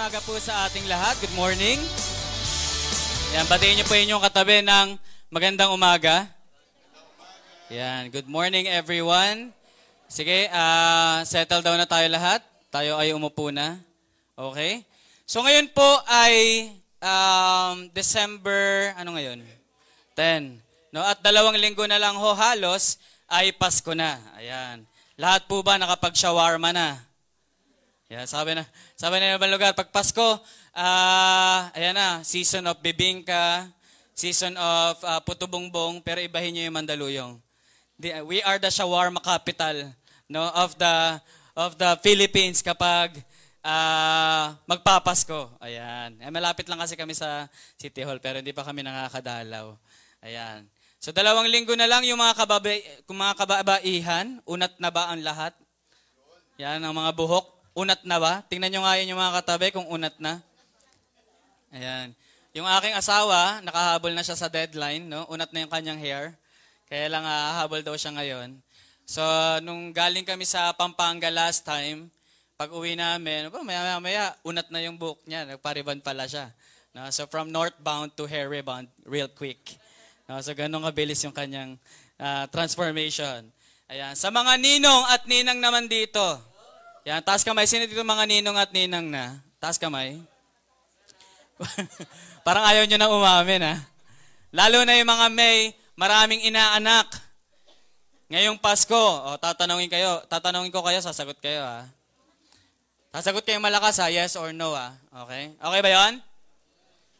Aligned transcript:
umaga 0.00 0.24
po 0.24 0.32
sa 0.40 0.64
ating 0.64 0.88
lahat. 0.88 1.12
Good 1.20 1.36
morning. 1.36 1.76
Yan, 3.36 3.44
batiin 3.52 3.76
niyo 3.76 3.84
po 3.84 3.92
inyong 3.92 4.24
katabi 4.24 4.64
ng 4.64 4.96
magandang 5.28 5.76
umaga. 5.76 6.24
Yan, 7.68 8.08
good 8.08 8.24
morning 8.24 8.64
everyone. 8.64 9.52
Sige, 10.08 10.48
uh, 10.48 11.20
settle 11.28 11.60
down 11.60 11.76
na 11.76 11.84
tayo 11.84 12.08
lahat. 12.08 12.40
Tayo 12.72 12.96
ay 12.96 13.12
umupo 13.12 13.52
na. 13.52 13.76
Okay? 14.40 14.88
So 15.28 15.44
ngayon 15.44 15.68
po 15.68 15.84
ay 16.08 16.72
um, 17.04 17.92
December, 17.92 18.96
ano 18.96 19.20
ngayon? 19.20 19.44
10. 20.16 20.96
No? 20.96 21.04
At 21.04 21.20
dalawang 21.20 21.60
linggo 21.60 21.84
na 21.84 22.00
lang 22.00 22.16
ho 22.16 22.32
halos 22.32 22.96
ay 23.28 23.52
Pasko 23.52 23.92
na. 23.92 24.16
Ayan. 24.40 24.80
Lahat 25.20 25.44
po 25.44 25.60
ba 25.60 25.76
nakapag-shawarma 25.76 26.72
na? 26.72 27.09
Yeah, 28.10 28.26
sabi 28.26 28.58
na, 28.58 28.66
sabi 28.98 29.22
na 29.22 29.38
ibang 29.38 29.54
lugar, 29.54 29.70
pag 29.70 29.94
Pasko, 29.94 30.42
uh, 30.74 31.60
ayan 31.70 31.94
na, 31.94 32.26
season 32.26 32.66
of 32.66 32.82
bibingka, 32.82 33.70
season 34.18 34.58
of 34.58 34.98
uh, 35.06 35.22
putubongbong, 35.22 36.02
pero 36.02 36.18
ibahin 36.18 36.50
niyo 36.50 36.66
yung 36.66 36.74
Mandaluyong. 36.74 37.38
The, 38.02 38.26
we 38.26 38.42
are 38.42 38.58
the 38.58 38.66
shawarma 38.66 39.22
capital 39.22 39.94
no 40.26 40.50
of 40.58 40.74
the 40.74 41.22
of 41.54 41.78
the 41.78 41.94
Philippines 42.02 42.66
kapag 42.66 43.14
uh, 43.62 44.58
magpapasko. 44.66 45.54
Ayan. 45.62 46.18
Eh, 46.18 46.34
malapit 46.34 46.66
lang 46.66 46.82
kasi 46.82 46.98
kami 46.98 47.14
sa 47.14 47.46
City 47.78 48.02
Hall 48.02 48.18
pero 48.18 48.42
hindi 48.42 48.50
pa 48.50 48.66
kami 48.66 48.82
nakakadalaw. 48.82 49.70
Ayan. 50.26 50.66
So 50.98 51.14
dalawang 51.14 51.46
linggo 51.46 51.78
na 51.78 51.86
lang 51.86 52.02
yung 52.02 52.18
mga 52.18 52.42
kababay, 52.42 53.06
kung 53.06 53.22
mga 53.22 53.38
kababaihan, 53.38 54.42
unat 54.50 54.74
na 54.82 54.90
ba 54.90 55.14
ang 55.14 55.22
lahat? 55.22 55.54
Yan 56.58 56.82
ang 56.82 56.90
mga 56.90 57.14
buhok. 57.14 57.59
Unat 57.80 58.04
na 58.04 58.20
ba? 58.20 58.44
Tingnan 58.44 58.68
nyo 58.76 58.84
nga 58.84 59.00
yun 59.00 59.16
yung 59.16 59.22
mga 59.24 59.40
katabi 59.40 59.72
kung 59.72 59.88
unat 59.88 60.12
na. 60.20 60.44
Ayan. 61.72 62.12
Yung 62.52 62.68
aking 62.68 62.92
asawa, 62.92 63.64
nakahabol 63.64 64.12
na 64.12 64.20
siya 64.20 64.36
sa 64.36 64.52
deadline, 64.52 65.08
no? 65.08 65.24
Unat 65.32 65.48
na 65.48 65.64
yung 65.64 65.72
kanyang 65.72 65.96
hair. 65.96 66.36
Kaya 66.92 67.08
lang 67.08 67.24
uh, 67.24 67.56
habol 67.56 67.80
daw 67.80 67.96
siya 67.96 68.12
ngayon. 68.12 68.52
So, 69.08 69.24
nung 69.64 69.96
galing 69.96 70.28
kami 70.28 70.44
sa 70.44 70.76
Pampanga 70.76 71.32
last 71.32 71.64
time, 71.64 72.12
pag 72.60 72.68
uwi 72.68 73.00
namin, 73.00 73.48
oh, 73.48 73.64
maya, 73.64 73.96
maya, 73.96 74.36
unat 74.44 74.68
na 74.68 74.84
yung 74.84 75.00
buhok 75.00 75.24
niya. 75.24 75.48
Nagpariban 75.48 76.04
pala 76.04 76.28
siya. 76.28 76.52
No? 76.92 77.08
So, 77.08 77.24
from 77.32 77.48
northbound 77.48 78.12
to 78.12 78.28
hair 78.28 78.52
rebound, 78.52 78.92
real 79.08 79.32
quick. 79.32 79.80
No? 80.28 80.36
So, 80.44 80.52
ganun 80.52 80.84
kabilis 80.84 81.24
yung 81.24 81.32
kanyang 81.32 81.80
uh, 82.20 82.44
transformation. 82.52 83.48
Ayan. 83.88 84.12
Sa 84.20 84.28
mga 84.28 84.60
ninong 84.60 85.02
at 85.08 85.24
ninang 85.24 85.64
naman 85.64 85.88
dito, 85.88 86.49
yan, 87.04 87.20
taas 87.24 87.40
kamay. 87.40 87.64
Sino 87.64 87.88
dito 87.88 88.04
mga 88.04 88.28
ninong 88.28 88.56
at 88.60 88.70
ninang 88.70 89.08
na? 89.08 89.40
Taas 89.56 89.80
kamay. 89.80 90.20
Parang 92.46 92.64
ayaw 92.64 92.84
nyo 92.88 92.98
na 93.00 93.08
umamin, 93.12 93.62
ha? 93.64 93.74
Lalo 94.50 94.82
na 94.84 94.96
yung 94.96 95.08
mga 95.08 95.26
may 95.32 95.72
maraming 95.94 96.42
inaanak. 96.44 97.06
Ngayong 98.30 98.62
Pasko, 98.62 98.94
o, 98.94 99.34
tatanungin 99.42 99.90
kayo, 99.90 100.22
tatanungin 100.30 100.70
ko 100.70 100.80
kayo, 100.86 101.02
sasagot 101.02 101.36
kayo, 101.42 101.66
ha? 101.66 101.84
Sasagot 103.10 103.42
kayo 103.42 103.58
malakas, 103.58 103.98
ha? 103.98 104.06
Yes 104.06 104.38
or 104.38 104.54
no, 104.54 104.72
ha? 104.72 104.94
Okay? 105.26 105.50
Okay 105.58 105.80
ba 105.82 105.90
yon? 105.90 106.14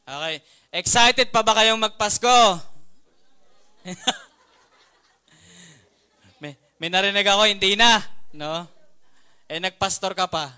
Okay. 0.06 0.34
Excited 0.70 1.34
pa 1.34 1.42
ba 1.42 1.54
kayong 1.58 1.82
magpasko? 1.82 2.62
may, 6.42 6.54
may 6.78 6.88
narinig 6.88 7.26
ako, 7.26 7.42
hindi 7.50 7.74
na. 7.74 7.98
No? 8.30 8.79
Eh, 9.50 9.58
nagpastor 9.58 10.14
ka 10.14 10.30
pa. 10.30 10.54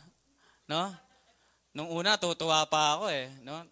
No? 0.68 0.92
Nung 1.72 1.88
una, 1.88 2.20
tutuwa 2.20 2.60
pa 2.68 3.00
ako 3.00 3.08
eh. 3.08 3.32
No? 3.40 3.64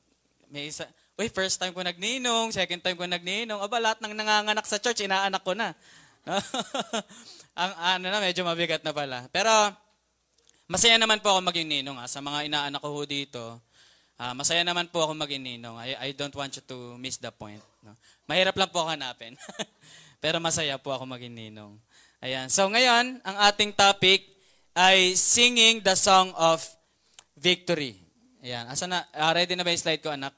May 0.48 0.72
isa, 0.72 0.88
Uy, 1.20 1.28
first 1.28 1.60
time 1.60 1.76
ko 1.76 1.84
nagninong, 1.84 2.48
second 2.48 2.80
time 2.80 2.96
ko 2.96 3.04
nagninong. 3.04 3.60
Aba, 3.60 3.76
lahat 3.76 4.00
ng 4.00 4.16
nanganganak 4.16 4.64
sa 4.64 4.80
church, 4.80 5.04
inaanak 5.04 5.44
ko 5.44 5.52
na. 5.52 5.76
No? 6.24 6.40
Ang 7.60 7.72
ano 7.76 8.06
na, 8.08 8.24
medyo 8.24 8.40
mabigat 8.48 8.80
na 8.80 8.96
pala. 8.96 9.28
Pero, 9.28 9.52
masaya 10.64 10.96
naman 10.96 11.20
po 11.20 11.36
ako 11.36 11.52
maging 11.52 11.68
ninong 11.68 12.00
ha, 12.00 12.08
sa 12.08 12.24
mga 12.24 12.48
inaanak 12.48 12.80
ko 12.80 13.04
dito. 13.04 13.60
Uh, 14.16 14.32
masaya 14.32 14.64
naman 14.64 14.88
po 14.88 15.04
ako 15.04 15.12
maging 15.12 15.44
ninong. 15.44 15.76
I, 15.76 15.96
I 16.00 16.08
don't 16.16 16.32
want 16.32 16.56
you 16.56 16.64
to 16.64 16.96
miss 16.96 17.20
the 17.20 17.28
point. 17.28 17.60
No? 17.84 17.92
Mahirap 18.24 18.56
lang 18.56 18.72
po 18.72 18.88
hanapin. 18.88 19.36
Pero 20.24 20.40
masaya 20.40 20.80
po 20.80 20.96
ako 20.96 21.04
maging 21.04 21.36
ninong. 21.36 21.76
Ayan. 22.24 22.48
So 22.48 22.64
ngayon, 22.72 23.20
ang 23.20 23.36
ating 23.44 23.76
topic 23.76 24.29
ay 24.74 25.18
singing 25.18 25.82
the 25.82 25.98
song 25.98 26.30
of 26.38 26.62
victory. 27.34 27.98
Ayan. 28.40 28.64
Asa 28.70 28.86
na? 28.86 29.04
Uh, 29.12 29.32
ready 29.34 29.52
na 29.56 29.66
ba 29.66 29.72
yung 29.74 29.82
slide 29.82 30.00
ko, 30.00 30.12
anak? 30.12 30.32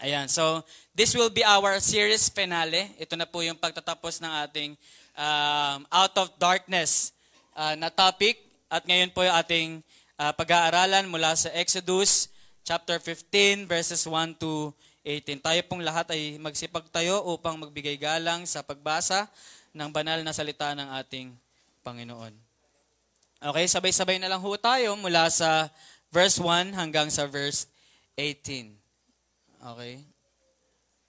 Ayan. 0.00 0.28
So, 0.28 0.64
this 0.92 1.12
will 1.12 1.30
be 1.30 1.44
our 1.44 1.78
series 1.80 2.28
finale. 2.28 2.92
Ito 3.00 3.14
na 3.14 3.28
po 3.28 3.40
yung 3.44 3.56
pagtatapos 3.56 4.20
ng 4.20 4.32
ating 4.48 4.70
um, 5.16 5.80
Out 5.88 6.14
of 6.18 6.28
Darkness 6.36 7.12
uh, 7.56 7.78
na 7.78 7.88
topic. 7.88 8.42
At 8.68 8.84
ngayon 8.84 9.14
po 9.14 9.22
yung 9.22 9.36
ating 9.36 9.68
uh, 10.18 10.32
pag-aaralan 10.34 11.06
mula 11.08 11.32
sa 11.36 11.52
Exodus 11.54 12.28
chapter 12.66 12.98
15 12.98 13.70
verses 13.70 14.02
1 14.04 14.36
to 14.42 14.74
18. 15.06 15.38
Tayo 15.38 15.60
pong 15.70 15.86
lahat 15.86 16.10
ay 16.10 16.34
magsipag 16.42 16.90
tayo 16.90 17.22
upang 17.30 17.54
magbigay 17.54 17.94
galang 17.94 18.42
sa 18.42 18.66
pagbasa 18.66 19.30
ng 19.70 19.86
banal 19.94 20.18
na 20.26 20.34
salita 20.34 20.74
ng 20.74 20.90
ating 20.98 21.30
Panginoon. 21.86 22.45
Okay, 23.46 23.70
sabay-sabay 23.70 24.18
na 24.18 24.26
lang 24.26 24.42
ho 24.42 24.50
tayo 24.58 24.98
mula 24.98 25.30
sa 25.30 25.70
verse 26.10 26.42
1 26.42 26.74
hanggang 26.74 27.06
sa 27.06 27.30
verse 27.30 27.70
18. 28.18 28.74
Okay? 29.62 30.02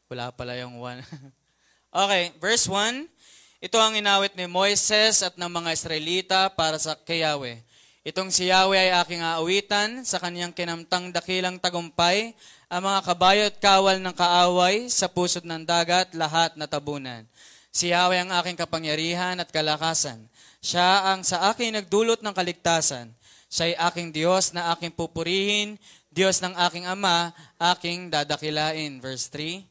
Wala 0.06 0.30
pala 0.30 0.54
yung 0.54 0.78
1. 0.78 1.02
okay, 2.06 2.30
verse 2.38 2.70
1. 2.70 3.10
Ito 3.58 3.82
ang 3.82 3.98
inawit 3.98 4.38
ni 4.38 4.46
Moises 4.46 5.26
at 5.26 5.34
ng 5.34 5.50
mga 5.50 5.70
Israelita 5.74 6.40
para 6.54 6.78
sa 6.78 6.94
kay 6.94 7.26
Yahweh. 7.26 7.58
Itong 8.06 8.30
si 8.30 8.54
Yahweh 8.54 8.86
ay 8.86 8.92
aking 9.02 9.26
aawitan 9.26 10.06
sa 10.06 10.22
kanyang 10.22 10.54
kinamtang 10.54 11.10
dakilang 11.10 11.58
tagumpay, 11.58 12.38
ang 12.70 12.86
mga 12.86 13.02
kabayo 13.02 13.44
at 13.50 13.58
kawal 13.58 13.98
ng 13.98 14.14
kaaway 14.14 14.86
sa 14.94 15.10
pusod 15.10 15.42
ng 15.42 15.66
dagat, 15.66 16.14
lahat 16.14 16.54
na 16.54 16.70
tabunan. 16.70 17.26
Si 17.74 17.90
Yahweh 17.90 18.30
ang 18.30 18.32
aking 18.38 18.62
kapangyarihan 18.62 19.42
at 19.42 19.50
kalakasan. 19.50 20.30
Siya 20.62 21.14
ang 21.14 21.22
sa 21.22 21.50
akin 21.54 21.82
nagdulot 21.82 22.22
ng 22.26 22.34
kaligtasan. 22.34 23.14
Siya 23.48 23.78
aking 23.88 24.12
Diyos 24.12 24.52
na 24.52 24.76
aking 24.76 24.92
pupurihin, 24.92 25.80
Diyos 26.12 26.42
ng 26.44 26.52
aking 26.68 26.90
Ama, 26.90 27.32
aking 27.76 28.10
dadakilain. 28.12 29.00
Verse 29.00 29.30
3. 29.32 29.64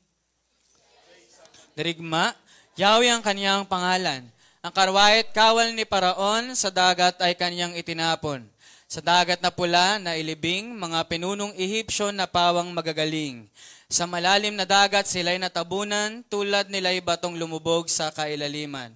Dirigma, 1.76 2.32
Yahweh 2.78 3.12
ang 3.12 3.20
kaniyang 3.20 3.68
pangalan. 3.68 4.24
Ang 4.64 4.72
karwahit 4.72 5.30
kawal 5.30 5.76
ni 5.76 5.86
Paraon 5.86 6.56
sa 6.56 6.72
dagat 6.72 7.20
ay 7.22 7.38
kaniyang 7.38 7.76
itinapon. 7.76 8.42
Sa 8.86 9.02
dagat 9.02 9.42
na 9.42 9.50
pula 9.50 9.98
na 9.98 10.14
ilibing, 10.14 10.74
mga 10.74 11.06
pinunong 11.10 11.54
Ehipsyo 11.58 12.14
na 12.14 12.26
pawang 12.26 12.70
magagaling. 12.70 13.46
Sa 13.86 14.06
malalim 14.06 14.58
na 14.58 14.66
dagat 14.66 15.06
sila'y 15.06 15.38
natabunan, 15.38 16.22
tulad 16.26 16.66
nila'y 16.66 16.98
batong 16.98 17.38
lumubog 17.38 17.86
sa 17.86 18.10
kailaliman. 18.10 18.90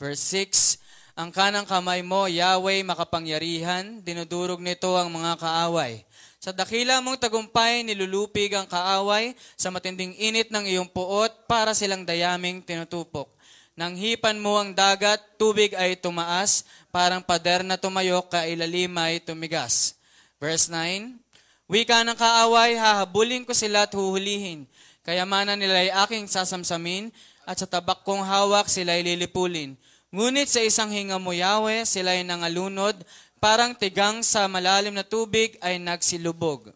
Verse 0.00 0.24
6, 0.32 0.79
ang 1.20 1.28
kanang 1.28 1.68
kamay 1.68 2.00
mo, 2.00 2.24
Yahweh, 2.24 2.80
makapangyarihan, 2.80 4.00
dinudurog 4.00 4.56
nito 4.56 4.88
ang 4.96 5.12
mga 5.12 5.36
kaaway. 5.36 6.00
Sa 6.40 6.48
dakila 6.48 7.04
mong 7.04 7.20
tagumpay, 7.20 7.84
nilulupig 7.84 8.48
ang 8.56 8.64
kaaway 8.64 9.36
sa 9.52 9.68
matinding 9.68 10.16
init 10.16 10.48
ng 10.48 10.64
iyong 10.64 10.88
puot 10.88 11.44
para 11.44 11.76
silang 11.76 12.08
dayaming 12.08 12.64
tinutupok. 12.64 13.28
Nang 13.76 14.00
hipan 14.00 14.40
mo 14.40 14.56
ang 14.56 14.72
dagat, 14.72 15.20
tubig 15.36 15.76
ay 15.76 16.00
tumaas, 16.00 16.64
parang 16.88 17.20
pader 17.20 17.60
na 17.68 17.76
tumayo, 17.76 18.24
kailalim 18.24 18.96
ay 18.96 19.20
tumigas. 19.20 20.00
Verse 20.40 20.72
9, 20.72 21.20
Wika 21.68 22.00
ng 22.00 22.16
kaaway, 22.16 22.80
hahabulin 22.80 23.44
ko 23.44 23.52
sila 23.52 23.84
at 23.84 23.92
huhulihin. 23.92 24.64
Kayamanan 25.04 25.60
nila 25.60 25.84
ay 25.84 25.92
aking 26.08 26.32
sasamsamin, 26.32 27.12
at 27.44 27.60
sa 27.60 27.68
tabak 27.68 28.08
kong 28.08 28.24
hawak 28.24 28.72
sila 28.72 28.96
ay 28.96 29.04
lilipulin. 29.04 29.76
Ngunit 30.10 30.50
sa 30.50 30.58
isang 30.58 30.90
hinga 30.90 31.22
mo, 31.22 31.30
Yahweh, 31.30 31.86
sila 31.86 32.18
ay 32.18 32.26
nangalunod, 32.26 32.98
parang 33.38 33.78
tigang 33.78 34.26
sa 34.26 34.50
malalim 34.50 34.90
na 34.90 35.06
tubig 35.06 35.54
ay 35.62 35.78
nagsilubog. 35.78 36.74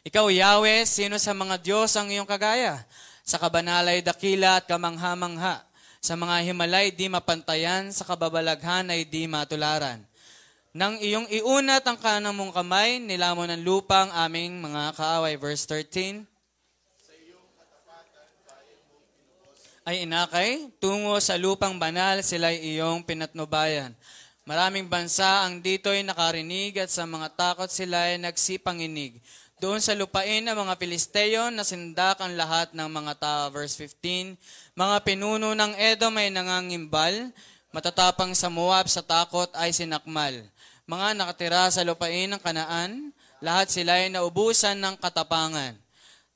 Ikaw, 0.00 0.32
Yahweh, 0.32 0.88
sino 0.88 1.20
sa 1.20 1.36
mga 1.36 1.60
Diyos 1.60 1.92
ang 1.92 2.08
iyong 2.08 2.24
kagaya? 2.24 2.88
Sa 3.20 3.36
kabanalay 3.36 4.00
dakila 4.00 4.56
at 4.56 4.64
kamangha-mangha. 4.64 5.60
Sa 6.00 6.16
mga 6.16 6.40
himalay 6.40 6.88
di 6.88 7.04
mapantayan, 7.10 7.92
sa 7.92 8.08
kababalaghan 8.08 8.88
ay 8.88 9.04
di 9.04 9.28
matularan. 9.28 10.00
Nang 10.72 10.96
iyong 10.96 11.28
iunat 11.28 11.84
ang 11.84 12.00
kanang 12.00 12.32
mong 12.32 12.56
kamay, 12.56 12.96
nilamon 12.96 13.52
ng 13.52 13.64
lupang 13.64 14.08
aming 14.12 14.56
mga 14.60 14.96
kaaway. 14.96 15.36
Verse 15.36 15.68
13. 15.68 16.35
Ay 19.86 20.02
inakay, 20.02 20.66
tungo 20.82 21.14
sa 21.22 21.38
lupang 21.38 21.78
banal 21.78 22.18
sila'y 22.18 22.74
iyong 22.74 23.06
pinatnubayan. 23.06 23.94
Maraming 24.42 24.90
bansa 24.90 25.46
ang 25.46 25.62
dito'y 25.62 26.02
nakarinig 26.02 26.74
at 26.82 26.90
sa 26.90 27.06
mga 27.06 27.30
takot 27.38 27.70
sila 27.70 28.10
ay 28.10 28.18
nagsipanginig. 28.18 29.22
Doon 29.62 29.78
sa 29.78 29.94
lupain 29.94 30.42
ng 30.42 30.58
mga 30.58 30.74
Pilisteo, 30.74 31.54
nasindak 31.54 32.18
ang 32.18 32.34
lahat 32.34 32.74
ng 32.74 32.88
mga 32.90 33.14
tao. 33.14 33.44
Verse 33.54 33.78
15, 33.78 34.34
Mga 34.74 34.96
pinuno 35.06 35.54
ng 35.54 35.72
Edom 35.78 36.18
ay 36.18 36.34
nangangimbal, 36.34 37.30
matatapang 37.70 38.34
sa 38.34 38.50
Moab 38.50 38.90
sa 38.90 39.06
takot 39.06 39.48
ay 39.54 39.70
sinakmal. 39.70 40.34
Mga 40.90 41.14
nakatira 41.14 41.70
sa 41.70 41.86
lupain 41.86 42.26
ng 42.26 42.42
Kanaan, 42.42 43.14
lahat 43.38 43.70
sila 43.70 44.02
ay 44.02 44.10
naubusan 44.10 44.82
ng 44.82 44.98
katapangan. 44.98 45.78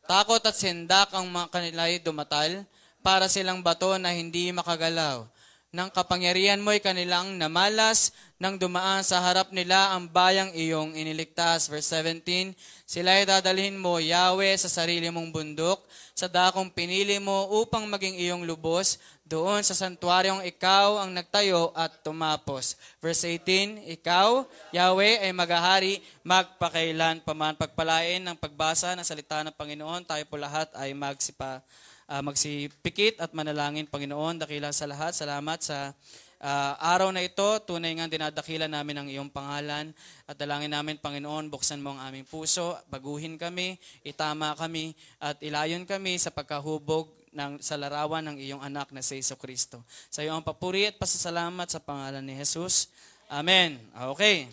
Takot 0.06 0.43
at 0.43 0.55
sindak 0.55 1.11
ang 1.11 1.26
mga 1.31 1.47
kanila'y 1.50 1.99
dumatal, 2.02 2.62
para 3.00 3.29
silang 3.29 3.64
bato 3.64 3.97
na 3.97 4.12
hindi 4.12 4.52
makagalaw. 4.52 5.25
Nang 5.70 5.87
kapangyarihan 5.87 6.58
mo'y 6.58 6.82
kanilang 6.82 7.38
namalas, 7.38 8.11
nang 8.43 8.58
dumaan 8.58 9.06
sa 9.06 9.23
harap 9.23 9.55
nila 9.55 9.94
ang 9.94 10.11
bayang 10.11 10.50
iyong 10.50 10.99
iniligtas. 10.99 11.70
Verse 11.70 11.94
17, 11.94 12.58
Sila 12.82 13.14
ay 13.14 13.23
dadalhin 13.23 13.79
mo, 13.79 14.02
Yahweh, 14.02 14.58
sa 14.58 14.67
sarili 14.67 15.06
mong 15.14 15.31
bundok, 15.31 15.79
sa 16.11 16.26
dakong 16.26 16.75
pinili 16.75 17.23
mo 17.23 17.47
upang 17.62 17.87
maging 17.87 18.19
iyong 18.19 18.43
lubos, 18.43 18.99
doon 19.23 19.62
sa 19.62 19.79
santuaryong 19.79 20.43
ikaw 20.43 21.06
ang 21.06 21.14
nagtayo 21.14 21.70
at 21.79 22.02
tumapos. 22.02 22.75
Verse 22.99 23.23
18, 23.23 23.94
Ikaw, 23.94 24.43
Yahweh, 24.75 25.23
ay 25.23 25.31
magahari 25.31 26.02
magpakailan 26.26 27.23
paman 27.23 27.55
pagpalain 27.55 28.19
ng 28.26 28.35
pagbasa 28.35 28.99
ng 28.99 29.06
salita 29.06 29.47
ng 29.47 29.55
Panginoon. 29.55 30.02
Tayo 30.02 30.26
po 30.26 30.35
lahat 30.35 30.67
ay 30.75 30.91
magsipa 30.99 31.62
uh, 32.11 32.23
magsipikit 32.27 33.23
at 33.23 33.31
manalangin, 33.31 33.87
Panginoon. 33.87 34.43
Dakila 34.43 34.75
sa 34.75 34.91
lahat. 34.91 35.15
Salamat 35.15 35.62
sa 35.62 35.95
uh, 36.43 36.75
araw 36.83 37.15
na 37.15 37.23
ito. 37.23 37.47
Tunay 37.62 37.95
nga 37.95 38.11
dinadakila 38.11 38.67
namin 38.67 38.97
ang 38.99 39.09
iyong 39.09 39.31
pangalan. 39.31 39.95
At 40.27 40.35
dalangin 40.35 40.75
namin, 40.75 40.99
Panginoon, 40.99 41.47
buksan 41.47 41.79
mo 41.79 41.95
ang 41.95 42.11
aming 42.11 42.27
puso, 42.27 42.75
baguhin 42.91 43.39
kami, 43.39 43.79
itama 44.03 44.59
kami, 44.59 44.99
at 45.23 45.39
ilayon 45.39 45.87
kami 45.87 46.19
sa 46.19 46.35
pagkahubog 46.35 47.07
ng, 47.31 47.62
sa 47.62 47.79
larawan 47.79 48.27
ng 48.27 48.37
iyong 48.43 48.62
anak 48.67 48.91
na 48.91 49.01
si 49.07 49.23
Iso 49.23 49.39
Kristo. 49.39 49.87
Sa 50.11 50.27
iyo 50.27 50.35
ang 50.35 50.43
papuri 50.43 50.91
at 50.91 50.99
pasasalamat 50.99 51.71
sa 51.71 51.79
pangalan 51.79 52.27
ni 52.27 52.35
Jesus. 52.35 52.91
Amen. 53.31 53.79
Okay. 54.15 54.51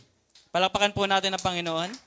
Palakpakan 0.53 0.93
po 0.93 1.09
natin 1.09 1.33
ang 1.33 1.41
Panginoon. 1.41 2.06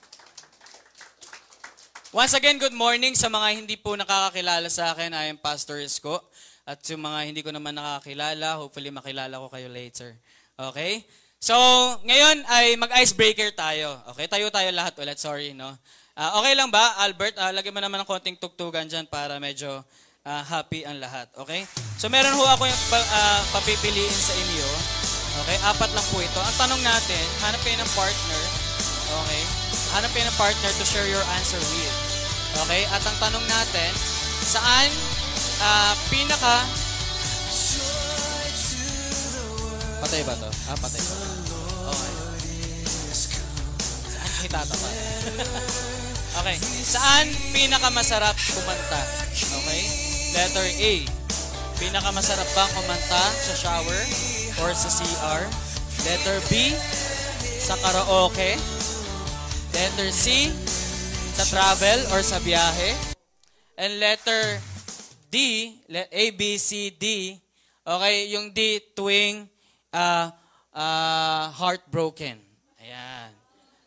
Once 2.11 2.35
again, 2.35 2.59
good 2.59 2.75
morning 2.75 3.15
sa 3.15 3.31
mga 3.31 3.63
hindi 3.63 3.79
po 3.79 3.95
nakakakilala 3.95 4.67
sa 4.67 4.91
akin. 4.91 5.15
I 5.15 5.31
am 5.31 5.39
Pastor 5.39 5.79
Isko. 5.79 6.19
At 6.67 6.83
sa 6.83 6.99
mga 6.99 7.19
hindi 7.23 7.39
ko 7.39 7.55
naman 7.55 7.79
nakakilala, 7.79 8.59
hopefully 8.59 8.91
makilala 8.91 9.39
ko 9.39 9.47
kayo 9.47 9.71
later. 9.71 10.19
Okay? 10.59 11.07
So, 11.39 11.55
ngayon 12.03 12.43
ay 12.51 12.75
mag-icebreaker 12.83 13.55
tayo. 13.55 13.95
Okay? 14.11 14.27
Tayo 14.27 14.51
tayo 14.51 14.75
lahat 14.75 14.99
ulit. 14.99 15.23
Sorry, 15.23 15.55
no? 15.55 15.71
Uh, 16.19 16.43
okay 16.43 16.59
lang 16.59 16.75
ba, 16.75 16.99
Albert? 16.99 17.39
Uh, 17.39 17.55
lagyan 17.55 17.79
mo 17.79 17.81
naman 17.81 18.03
ng 18.03 18.09
konting 18.11 18.35
tugtugan 18.43 18.91
dyan 18.91 19.07
para 19.07 19.39
medyo 19.39 19.71
uh, 20.27 20.43
happy 20.51 20.83
ang 20.83 20.99
lahat. 20.99 21.31
Okay? 21.39 21.63
So, 21.95 22.11
meron 22.11 22.35
ho 22.35 22.43
ako 22.43 22.67
yung 22.67 22.83
uh, 22.91 23.41
papipiliin 23.55 24.11
sa 24.11 24.35
inyo. 24.35 24.69
Okay? 25.47 25.63
Apat 25.63 25.95
lang 25.95 26.07
po 26.11 26.19
ito. 26.19 26.43
Ang 26.43 26.57
tanong 26.59 26.83
natin, 26.83 27.23
hanap 27.47 27.63
kayo 27.63 27.79
ng 27.79 27.91
partner. 27.95 28.43
Okay? 29.15 29.60
Hanap 29.97 30.11
kayo 30.15 30.25
ng 30.27 30.39
partner 30.39 30.71
to 30.79 30.85
share 30.87 31.09
your 31.11 31.23
answer 31.39 31.59
with. 31.59 31.97
Okay? 32.67 32.87
At 32.91 33.03
ang 33.03 33.17
tanong 33.19 33.45
natin, 33.47 33.91
saan 34.45 34.91
uh, 35.63 35.93
pinaka... 36.11 36.67
Patay 40.01 40.23
ba 40.25 40.35
to? 40.39 40.51
Ah, 40.71 40.79
patay 40.81 41.03
ba? 41.03 41.15
Okay. 41.93 42.13
Saan 44.09 44.31
hitata 44.41 44.75
pa? 44.75 44.89
okay. 46.41 46.57
Saan 46.65 47.27
pinaka 47.53 47.89
masarap 47.93 48.35
kumanta? 48.35 49.03
Okay? 49.35 49.83
Letter 50.35 50.67
A. 50.67 50.95
Pinaka 51.81 52.11
masarap 52.13 52.49
ba 52.57 52.65
kumanta 52.77 53.25
sa 53.41 53.55
shower 53.57 54.03
or 54.61 54.71
sa 54.73 54.89
CR? 54.89 55.43
Letter 56.07 56.39
B. 56.49 56.73
Sa 57.61 57.77
karaoke? 57.77 58.80
Letter 59.71 60.11
C, 60.11 60.51
sa 61.39 61.45
travel 61.47 61.99
or 62.13 62.21
sa 62.21 62.43
biyahe. 62.43 63.17
And 63.81 63.97
letter 63.97 64.61
D, 65.31 65.73
A, 65.89 66.25
B, 66.35 66.59
C, 66.59 66.91
D. 66.93 67.39
Okay, 67.81 68.17
yung 68.35 68.53
D 68.53 68.83
tuwing 68.93 69.49
uh, 69.95 70.29
uh, 70.75 71.45
heartbroken. 71.55 72.37
Ayan. 72.83 73.31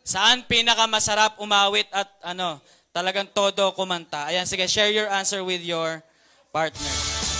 Saan 0.02 0.42
pinakamasarap 0.48 1.38
umawit 1.38 1.86
at 1.94 2.08
ano, 2.24 2.58
talagang 2.90 3.28
todo 3.30 3.70
kumanta? 3.76 4.32
Ayan, 4.32 4.48
sige, 4.48 4.66
share 4.66 4.90
your 4.90 5.06
answer 5.12 5.44
with 5.44 5.62
your 5.62 6.02
partner. 6.50 7.33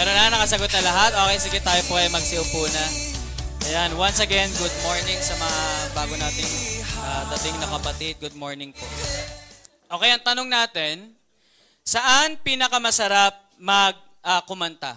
Meron 0.00 0.16
na, 0.16 0.32
nakasagot 0.32 0.72
na 0.72 0.80
lahat. 0.80 1.12
Okay, 1.12 1.36
sige 1.44 1.58
tayo 1.60 1.84
po 1.84 2.00
ay 2.00 2.08
magsiupo 2.08 2.64
na. 2.72 2.84
Ayan, 3.68 3.92
once 4.00 4.16
again, 4.24 4.48
good 4.56 4.72
morning 4.80 5.20
sa 5.20 5.36
mga 5.36 5.60
bago 5.92 6.16
nating 6.16 6.52
uh, 7.04 7.28
dating 7.36 7.60
na 7.60 7.68
kapatid. 7.68 8.16
Good 8.16 8.32
morning 8.32 8.72
po. 8.72 8.88
Okay, 9.92 10.08
ang 10.08 10.24
tanong 10.24 10.48
natin, 10.48 11.12
saan 11.84 12.40
pinakamasarap 12.40 13.60
mag 13.60 13.92
uh? 14.24 14.40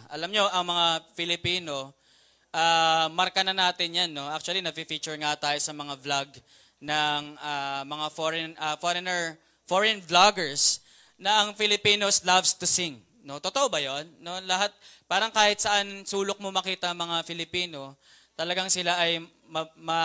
Alam 0.07 0.31
nyo, 0.31 0.47
ang 0.47 0.71
mga 0.71 1.03
Filipino, 1.19 1.91
uh, 2.55 3.11
marka 3.11 3.43
na 3.43 3.51
natin 3.51 3.91
yan. 3.91 4.15
No? 4.15 4.31
Actually, 4.31 4.63
na-feature 4.63 5.19
nga 5.19 5.35
tayo 5.35 5.59
sa 5.59 5.75
mga 5.75 5.99
vlog 5.99 6.31
ng 6.79 7.21
uh, 7.43 7.83
mga 7.83 8.07
foreign, 8.15 8.55
uh, 8.55 8.79
foreigner, 8.79 9.35
foreign 9.67 9.99
vloggers 9.99 10.79
na 11.19 11.43
ang 11.43 11.59
Filipinos 11.59 12.23
loves 12.23 12.55
to 12.55 12.63
sing. 12.63 13.03
No, 13.23 13.39
totoo 13.39 13.71
ba 13.71 13.79
'yon? 13.79 14.03
No, 14.19 14.35
lahat 14.43 14.75
parang 15.07 15.31
kahit 15.31 15.63
saan 15.63 16.03
sulok 16.03 16.43
mo 16.43 16.51
makita 16.51 16.91
mga 16.91 17.23
Filipino, 17.23 17.95
talagang 18.35 18.67
sila 18.67 18.99
ay 18.99 19.23
ma, 19.47 19.63
ma, 19.79 19.99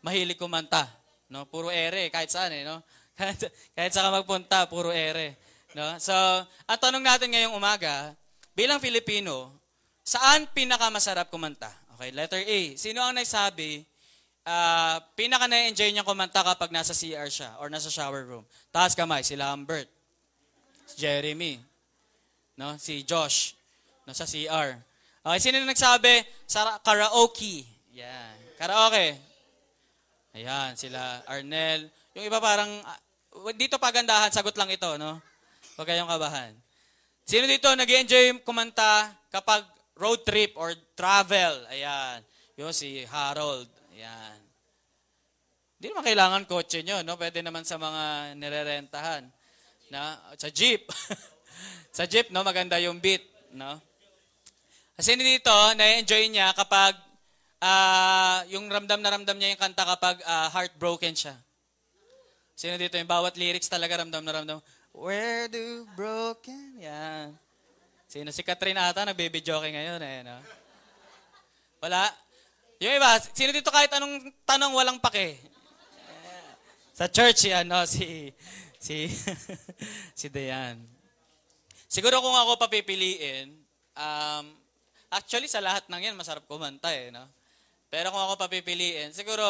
mahilig 0.00 0.38
kumanta, 0.38 0.86
no? 1.26 1.44
Puro 1.50 1.68
ere 1.68 2.08
kahit 2.14 2.30
saan 2.30 2.54
eh, 2.54 2.62
no? 2.62 2.78
kahit 3.76 3.90
saan 3.92 4.08
ka 4.08 4.12
magpunta, 4.22 4.70
puro 4.70 4.94
ere, 4.94 5.36
no? 5.74 5.98
So, 5.98 6.14
ang 6.68 6.80
tanong 6.80 7.04
natin 7.04 7.34
ngayong 7.34 7.56
umaga, 7.56 8.14
bilang 8.54 8.78
Filipino, 8.78 9.50
saan 10.06 10.48
pinakamasarap 10.52 11.28
kumanta? 11.28 11.72
Okay, 11.96 12.16
letter 12.16 12.40
A. 12.40 12.60
Sino 12.80 13.04
ang 13.04 13.12
nagsabi 13.12 13.84
uh, 14.44 14.96
pinaka 15.12 15.44
na-enjoy 15.44 15.92
niya 15.92 16.06
kumanta 16.06 16.40
kapag 16.40 16.72
nasa 16.72 16.96
CR 16.96 17.28
siya 17.28 17.60
or 17.60 17.68
nasa 17.68 17.92
shower 17.92 18.24
room? 18.24 18.44
Taas 18.72 18.96
kamay, 18.96 19.20
si 19.20 19.36
Lambert, 19.36 19.88
si 20.88 21.04
Jeremy, 21.04 21.60
no? 22.60 22.76
Si 22.76 23.08
Josh, 23.08 23.56
no, 24.04 24.12
sa 24.12 24.28
CR. 24.28 24.76
Okay, 25.24 25.38
sino 25.40 25.56
na 25.64 25.72
nagsabi? 25.72 26.20
Sa 26.44 26.76
karaoke. 26.84 27.64
Yan. 27.96 28.36
Karaoke. 28.60 29.16
Ayan, 30.36 30.76
sila 30.76 31.24
Arnel. 31.24 31.88
Yung 32.12 32.28
iba 32.28 32.36
parang, 32.36 32.68
uh, 32.68 33.52
dito 33.56 33.80
pagandahan, 33.80 34.28
sagot 34.28 34.52
lang 34.60 34.68
ito, 34.68 35.00
no? 35.00 35.16
Huwag 35.80 35.88
kayong 35.88 36.12
kabahan. 36.12 36.52
Sino 37.24 37.48
dito 37.48 37.72
nag 37.72 37.88
enjoy 37.88 38.44
kumanta 38.44 39.08
kapag 39.32 39.64
road 39.96 40.20
trip 40.28 40.52
or 40.60 40.76
travel? 40.92 41.64
Ayan. 41.72 42.20
Yung 42.60 42.76
si 42.76 43.08
Harold. 43.08 43.70
Ayan. 43.96 44.38
Hindi 45.80 45.86
naman 45.96 46.04
kailangan 46.04 46.42
kotse 46.44 46.84
nyo, 46.84 47.00
no? 47.00 47.16
Pwede 47.16 47.40
naman 47.40 47.64
sa 47.64 47.80
mga 47.80 48.36
nirerentahan. 48.36 49.24
Na, 49.88 50.20
sa 50.36 50.52
jeep. 50.52 50.84
Sa 51.90 52.06
jeep, 52.06 52.30
no, 52.30 52.46
maganda 52.46 52.78
yung 52.78 53.02
beat, 53.02 53.26
no? 53.50 53.82
Kasi 54.94 55.16
dito, 55.18 55.54
na-enjoy 55.74 56.30
niya 56.30 56.54
kapag 56.54 56.94
uh, 57.58 58.44
yung 58.52 58.68
ramdam 58.70 59.00
na 59.02 59.10
ramdam 59.16 59.36
niya 59.36 59.56
yung 59.56 59.62
kanta 59.62 59.82
kapag 59.82 60.22
uh, 60.22 60.48
heartbroken 60.54 61.16
siya. 61.16 61.34
Sino 62.54 62.76
dito, 62.76 63.00
yung 63.00 63.08
bawat 63.08 63.40
lyrics 63.40 63.72
talaga 63.72 64.04
ramdam 64.04 64.20
na 64.20 64.32
ramdam. 64.36 64.58
Where 64.92 65.48
do 65.48 65.88
broken? 65.96 66.78
Yan. 66.78 67.32
Sino? 68.10 68.28
Si 68.34 68.44
Catherine 68.44 68.76
ata, 68.76 69.08
nag-baby 69.08 69.40
joking 69.40 69.72
ngayon 69.72 70.02
eh, 70.02 70.20
no? 70.26 70.36
Wala? 71.80 72.12
Yung 72.82 72.92
iba, 72.92 73.16
sino 73.32 73.50
dito 73.56 73.72
kahit 73.72 73.88
anong 73.96 74.28
tanong 74.44 74.72
walang 74.76 75.00
pake? 75.00 75.40
Sa 76.92 77.08
church 77.08 77.48
yan, 77.48 77.64
no? 77.64 77.88
Si, 77.88 78.28
si 78.76 79.08
si 80.18 80.26
Dayan. 80.28 80.99
Siguro 81.90 82.22
kung 82.22 82.38
ako 82.38 82.54
papipiliin, 82.54 83.50
um, 83.98 84.44
actually 85.10 85.50
sa 85.50 85.58
lahat 85.58 85.82
ng 85.90 85.98
yan, 85.98 86.14
masarap 86.14 86.46
kumanta 86.46 86.86
eh, 86.94 87.10
no? 87.10 87.26
Pero 87.90 88.14
kung 88.14 88.22
ako 88.22 88.46
papipiliin, 88.46 89.10
siguro 89.10 89.42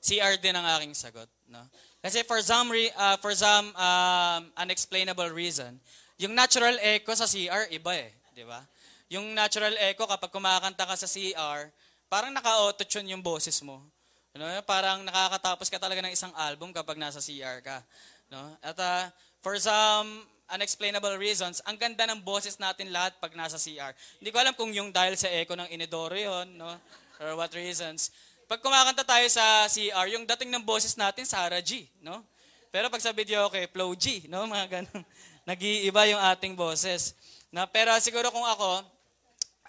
CR 0.00 0.40
din 0.40 0.56
ang 0.56 0.64
aking 0.80 0.96
sagot, 0.96 1.28
no? 1.52 1.60
Kasi 2.00 2.24
for 2.24 2.40
some, 2.40 2.72
re, 2.72 2.88
uh, 2.96 3.20
for 3.20 3.36
some 3.36 3.76
um, 3.76 4.48
unexplainable 4.56 5.28
reason, 5.36 5.76
yung 6.16 6.32
natural 6.32 6.80
echo 6.80 7.12
sa 7.12 7.28
CR, 7.28 7.68
iba 7.68 7.92
eh, 7.92 8.08
di 8.32 8.48
ba? 8.48 8.64
Yung 9.12 9.36
natural 9.36 9.76
echo, 9.76 10.08
kapag 10.08 10.32
kumakanta 10.32 10.88
ka 10.88 10.96
sa 10.96 11.04
CR, 11.04 11.68
parang 12.08 12.32
naka-auto-tune 12.32 13.12
yung 13.12 13.20
boses 13.20 13.60
mo. 13.60 13.84
Know, 14.32 14.48
parang 14.64 15.04
nakakatapos 15.04 15.68
ka 15.68 15.76
talaga 15.76 16.00
ng 16.00 16.16
isang 16.16 16.32
album 16.40 16.72
kapag 16.72 16.96
nasa 16.96 17.20
CR 17.20 17.60
ka. 17.60 17.84
No? 18.32 18.56
At 18.64 18.80
uh, 18.80 19.12
for 19.44 19.60
some 19.60 20.24
unexplainable 20.52 21.16
reasons, 21.16 21.64
ang 21.64 21.80
ganda 21.80 22.04
ng 22.12 22.20
boses 22.20 22.60
natin 22.60 22.92
lahat 22.92 23.16
pag 23.18 23.32
nasa 23.32 23.56
CR. 23.56 23.96
Hindi 24.20 24.30
ko 24.30 24.38
alam 24.38 24.52
kung 24.52 24.68
yung 24.70 24.92
dahil 24.92 25.16
sa 25.16 25.32
echo 25.32 25.56
ng 25.56 25.72
inidoro 25.72 26.14
yon, 26.14 26.60
no? 26.60 26.76
or 27.22 27.38
what 27.38 27.54
reasons. 27.54 28.10
Pag 28.50 28.60
kumakanta 28.60 29.06
tayo 29.06 29.24
sa 29.30 29.64
CR, 29.70 30.06
yung 30.12 30.26
dating 30.26 30.50
ng 30.52 30.64
boses 30.66 30.98
natin, 30.98 31.24
Sarah 31.24 31.62
G, 31.62 31.86
no? 32.02 32.20
Pero 32.68 32.90
pag 32.90 33.00
sa 33.00 33.14
video, 33.14 33.46
okay, 33.48 33.70
Flow 33.70 33.94
G, 33.94 34.26
no? 34.26 34.44
Mga 34.50 34.66
ganun. 34.68 35.02
Nag-iiba 35.46 36.02
yung 36.10 36.20
ating 36.20 36.52
boses. 36.58 37.14
Na, 37.48 37.64
pero 37.64 37.94
siguro 38.02 38.28
kung 38.28 38.44
ako, 38.44 38.82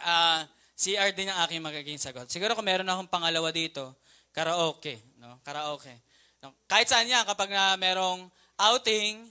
uh, 0.04 0.42
CR 0.74 1.13
din 1.13 1.30
ang 1.30 1.46
aking 1.48 1.62
magiging 1.62 2.02
sagot. 2.02 2.28
Siguro 2.28 2.58
kung 2.58 2.66
meron 2.66 2.90
akong 2.90 3.08
pangalawa 3.08 3.54
dito, 3.54 3.94
karaoke, 4.34 5.00
no? 5.22 5.38
Karaoke. 5.46 5.94
No? 6.42 6.52
Kahit 6.68 6.90
saan 6.90 7.08
yan, 7.08 7.24
kapag 7.24 7.54
na 7.54 7.78
merong 7.80 8.28
outing, 8.58 9.30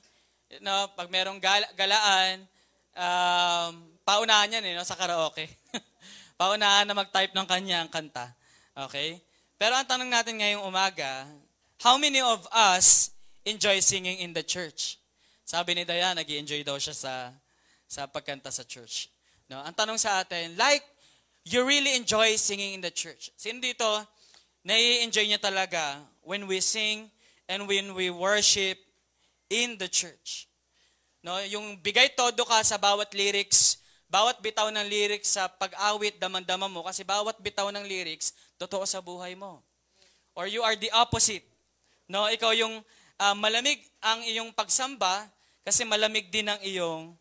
no, 0.61 0.93
pag 0.93 1.09
merong 1.09 1.41
gal- 1.41 1.73
galaan, 1.73 2.45
um, 2.93 3.73
paunahan 4.05 4.61
yan 4.61 4.65
eh, 4.69 4.75
no, 4.77 4.85
sa 4.85 4.99
karaoke. 4.99 5.49
paunahan 6.41 6.85
na 6.85 6.93
mag-type 6.93 7.33
ng 7.33 7.47
kanyang 7.49 7.89
kanta. 7.89 8.29
Okay? 8.89 9.17
Pero 9.57 9.79
ang 9.79 9.87
tanong 9.89 10.11
natin 10.11 10.37
ngayong 10.37 10.67
umaga, 10.67 11.25
how 11.81 11.97
many 11.97 12.21
of 12.21 12.45
us 12.53 13.15
enjoy 13.47 13.81
singing 13.81 14.21
in 14.21 14.37
the 14.37 14.45
church? 14.45 15.01
Sabi 15.47 15.79
ni 15.79 15.89
Diane, 15.89 16.21
nag 16.21 16.29
enjoy 16.29 16.61
daw 16.67 16.77
siya 16.77 16.93
sa, 16.93 17.15
sa 17.89 18.05
pagkanta 18.11 18.53
sa 18.53 18.67
church. 18.67 19.09
No? 19.49 19.63
Ang 19.65 19.73
tanong 19.73 19.97
sa 19.97 20.21
atin, 20.21 20.57
like, 20.59 20.85
you 21.47 21.65
really 21.65 21.97
enjoy 21.97 22.37
singing 22.37 22.77
in 22.77 22.83
the 22.83 22.93
church? 22.93 23.31
Sino 23.39 23.61
dito, 23.61 23.87
nai-enjoy 24.67 25.27
niya 25.27 25.41
talaga 25.43 26.03
when 26.23 26.47
we 26.47 26.63
sing 26.63 27.11
and 27.51 27.67
when 27.67 27.95
we 27.99 28.11
worship 28.11 28.79
in 29.53 29.77
the 29.77 29.87
church? 29.93 30.49
No, 31.21 31.37
yung 31.45 31.77
bigay 31.79 32.17
todo 32.17 32.43
ka 32.49 32.65
sa 32.65 32.81
bawat 32.81 33.13
lyrics, 33.13 33.85
bawat 34.09 34.41
bitaw 34.41 34.73
ng 34.73 34.89
lyrics 34.89 35.37
sa 35.37 35.47
pag-awit, 35.47 36.17
damang-dama 36.17 36.67
mo, 36.67 36.83
kasi 36.83 37.05
bawat 37.05 37.37
bitaw 37.39 37.69
ng 37.69 37.85
lyrics, 37.85 38.33
totoo 38.57 38.89
sa 38.89 39.05
buhay 39.05 39.37
mo. 39.37 39.61
Or 40.33 40.49
you 40.49 40.65
are 40.65 40.75
the 40.75 40.91
opposite. 40.97 41.45
No, 42.09 42.27
ikaw 42.27 42.57
yung 42.57 42.81
uh, 43.21 43.37
malamig 43.37 43.79
ang 44.03 44.25
iyong 44.25 44.51
pagsamba 44.51 45.29
kasi 45.63 45.87
malamig 45.87 46.27
din 46.33 46.49
ang 46.51 46.59
iyong 46.65 47.15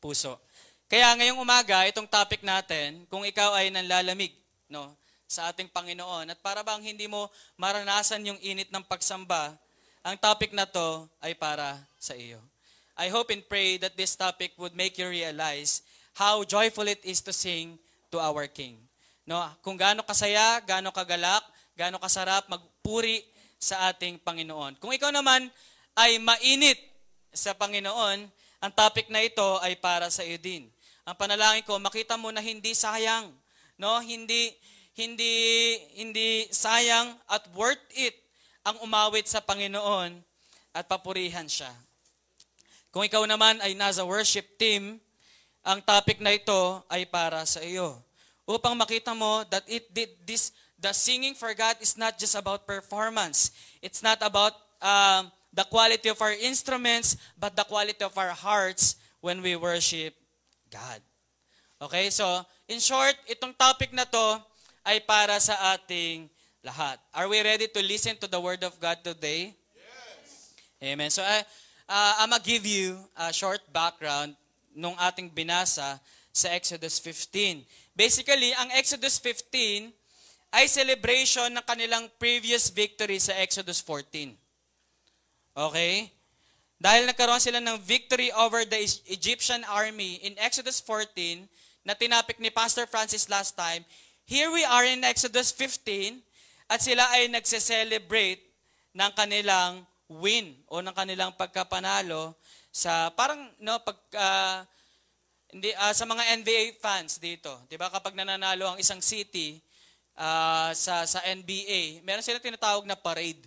puso. 0.00 0.40
Kaya 0.88 1.12
ngayong 1.16 1.40
umaga, 1.40 1.84
itong 1.88 2.08
topic 2.08 2.40
natin, 2.44 3.04
kung 3.08 3.24
ikaw 3.24 3.56
ay 3.56 3.68
nanlalamig, 3.72 4.32
no, 4.68 4.92
sa 5.24 5.48
ating 5.48 5.68
Panginoon, 5.72 6.28
at 6.28 6.38
para 6.44 6.60
bang 6.60 6.84
hindi 6.84 7.08
mo 7.08 7.32
maranasan 7.56 8.24
yung 8.28 8.36
init 8.44 8.68
ng 8.68 8.84
pagsamba, 8.84 9.56
ang 10.02 10.18
topic 10.18 10.50
na 10.50 10.66
to 10.66 11.06
ay 11.22 11.38
para 11.38 11.78
sa 12.02 12.18
iyo. 12.18 12.42
I 12.98 13.08
hope 13.08 13.30
and 13.30 13.42
pray 13.46 13.78
that 13.78 13.94
this 13.94 14.18
topic 14.18 14.52
would 14.58 14.74
make 14.74 14.98
you 14.98 15.06
realize 15.06 15.80
how 16.18 16.42
joyful 16.44 16.84
it 16.90 17.00
is 17.06 17.22
to 17.24 17.32
sing 17.32 17.78
to 18.10 18.18
our 18.18 18.50
King. 18.50 18.76
No, 19.24 19.38
kung 19.62 19.78
gaano 19.78 20.02
kasaya, 20.02 20.60
gaano 20.66 20.90
kagalak, 20.90 21.46
gaano 21.78 22.02
kasarap 22.02 22.50
magpuri 22.50 23.22
sa 23.56 23.88
ating 23.94 24.18
Panginoon. 24.20 24.76
Kung 24.82 24.90
ikaw 24.90 25.14
naman 25.14 25.46
ay 25.94 26.18
mainit 26.18 26.76
sa 27.30 27.54
Panginoon, 27.54 28.26
ang 28.62 28.72
topic 28.74 29.06
na 29.08 29.22
ito 29.22 29.58
ay 29.62 29.78
para 29.78 30.10
sa 30.10 30.26
iyo 30.26 30.36
din. 30.36 30.66
Ang 31.06 31.14
panalangin 31.18 31.66
ko, 31.66 31.78
makita 31.78 32.18
mo 32.18 32.30
na 32.30 32.42
hindi 32.42 32.74
sayang, 32.74 33.30
no? 33.78 33.98
Hindi 34.02 34.54
hindi 34.92 35.34
hindi 35.96 36.46
sayang 36.52 37.16
at 37.26 37.48
worth 37.56 37.80
it 37.96 38.21
ang 38.62 38.78
umawit 38.82 39.26
sa 39.26 39.42
Panginoon 39.42 40.22
at 40.72 40.84
papurihan 40.86 41.46
siya. 41.46 41.70
Kung 42.94 43.02
ikaw 43.02 43.24
naman 43.26 43.58
ay 43.64 43.74
nasa 43.74 44.06
worship 44.06 44.58
team, 44.60 45.00
ang 45.62 45.78
topic 45.82 46.18
na 46.18 46.34
ito 46.34 46.82
ay 46.90 47.06
para 47.06 47.46
sa 47.46 47.62
iyo 47.62 48.02
upang 48.46 48.74
makita 48.74 49.14
mo 49.14 49.46
that 49.48 49.62
it 49.70 49.86
did 49.94 50.10
this 50.26 50.50
the 50.82 50.90
singing 50.90 51.38
for 51.38 51.54
God 51.54 51.78
is 51.78 51.94
not 51.94 52.18
just 52.18 52.34
about 52.34 52.66
performance. 52.66 53.54
It's 53.78 54.02
not 54.02 54.18
about 54.18 54.58
um, 54.82 55.30
the 55.54 55.62
quality 55.62 56.10
of 56.10 56.18
our 56.18 56.34
instruments, 56.34 57.14
but 57.38 57.54
the 57.54 57.62
quality 57.62 58.02
of 58.02 58.18
our 58.18 58.34
hearts 58.34 58.98
when 59.22 59.38
we 59.40 59.54
worship 59.54 60.18
God. 60.74 60.98
Okay, 61.78 62.10
so 62.10 62.42
in 62.66 62.82
short, 62.82 63.14
itong 63.30 63.54
topic 63.54 63.94
na 63.94 64.02
to 64.02 64.42
ay 64.82 64.98
para 65.06 65.38
sa 65.38 65.54
ating 65.78 66.26
lahat. 66.62 66.96
Are 67.10 67.26
we 67.26 67.42
ready 67.42 67.66
to 67.66 67.80
listen 67.82 68.14
to 68.22 68.30
the 68.30 68.38
Word 68.38 68.62
of 68.62 68.78
God 68.78 69.02
today? 69.02 69.50
Yes. 69.74 70.54
Amen. 70.78 71.10
So 71.10 71.22
I, 71.26 71.42
uh, 71.90 72.22
I'm 72.22 72.30
gonna 72.30 72.42
give 72.42 72.62
you 72.62 73.02
a 73.18 73.34
short 73.34 73.60
background 73.74 74.38
nung 74.70 74.94
ating 74.94 75.34
binasa 75.34 75.98
sa 76.30 76.46
Exodus 76.54 77.02
15. 77.02 77.66
Basically, 77.98 78.54
ang 78.54 78.70
Exodus 78.78 79.18
15 79.18 79.90
ay 80.54 80.64
celebration 80.70 81.50
ng 81.50 81.64
kanilang 81.66 82.06
previous 82.16 82.70
victory 82.70 83.18
sa 83.18 83.34
Exodus 83.42 83.82
14. 83.82 84.32
Okay? 85.58 86.14
Dahil 86.78 87.10
nagkaroon 87.10 87.42
sila 87.42 87.58
ng 87.58 87.78
victory 87.82 88.30
over 88.38 88.62
the 88.62 88.80
Egyptian 89.10 89.66
army 89.66 90.22
in 90.22 90.38
Exodus 90.38 90.78
14 90.78 91.46
na 91.82 91.98
tinapik 91.98 92.38
ni 92.38 92.54
Pastor 92.54 92.86
Francis 92.86 93.26
last 93.26 93.58
time, 93.58 93.82
here 94.22 94.48
we 94.54 94.62
are 94.62 94.86
in 94.86 95.02
Exodus 95.02 95.50
15 95.50 96.22
at 96.72 96.80
sila 96.80 97.04
ay 97.12 97.28
nagse-celebrate 97.28 98.40
ng 98.96 99.10
kanilang 99.12 99.84
win 100.08 100.56
o 100.72 100.80
ng 100.80 100.96
kanilang 100.96 101.36
pagkapanalo 101.36 102.32
sa 102.72 103.12
parang 103.12 103.52
no 103.60 103.76
pag 103.84 103.98
uh, 104.16 104.58
hindi, 105.52 105.68
uh, 105.76 105.92
sa 105.92 106.08
mga 106.08 106.40
NBA 106.40 106.80
fans 106.80 107.20
dito, 107.20 107.52
di 107.68 107.76
ba 107.76 107.92
kapag 107.92 108.16
nananalo 108.16 108.72
ang 108.72 108.78
isang 108.80 109.04
city 109.04 109.60
uh, 110.16 110.72
sa, 110.72 111.04
sa 111.04 111.20
NBA, 111.28 112.00
meron 112.08 112.24
sila 112.24 112.40
tinatawag 112.40 112.88
na 112.88 112.96
parade. 112.96 113.44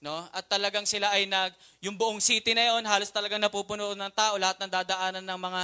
No? 0.00 0.24
At 0.32 0.48
talagang 0.48 0.88
sila 0.88 1.12
ay 1.12 1.28
nag, 1.28 1.52
yung 1.84 2.00
buong 2.00 2.20
city 2.20 2.56
na 2.56 2.72
yon 2.72 2.84
halos 2.88 3.12
talagang 3.12 3.40
napupuno 3.40 3.92
ng 3.92 4.12
tao, 4.16 4.40
lahat 4.40 4.56
ng 4.64 4.72
dadaanan 4.72 5.24
ng 5.24 5.40
mga 5.40 5.62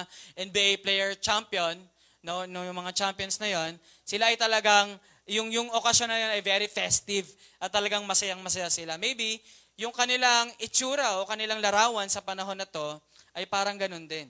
NBA 0.49 0.73
player 0.85 1.11
champion, 1.17 1.81
no, 2.21 2.45
no 2.45 2.61
yung 2.61 2.77
mga 2.77 2.93
champions 2.93 3.41
na 3.41 3.49
yon 3.49 3.73
sila 4.05 4.29
ay 4.29 4.37
talagang, 4.37 5.01
yung, 5.31 5.55
yung 5.55 5.71
okasyon 5.71 6.11
na 6.11 6.19
yun 6.19 6.31
ay 6.35 6.43
very 6.43 6.67
festive 6.67 7.31
at 7.63 7.71
talagang 7.71 8.03
masayang 8.03 8.43
masaya 8.43 8.67
sila. 8.67 8.99
Maybe, 8.99 9.39
yung 9.79 9.95
kanilang 9.95 10.51
itsura 10.59 11.23
o 11.23 11.25
kanilang 11.25 11.63
larawan 11.63 12.11
sa 12.11 12.21
panahon 12.21 12.59
na 12.59 12.67
to 12.67 12.99
ay 13.33 13.47
parang 13.47 13.79
ganun 13.79 14.05
din. 14.11 14.27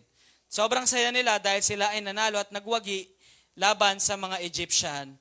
Sobrang 0.46 0.84
saya 0.84 1.08
nila 1.08 1.40
dahil 1.40 1.64
sila 1.64 1.90
ay 1.90 2.04
nanalo 2.04 2.36
at 2.36 2.52
nagwagi 2.52 3.08
laban 3.56 3.98
sa 3.98 4.14
mga 4.20 4.44
Egyptian 4.44 5.16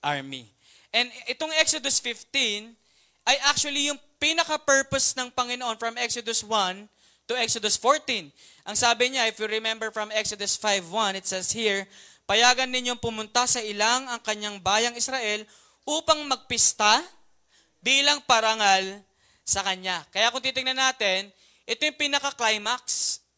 army. 0.00 0.48
And 0.94 1.10
itong 1.28 1.52
Exodus 1.58 1.98
15 2.00 2.72
ay 3.26 3.36
actually 3.50 3.90
yung 3.90 3.98
pinaka-purpose 4.22 5.18
ng 5.18 5.28
Panginoon 5.34 5.76
from 5.76 5.98
Exodus 6.00 6.40
1 6.40 6.88
to 7.26 7.34
Exodus 7.34 7.74
14. 7.76 8.30
Ang 8.64 8.76
sabi 8.78 9.12
niya, 9.12 9.28
if 9.28 9.36
you 9.36 9.50
remember 9.50 9.90
from 9.90 10.14
Exodus 10.14 10.54
5.1, 10.56 11.18
it 11.18 11.26
says 11.26 11.50
here, 11.50 11.84
Payagan 12.26 12.66
ninyong 12.66 12.98
pumunta 12.98 13.46
sa 13.46 13.62
ilang 13.62 14.10
ang 14.10 14.18
kanyang 14.18 14.58
bayang 14.58 14.98
Israel 14.98 15.46
upang 15.86 16.26
magpista 16.26 16.98
bilang 17.78 18.18
parangal 18.26 18.82
sa 19.46 19.62
kanya. 19.62 20.02
Kaya 20.10 20.34
kung 20.34 20.42
titingnan 20.42 20.74
natin, 20.74 21.30
ito 21.62 21.86
yung 21.86 21.94
pinaka-climax, 21.94 22.82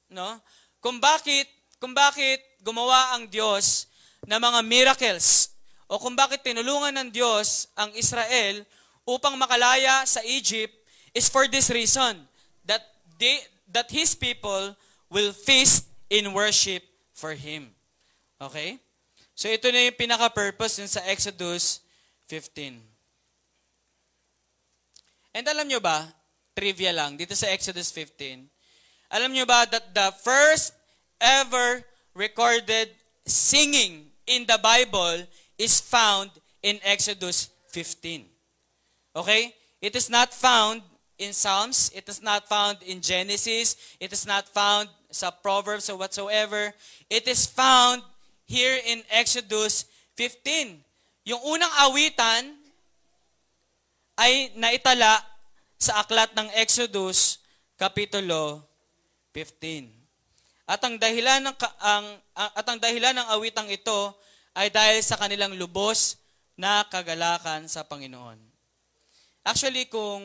no? 0.08 0.40
kung 0.80 0.96
bakit, 0.96 1.44
kung 1.76 1.92
bakit 1.92 2.40
gumawa 2.64 3.12
ang 3.12 3.28
Diyos 3.28 3.92
ng 4.24 4.40
mga 4.40 4.60
miracles 4.64 5.52
o 5.84 6.00
kung 6.00 6.16
bakit 6.16 6.40
tinulungan 6.40 6.96
ng 6.96 7.08
Diyos 7.12 7.68
ang 7.76 7.92
Israel 7.92 8.64
upang 9.04 9.36
makalaya 9.36 10.04
sa 10.08 10.24
Egypt 10.24 10.72
is 11.12 11.28
for 11.28 11.44
this 11.44 11.68
reason 11.68 12.24
that 12.64 12.84
they, 13.20 13.44
that 13.68 13.92
his 13.92 14.16
people 14.16 14.72
will 15.12 15.36
feast 15.36 15.88
in 16.08 16.32
worship 16.32 16.84
for 17.12 17.36
him. 17.36 17.72
Okay? 18.38 18.78
So 19.34 19.46
ito 19.50 19.70
na 19.70 19.86
yung 19.86 19.98
pinaka-purpose 19.98 20.82
sa 20.86 21.02
Exodus 21.06 21.82
15. 22.26 22.78
And 25.34 25.44
alam 25.46 25.66
nyo 25.70 25.78
ba, 25.78 26.06
trivia 26.58 26.90
lang, 26.90 27.14
dito 27.14 27.34
sa 27.38 27.46
Exodus 27.50 27.94
15, 27.94 28.46
alam 29.14 29.30
nyo 29.30 29.46
ba 29.46 29.64
that 29.70 29.94
the 29.94 30.10
first 30.20 30.74
ever 31.22 31.86
recorded 32.14 32.90
singing 33.24 34.10
in 34.26 34.44
the 34.44 34.58
Bible 34.58 35.24
is 35.56 35.80
found 35.80 36.30
in 36.62 36.78
Exodus 36.82 37.48
15. 37.70 38.26
Okay? 39.16 39.54
It 39.80 39.94
is 39.94 40.10
not 40.10 40.34
found 40.34 40.82
in 41.18 41.32
Psalms. 41.32 41.90
It 41.94 42.08
is 42.08 42.22
not 42.22 42.48
found 42.48 42.82
in 42.82 43.00
Genesis. 43.00 43.76
It 44.00 44.12
is 44.12 44.26
not 44.26 44.48
found 44.48 44.88
sa 45.10 45.30
Proverbs 45.30 45.88
or 45.88 45.96
whatsoever. 45.96 46.74
It 47.08 47.26
is 47.26 47.46
found 47.46 48.02
here 48.48 48.80
in 48.88 49.04
Exodus 49.12 49.86
15. 50.16 50.80
Yung 51.28 51.42
unang 51.44 51.70
awitan 51.84 52.56
ay 54.16 54.50
naitala 54.56 55.20
sa 55.78 56.02
aklat 56.02 56.32
ng 56.34 56.48
Exodus 56.58 57.38
kapitulo 57.78 58.66
15. 59.36 59.94
At 60.68 60.82
ang 60.82 60.98
dahilan 60.98 61.44
ng 61.44 61.56
ang, 61.80 62.06
at 62.34 62.66
ang 62.66 62.80
dahilan 62.80 63.14
ng 63.14 63.28
awitang 63.36 63.70
ito 63.70 64.16
ay 64.56 64.72
dahil 64.72 64.98
sa 65.04 65.20
kanilang 65.20 65.54
lubos 65.54 66.18
na 66.58 66.82
kagalakan 66.90 67.70
sa 67.70 67.86
Panginoon. 67.86 68.36
Actually, 69.46 69.86
kung 69.86 70.24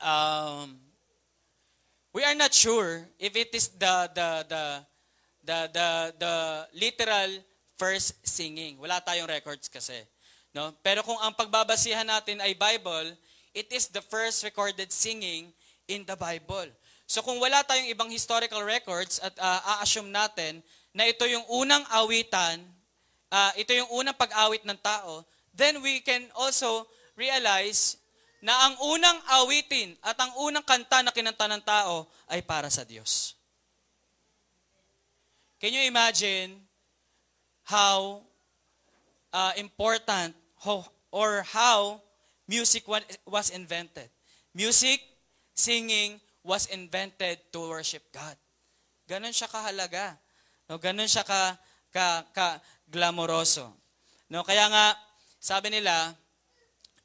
um, 0.00 0.66
we 2.16 2.24
are 2.24 2.34
not 2.34 2.50
sure 2.56 3.04
if 3.20 3.36
it 3.36 3.52
is 3.52 3.68
the 3.76 3.94
the 4.16 4.28
the 4.48 4.62
the 5.48 5.72
the, 5.72 5.88
the 6.20 6.34
literal 6.76 7.30
first 7.80 8.20
singing. 8.20 8.76
Wala 8.76 9.00
tayong 9.00 9.32
records 9.32 9.72
kasi. 9.72 9.96
No? 10.52 10.76
Pero 10.84 11.00
kung 11.00 11.16
ang 11.24 11.32
pagbabasihan 11.32 12.04
natin 12.04 12.44
ay 12.44 12.52
Bible, 12.52 13.16
it 13.56 13.72
is 13.72 13.88
the 13.88 14.04
first 14.04 14.44
recorded 14.44 14.92
singing 14.92 15.48
in 15.88 16.04
the 16.04 16.18
Bible. 16.18 16.68
So 17.08 17.24
kung 17.24 17.40
wala 17.40 17.64
tayong 17.64 17.88
ibang 17.88 18.12
historical 18.12 18.60
records 18.60 19.16
at 19.24 19.32
uh, 19.40 19.80
a-assume 19.80 20.12
natin 20.12 20.60
na 20.92 21.08
ito 21.08 21.24
yung 21.24 21.46
unang 21.48 21.86
awitan, 21.88 22.60
uh, 23.32 23.52
ito 23.56 23.72
yung 23.72 23.88
unang 23.88 24.18
pag-awit 24.18 24.68
ng 24.68 24.76
tao, 24.84 25.24
then 25.56 25.80
we 25.80 26.04
can 26.04 26.28
also 26.36 26.84
realize 27.16 27.96
na 28.44 28.52
ang 28.68 28.74
unang 28.84 29.18
awitin 29.40 29.96
at 30.04 30.20
ang 30.20 30.36
unang 30.42 30.62
kanta 30.62 31.00
na 31.00 31.14
kinanta 31.14 31.48
ng 31.48 31.62
tao 31.64 32.06
ay 32.28 32.44
para 32.44 32.68
sa 32.68 32.84
Diyos. 32.84 33.37
Can 35.58 35.74
you 35.74 35.82
imagine 35.90 36.54
how 37.66 38.22
uh, 39.34 39.52
important 39.58 40.34
how, 40.62 40.86
or 41.10 41.42
how 41.42 42.00
music 42.46 42.86
was 43.26 43.50
invented? 43.50 44.06
Music, 44.54 45.02
singing 45.54 46.22
was 46.46 46.66
invented 46.70 47.38
to 47.50 47.68
worship 47.68 48.06
God. 48.14 48.38
Ganon 49.10 49.34
siya 49.34 49.50
kahalaga. 49.50 50.14
No, 50.70 50.78
ganon 50.78 51.10
siya 51.10 51.26
ka, 51.26 51.58
ka, 51.90 52.22
ka 52.30 52.62
glamoroso. 52.86 53.74
No, 54.30 54.46
kaya 54.46 54.68
nga, 54.70 54.94
sabi 55.40 55.74
nila, 55.74 56.14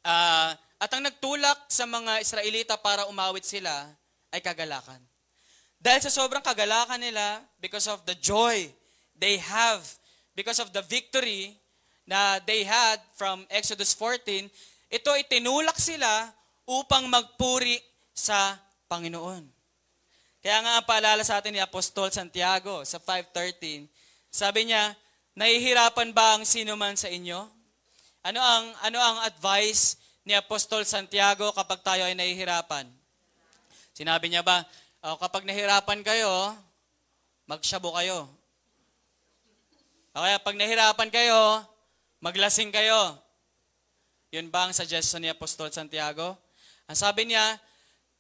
uh, 0.06 0.52
at 0.78 0.92
ang 0.92 1.04
nagtulak 1.08 1.72
sa 1.72 1.88
mga 1.88 2.20
Israelita 2.20 2.76
para 2.78 3.08
umawit 3.08 3.48
sila 3.48 3.88
ay 4.30 4.44
kagalakan. 4.44 5.00
Dahil 5.84 6.00
sa 6.00 6.16
sobrang 6.24 6.40
kagalakan 6.40 6.96
nila, 6.96 7.44
because 7.60 7.92
of 7.92 8.00
the 8.08 8.16
joy 8.24 8.72
they 9.20 9.36
have, 9.36 9.84
because 10.32 10.64
of 10.64 10.72
the 10.72 10.80
victory 10.88 11.60
na 12.08 12.40
they 12.48 12.64
had 12.64 13.04
from 13.20 13.44
Exodus 13.52 13.92
14, 13.92 14.48
ito 14.88 15.12
itinulak 15.20 15.76
sila 15.76 16.32
upang 16.64 17.12
magpuri 17.12 17.84
sa 18.16 18.56
Panginoon. 18.88 19.44
Kaya 20.40 20.58
nga 20.64 20.72
ang 20.80 20.88
paalala 20.88 21.24
sa 21.28 21.44
atin 21.44 21.52
ni 21.52 21.60
Apostol 21.60 22.16
Santiago 22.16 22.88
sa 22.88 22.96
5.13, 23.04 23.84
sabi 24.32 24.72
niya, 24.72 24.96
nahihirapan 25.36 26.16
ba 26.16 26.40
ang 26.40 26.48
sino 26.48 26.80
man 26.80 26.96
sa 26.96 27.12
inyo? 27.12 27.44
Ano 28.24 28.40
ang, 28.40 28.72
ano 28.88 29.00
ang 29.04 29.18
advice 29.28 30.00
ni 30.24 30.32
Apostol 30.32 30.88
Santiago 30.88 31.52
kapag 31.52 31.84
tayo 31.84 32.08
ay 32.08 32.16
nahihirapan? 32.16 32.88
Sinabi 33.92 34.32
niya 34.32 34.48
ba, 34.48 34.64
oh, 35.04 35.20
kapag 35.20 35.44
nahirapan 35.44 36.00
kayo, 36.00 36.56
magsyabo 37.44 37.92
kayo. 38.00 38.24
O 40.16 40.24
kaya 40.24 40.40
pag 40.40 40.56
nahirapan 40.56 41.10
kayo, 41.12 41.60
maglasing 42.24 42.72
kayo. 42.72 43.20
Yun 44.32 44.48
ba 44.48 44.66
ang 44.66 44.74
suggestion 44.74 45.20
ni 45.20 45.30
Apostol 45.30 45.70
Santiago? 45.76 46.40
Ang 46.88 46.98
sabi 46.98 47.28
niya, 47.28 47.60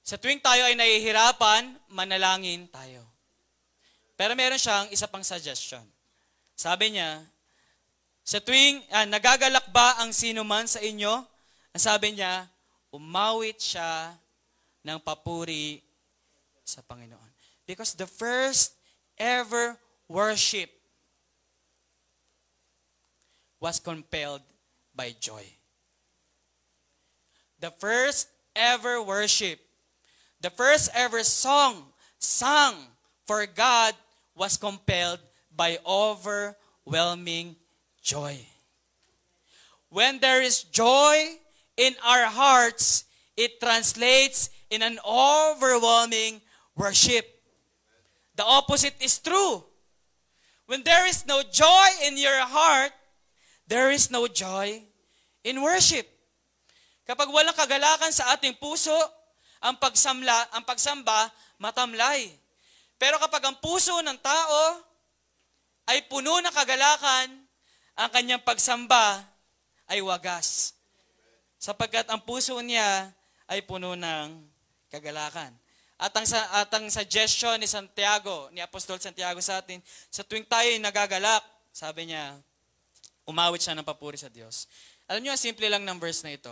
sa 0.03 0.19
tuwing 0.19 0.43
tayo 0.43 0.67
ay 0.67 0.75
nahihirapan, 0.75 1.71
manalangin 1.87 2.67
tayo. 2.67 3.07
Pero 4.19 4.35
meron 4.35 4.59
siyang 4.59 4.91
isa 4.91 5.07
pang 5.07 5.23
suggestion. 5.23 5.81
Sabi 6.53 6.99
niya, 6.99 7.23
sa 8.27 8.43
tuwing 8.43 8.83
ah, 8.91 9.07
nagagalak 9.07 9.71
ba 9.71 10.03
ang 10.03 10.11
sino 10.11 10.43
man 10.43 10.67
sa 10.67 10.83
inyo, 10.83 11.23
ang 11.73 11.81
sabi 11.81 12.19
niya, 12.19 12.45
umawit 12.91 13.57
siya 13.57 14.13
ng 14.83 14.99
papuri 14.99 15.81
sa 16.63 16.81
Panginoon. 16.81 17.31
Because 17.65 17.93
the 17.93 18.07
first 18.07 18.73
ever 19.17 19.77
worship 20.07 20.69
was 23.59 23.79
compelled 23.79 24.41
by 24.95 25.15
joy. 25.19 25.43
The 27.59 27.71
first 27.71 28.27
ever 28.55 29.01
worship, 29.01 29.59
the 30.41 30.49
first 30.49 30.91
ever 30.93 31.23
song 31.23 31.93
sung 32.19 32.75
for 33.25 33.45
God 33.45 33.95
was 34.35 34.57
compelled 34.57 35.19
by 35.55 35.79
overwhelming 35.87 37.55
joy. 38.01 38.37
When 39.89 40.19
there 40.19 40.41
is 40.41 40.63
joy 40.63 41.39
in 41.77 41.95
our 42.03 42.25
hearts, 42.25 43.05
it 43.37 43.61
translates 43.61 44.49
in 44.69 44.81
an 44.81 44.99
overwhelming 45.07 46.41
worship. 46.75 47.25
The 48.35 48.45
opposite 48.45 48.97
is 49.01 49.19
true. 49.21 49.63
When 50.65 50.81
there 50.81 51.05
is 51.05 51.25
no 51.25 51.43
joy 51.43 51.87
in 52.07 52.17
your 52.17 52.39
heart, 52.39 52.91
there 53.67 53.91
is 53.91 54.09
no 54.09 54.25
joy 54.25 54.81
in 55.43 55.61
worship. 55.61 56.07
Kapag 57.03 57.29
walang 57.29 57.55
kagalakan 57.55 58.15
sa 58.15 58.31
ating 58.33 58.57
puso, 58.57 58.95
ang 59.63 59.79
pagsamla, 59.79 60.55
ang 60.55 60.63
pagsamba 60.63 61.31
matamlay. 61.59 62.31
Pero 62.99 63.19
kapag 63.19 63.43
ang 63.47 63.55
puso 63.59 63.95
ng 64.03 64.19
tao 64.19 64.61
ay 65.87 66.03
puno 66.07 66.39
ng 66.39 66.51
kagalakan, 66.55 67.27
ang 67.93 68.09
kanyang 68.09 68.41
pagsamba 68.41 69.21
ay 69.87 70.01
wagas 70.01 70.73
sapagkat 71.63 72.03
ang 72.11 72.19
puso 72.19 72.59
niya 72.59 73.07
ay 73.47 73.63
puno 73.63 73.95
ng 73.95 74.27
kagalakan. 74.91 75.55
At 76.03 76.11
ang, 76.19 76.27
at 76.27 76.67
ang 76.75 76.85
suggestion 76.91 77.55
ni 77.55 77.63
Santiago, 77.63 78.51
ni 78.51 78.59
Apostol 78.59 78.99
Santiago 78.99 79.39
sa 79.39 79.63
atin, 79.63 79.79
sa 80.11 80.19
tuwing 80.27 80.43
tayo 80.43 80.67
ay 80.67 80.75
nagagalak, 80.83 81.39
sabi 81.71 82.11
niya, 82.11 82.35
umawit 83.23 83.63
siya 83.63 83.71
ng 83.71 83.87
papuri 83.87 84.19
sa 84.19 84.27
Diyos. 84.27 84.67
Alam 85.07 85.23
niyo, 85.23 85.39
simple 85.39 85.63
lang 85.71 85.87
ng 85.87 85.95
verse 86.03 86.27
na 86.27 86.35
ito. 86.35 86.51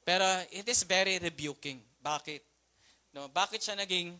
Pero 0.00 0.24
it 0.48 0.64
is 0.64 0.80
very 0.88 1.20
rebuking. 1.20 1.76
Bakit? 2.00 2.40
No, 3.12 3.28
bakit 3.28 3.60
siya 3.60 3.76
naging 3.76 4.16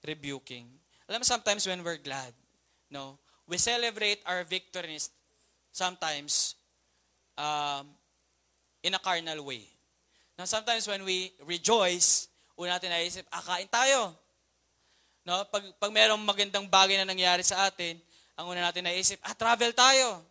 rebuking? 0.00 0.64
Alam 1.04 1.20
mo, 1.20 1.26
sometimes 1.28 1.68
when 1.68 1.84
we're 1.84 2.00
glad, 2.00 2.32
no, 2.88 3.20
we 3.44 3.60
celebrate 3.60 4.24
our 4.24 4.48
victories 4.48 5.12
sometimes 5.76 6.56
um, 7.36 7.84
in 8.80 8.96
a 8.96 9.00
carnal 9.00 9.44
way. 9.44 9.68
Now, 10.40 10.48
sometimes 10.48 10.88
when 10.88 11.04
we 11.04 11.36
rejoice, 11.44 12.27
una 12.58 12.76
natin 12.76 12.90
naisip, 12.90 13.22
ah, 13.30 13.40
kain 13.40 13.70
tayo. 13.70 14.10
No? 15.22 15.46
Pag, 15.46 15.62
pag 15.78 15.94
mayroong 15.94 16.18
magandang 16.18 16.66
bagay 16.66 16.98
na 16.98 17.06
nangyari 17.06 17.46
sa 17.46 17.70
atin, 17.70 17.94
ang 18.34 18.50
una 18.50 18.66
natin 18.66 18.82
naisip, 18.82 19.22
ah, 19.22 19.32
travel 19.32 19.70
tayo. 19.70 20.26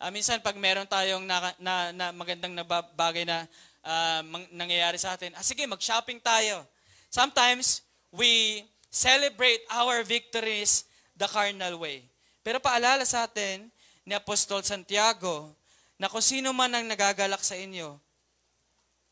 Uh, 0.00 0.08
minsan, 0.14 0.40
pag 0.40 0.56
meron 0.56 0.86
tayong 0.86 1.26
na, 1.26 1.52
na, 1.60 1.74
na 1.92 2.06
magandang 2.14 2.54
na 2.56 2.64
bagay 2.96 3.28
na 3.28 3.44
uh, 3.84 4.22
nangyayari 4.54 4.96
sa 4.96 5.18
atin, 5.18 5.34
ah, 5.34 5.44
sige, 5.44 5.66
mag-shopping 5.66 6.22
tayo. 6.22 6.64
Sometimes, 7.10 7.82
we 8.14 8.62
celebrate 8.88 9.60
our 9.74 10.06
victories 10.06 10.86
the 11.18 11.26
carnal 11.28 11.82
way. 11.82 12.06
Pero 12.40 12.62
paalala 12.62 13.04
sa 13.04 13.26
atin 13.28 13.68
ni 14.06 14.16
Apostol 14.16 14.64
Santiago 14.64 15.52
na 16.00 16.08
kung 16.08 16.24
sino 16.24 16.54
man 16.56 16.72
ang 16.72 16.86
nagagalak 16.88 17.44
sa 17.44 17.58
inyo, 17.58 18.00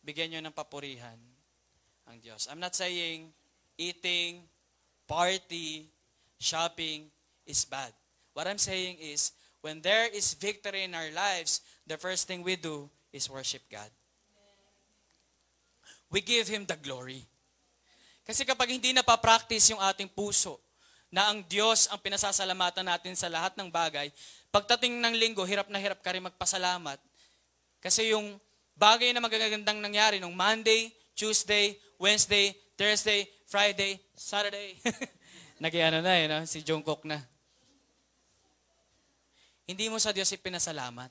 bigyan 0.01 0.39
nyo 0.39 0.41
ng 0.49 0.57
papurihan 0.57 1.28
ang 2.09 2.19
Diyos. 2.25 2.49
I'm 2.49 2.61
not 2.61 2.73
saying 2.73 3.29
eating, 3.77 4.43
party, 5.05 5.87
shopping 6.41 7.13
is 7.45 7.63
bad. 7.69 7.93
What 8.33 8.49
I'm 8.49 8.59
saying 8.59 8.97
is, 8.99 9.33
when 9.61 9.85
there 9.85 10.09
is 10.09 10.33
victory 10.35 10.89
in 10.89 10.97
our 10.97 11.13
lives, 11.13 11.61
the 11.85 12.01
first 12.01 12.27
thing 12.27 12.43
we 12.43 12.57
do 12.57 12.89
is 13.13 13.29
worship 13.29 13.63
God. 13.69 13.93
We 16.09 16.25
give 16.25 16.49
Him 16.49 16.65
the 16.65 16.81
glory. 16.81 17.29
Kasi 18.25 18.45
kapag 18.49 18.73
hindi 18.73 18.97
napapractice 18.97 19.73
yung 19.73 19.81
ating 19.81 20.09
puso, 20.09 20.61
na 21.09 21.33
ang 21.33 21.41
Diyos 21.41 21.89
ang 21.89 21.97
pinasasalamatan 22.01 22.85
natin 22.85 23.17
sa 23.17 23.33
lahat 23.33 23.57
ng 23.57 23.73
bagay, 23.73 24.13
pagdating 24.53 25.01
ng 25.01 25.15
linggo, 25.17 25.41
hirap 25.49 25.73
na 25.73 25.81
hirap 25.81 26.05
ka 26.05 26.13
rin 26.13 26.21
magpasalamat. 26.21 27.01
Kasi 27.81 28.13
yung 28.13 28.37
bagay 28.77 29.17
na 29.17 29.25
magagandang 29.25 29.81
nangyari 29.81 30.21
nung 30.21 30.37
Monday, 30.37 30.93
Tuesday, 31.17 31.81
Wednesday, 31.99 32.55
Thursday, 32.79 33.27
Friday, 33.51 33.99
Saturday. 34.15 34.79
Nag-ano 35.63 35.99
na 35.99 36.15
eh, 36.15 36.31
no? 36.31 36.47
si 36.47 36.63
Jungkook 36.63 37.03
na. 37.03 37.19
Hindi 39.67 39.91
mo 39.91 39.99
sa 39.99 40.15
Diyos 40.15 40.31
ipinasalamat. 40.31 41.11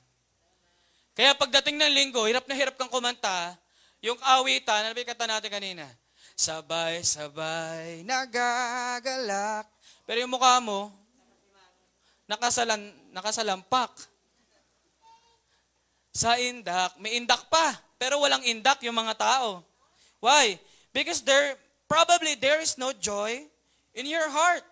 Kaya 1.12 1.36
pagdating 1.36 1.76
ng 1.76 1.92
linggo, 1.92 2.24
hirap 2.24 2.48
na 2.48 2.56
hirap 2.56 2.74
kang 2.80 2.88
kumanta, 2.88 3.54
yung 4.00 4.16
awitan, 4.22 4.88
ano 4.88 4.96
ba 4.96 5.26
natin 5.28 5.50
kanina? 5.52 5.84
Sabay-sabay 6.38 8.06
nagagalak. 8.06 9.66
Pero 10.06 10.22
yung 10.22 10.32
mukha 10.32 10.62
mo, 10.62 10.94
nakasalan, 12.30 12.94
nakasalampak. 13.10 13.90
Sa 16.14 16.38
indak, 16.38 16.94
may 17.02 17.18
indak 17.18 17.50
pa. 17.50 17.74
Pero 17.98 18.22
walang 18.22 18.46
indak 18.46 18.78
yung 18.86 18.94
mga 18.94 19.18
tao. 19.18 19.66
Why? 20.22 20.58
Because 20.98 21.22
there, 21.22 21.54
probably 21.86 22.34
there 22.34 22.60
is 22.60 22.76
no 22.76 22.90
joy 22.90 23.46
in 23.94 24.04
your 24.04 24.28
heart. 24.28 24.66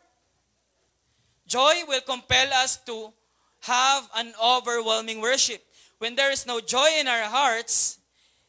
Joy 1.46 1.86
will 1.86 2.00
compel 2.00 2.52
us 2.52 2.82
to 2.82 3.14
have 3.60 4.10
an 4.16 4.34
overwhelming 4.42 5.20
worship. 5.20 5.62
When 5.98 6.16
there 6.16 6.32
is 6.32 6.44
no 6.44 6.58
joy 6.58 6.98
in 6.98 7.06
our 7.06 7.30
hearts, 7.30 8.00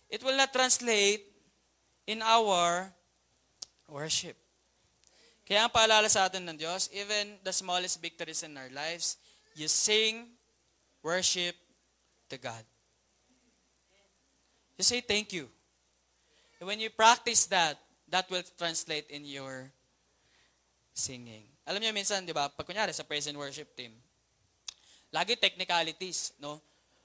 it 0.10 0.24
will 0.24 0.36
not 0.36 0.52
translate 0.52 1.22
in 2.08 2.24
our 2.24 2.90
worship. 3.88 4.36
Kaya 5.46 5.70
ang 5.70 5.70
paalala 5.70 6.10
sa 6.10 6.26
atin 6.26 6.50
ng 6.50 6.58
Diyos, 6.58 6.90
even 6.90 7.38
the 7.46 7.54
smallest 7.54 8.02
victories 8.02 8.42
in 8.42 8.58
our 8.58 8.74
lives, 8.74 9.22
you 9.54 9.70
sing, 9.70 10.26
worship 11.06 11.54
to 12.34 12.42
God. 12.42 12.66
You 14.82 14.84
say 14.84 15.00
thank 15.06 15.30
you. 15.30 15.46
When 16.58 16.82
you 16.82 16.90
practice 16.90 17.46
that, 17.54 17.78
that 18.10 18.26
will 18.34 18.42
translate 18.58 19.14
in 19.14 19.30
your 19.30 19.70
singing. 20.90 21.46
Alam 21.70 21.84
niyo 21.84 21.94
minsan, 21.94 22.26
di 22.26 22.34
ba, 22.34 22.50
pag 22.50 22.66
kunyari 22.66 22.90
sa 22.90 23.06
praise 23.06 23.30
and 23.30 23.38
worship 23.38 23.70
team, 23.78 23.94
lagi 25.14 25.38
technicalities, 25.38 26.34
no? 26.42 26.58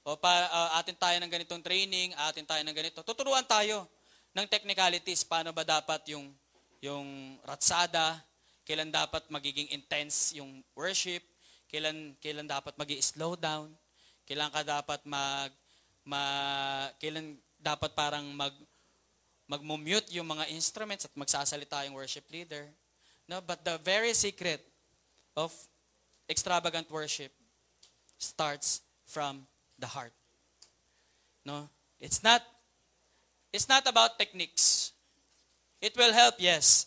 O 0.03 0.17
pa, 0.17 0.49
uh, 0.49 0.71
atin 0.81 0.97
tayo 0.97 1.17
ng 1.21 1.31
ganitong 1.31 1.61
training, 1.61 2.17
atin 2.33 2.49
tayo 2.49 2.63
ng 2.65 2.75
ganito. 2.75 3.05
Tuturuan 3.05 3.45
tayo 3.45 3.85
ng 4.33 4.47
technicalities, 4.49 5.23
paano 5.23 5.53
ba 5.53 5.63
dapat 5.63 6.01
yung 6.17 6.33
yung 6.83 7.39
ratsada, 7.47 8.19
kailan 8.67 8.91
dapat 8.91 9.23
magiging 9.31 9.71
intense 9.71 10.35
yung 10.35 10.65
worship, 10.75 11.23
kailan 11.71 12.17
kailan 12.19 12.49
dapat 12.49 12.75
magi 12.75 12.99
slow 12.99 13.39
down, 13.39 13.71
kailan 14.27 14.51
ka 14.51 14.67
dapat 14.67 15.01
mag 15.07 15.53
ma, 16.03 16.23
kailan 16.99 17.39
dapat 17.63 17.95
parang 17.95 18.27
mag 18.35 18.51
magmo-mute 19.49 20.13
yung 20.13 20.27
mga 20.27 20.49
instruments 20.51 21.05
at 21.05 21.15
magsasalita 21.17 21.85
yung 21.87 21.95
worship 21.95 22.25
leader. 22.33 22.69
No, 23.29 23.41
but 23.41 23.65
the 23.65 23.79
very 23.83 24.15
secret 24.15 24.61
of 25.37 25.53
extravagant 26.29 26.91
worship 26.91 27.33
starts 28.19 28.83
from 29.07 29.47
the 29.79 29.87
heart. 29.87 30.13
No? 31.45 31.69
It's 32.01 32.23
not 32.23 32.43
it's 33.53 33.69
not 33.69 33.87
about 33.87 34.19
techniques. 34.19 34.93
It 35.81 35.97
will 35.97 36.13
help, 36.13 36.37
yes. 36.39 36.87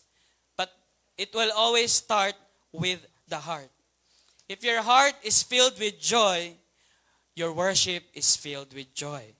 But 0.58 0.72
it 1.18 1.30
will 1.34 1.52
always 1.56 1.92
start 1.92 2.34
with 2.72 3.06
the 3.28 3.38
heart. 3.38 3.70
If 4.50 4.64
your 4.64 4.82
heart 4.82 5.14
is 5.24 5.44
filled 5.44 5.78
with 5.80 6.00
joy, 6.00 6.54
your 7.36 7.54
worship 7.54 8.04
is 8.14 8.36
filled 8.36 8.74
with 8.74 8.94
joy. 8.94 9.36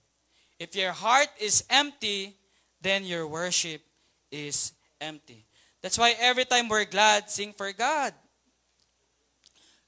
If 0.58 0.76
your 0.76 0.92
heart 0.92 1.28
is 1.40 1.64
empty, 1.68 2.36
then 2.80 3.04
your 3.04 3.26
worship 3.26 3.82
is 4.30 4.72
empty. 5.00 5.46
That's 5.82 5.98
why 5.98 6.14
every 6.18 6.44
time 6.44 6.68
we're 6.68 6.88
glad, 6.88 7.30
sing 7.30 7.52
for 7.52 7.70
God. 7.72 8.14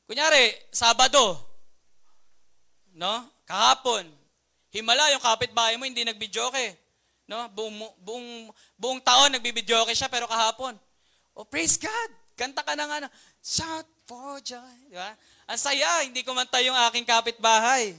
Kunyari, 0.08 0.56
Sabado, 0.72 1.36
no? 2.96 3.28
Kahapon, 3.44 4.08
himala 4.72 5.12
yung 5.12 5.20
kapitbahay 5.20 5.76
mo, 5.76 5.84
hindi 5.84 6.04
nagbidyoke. 6.04 6.76
No? 7.28 7.44
Buong, 7.52 7.76
buong, 8.00 8.28
buong 8.80 9.00
taon 9.04 9.36
nagbibidyoke 9.36 9.92
siya, 9.92 10.08
pero 10.08 10.24
kahapon, 10.24 10.76
oh, 11.36 11.44
praise 11.44 11.76
God! 11.76 12.10
Kanta 12.38 12.62
ka 12.62 12.78
na 12.78 12.86
nga 12.86 12.98
na, 13.04 13.08
shout 13.42 13.84
for 14.06 14.38
joy. 14.40 14.76
Di 14.88 14.96
ba? 14.96 15.12
Ang 15.50 15.58
saya, 15.58 16.06
hindi 16.06 16.22
kumanta 16.22 16.62
yung 16.62 16.76
aking 16.88 17.04
kapitbahay. 17.04 17.98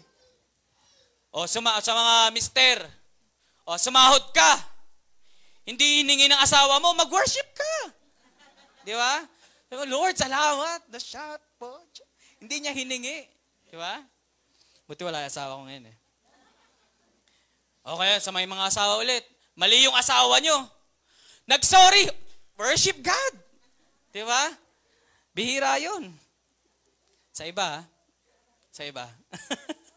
O, 1.29 1.45
suma, 1.45 1.77
sa 1.83 1.93
mga 1.93 2.15
mister, 2.33 2.77
o, 3.67 3.77
sumahod 3.77 4.23
ka. 4.33 4.78
Hindi 5.69 6.01
hiningi 6.01 6.25
ng 6.25 6.41
asawa 6.41 6.81
mo, 6.81 6.97
mag-worship 6.97 7.45
ka. 7.53 7.93
Di 8.81 8.97
ba? 8.97 9.21
Lord, 9.85 10.17
salamat. 10.17 10.89
The 10.89 10.97
for 11.61 11.77
joy. 11.93 12.09
Hindi 12.41 12.65
niya 12.65 12.73
hiningi. 12.73 13.21
Di 13.69 13.77
ba? 13.77 14.01
Buti 14.89 15.05
wala 15.05 15.21
asawa 15.21 15.61
ko 15.61 15.69
ngayon 15.69 15.93
eh. 15.93 15.97
Okay, 17.85 18.13
sa 18.17 18.33
may 18.33 18.49
mga 18.49 18.65
asawa 18.65 18.97
ulit. 18.97 19.21
Mali 19.53 19.85
yung 19.85 19.93
asawa 19.93 20.41
nyo. 20.41 20.65
Nag-sorry. 21.45 22.09
Worship 22.57 23.05
God. 23.05 23.33
Di 24.09 24.25
ba? 24.25 24.49
Bihira 25.37 25.77
yun. 25.77 26.09
Sa 27.29 27.45
iba, 27.45 27.85
sa 28.73 28.89
iba. 28.89 29.05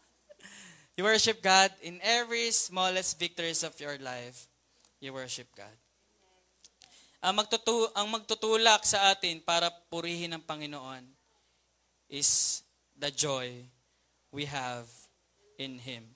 you 0.95 1.03
worship 1.03 1.41
God 1.41 1.73
in 1.81 1.97
every 2.05 2.53
smallest 2.53 3.17
victories 3.17 3.65
of 3.65 3.73
your 3.81 3.97
life. 3.97 4.52
You 5.03 5.11
worship 5.11 5.51
God. 5.51 5.75
Ang, 7.19 7.43
magtutu 7.43 7.91
ang 7.91 8.07
magtutulak 8.07 8.87
sa 8.87 9.11
atin 9.11 9.43
para 9.43 9.67
purihin 9.91 10.31
ng 10.31 10.39
Panginoon 10.39 11.03
is 12.07 12.63
the 12.95 13.11
joy 13.11 13.51
we 14.31 14.47
have 14.47 14.87
in 15.59 15.75
Him. 15.75 16.07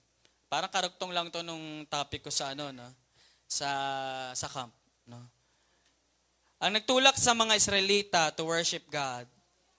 Parang 0.48 0.72
karugtong 0.72 1.12
lang 1.12 1.28
to 1.28 1.44
nung 1.44 1.84
topic 1.92 2.24
ko 2.24 2.32
sa 2.32 2.56
ano, 2.56 2.72
no? 2.72 2.88
Sa, 3.44 3.68
sa 4.32 4.48
camp, 4.48 4.72
no? 5.04 5.20
Ang 6.64 6.80
nagtulak 6.80 7.20
sa 7.20 7.36
mga 7.36 7.60
Israelita 7.60 8.32
to 8.32 8.48
worship 8.48 8.88
God 8.88 9.28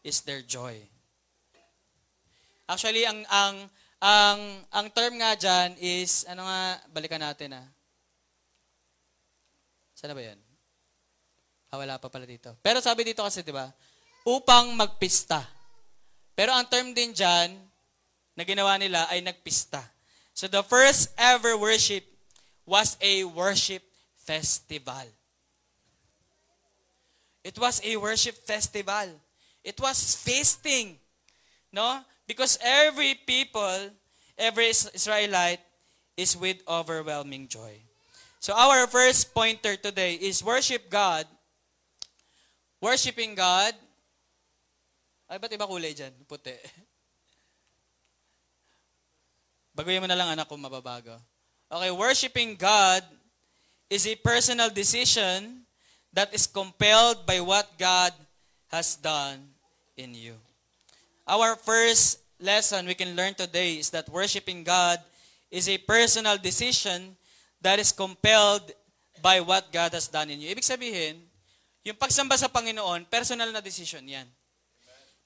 is 0.05 0.21
their 0.21 0.44
joy. 0.44 0.77
Actually, 2.68 3.09
ang, 3.09 3.25
ang, 3.33 3.73
ang, 4.05 4.40
ang 4.68 4.87
term 4.92 5.16
nga 5.16 5.33
dyan 5.33 5.81
is, 5.81 6.29
ano 6.29 6.44
nga, 6.44 6.77
balikan 6.92 7.25
natin 7.25 7.57
ah. 7.57 7.68
Sana 9.99 10.15
ba 10.15 10.23
yan? 10.23 10.39
Ah, 11.75 11.83
wala 11.83 11.99
pa 11.99 12.07
pala 12.07 12.23
dito. 12.23 12.55
Pero 12.63 12.79
sabi 12.79 13.03
dito 13.03 13.27
kasi, 13.27 13.43
di 13.43 13.51
ba, 13.51 13.67
upang 14.23 14.71
magpista. 14.79 15.43
Pero 16.39 16.55
ang 16.55 16.63
term 16.71 16.95
din 16.95 17.11
dyan, 17.11 17.51
na 18.39 18.47
ginawa 18.47 18.79
nila 18.79 19.11
ay 19.11 19.19
nagpista. 19.19 19.83
So 20.39 20.47
the 20.47 20.63
first 20.63 21.11
ever 21.19 21.59
worship 21.59 22.07
was 22.63 22.95
a 23.03 23.27
worship 23.27 23.83
festival. 24.23 25.11
It 27.43 27.59
was 27.59 27.83
a 27.83 27.99
worship 27.99 28.39
festival. 28.47 29.19
It 29.67 29.83
was 29.83 30.15
feasting. 30.15 31.03
No? 31.75 32.07
Because 32.31 32.55
every 32.63 33.19
people, 33.27 33.91
every 34.39 34.71
Israelite 34.71 35.67
is 36.15 36.39
with 36.39 36.63
overwhelming 36.71 37.51
joy. 37.51 37.88
So 38.38 38.55
our 38.55 38.87
first 38.87 39.35
pointer 39.35 39.74
today 39.74 40.14
is 40.14 40.46
worship 40.46 40.87
God. 40.87 41.27
Worshiping 42.79 43.35
God. 43.35 43.74
Ay, 45.27 45.42
ba't 45.42 45.51
iba 45.51 45.66
kulay 45.66 45.90
dyan? 45.90 46.14
Puti. 46.24 46.55
Baguhin 49.77 50.01
mo 50.01 50.07
na 50.07 50.14
lang 50.14 50.38
anak 50.38 50.46
kung 50.46 50.62
mababago. 50.62 51.18
Okay, 51.68 51.90
worshiping 51.90 52.55
God 52.55 53.03
is 53.90 54.07
a 54.07 54.14
personal 54.14 54.70
decision 54.70 55.66
that 56.14 56.33
is 56.33 56.46
compelled 56.46 57.27
by 57.27 57.42
what 57.42 57.66
God 57.77 58.14
has 58.70 58.94
done 58.96 59.42
in 59.98 60.14
you. 60.14 60.38
Our 61.27 61.59
first 61.59 62.22
lesson 62.40 62.87
we 62.87 62.94
can 62.94 63.18
learn 63.18 63.35
today 63.35 63.83
is 63.83 63.90
that 63.90 64.09
worshiping 64.09 64.62
God 64.62 65.03
is 65.51 65.68
a 65.68 65.77
personal 65.83 66.38
decision 66.38 67.18
that 67.62 67.83
is 67.83 67.90
compelled 67.90 68.71
by 69.18 69.42
what 69.42 69.71
God 69.75 69.90
has 69.94 70.07
done 70.07 70.31
in 70.31 70.38
you. 70.38 70.49
Ibig 70.55 70.66
sabihin, 70.66 71.18
yung 71.83 71.99
pagsamba 71.99 72.38
sa 72.38 72.51
Panginoon, 72.51 73.07
personal 73.11 73.51
na 73.51 73.62
decision 73.62 74.05
yan. 74.07 74.27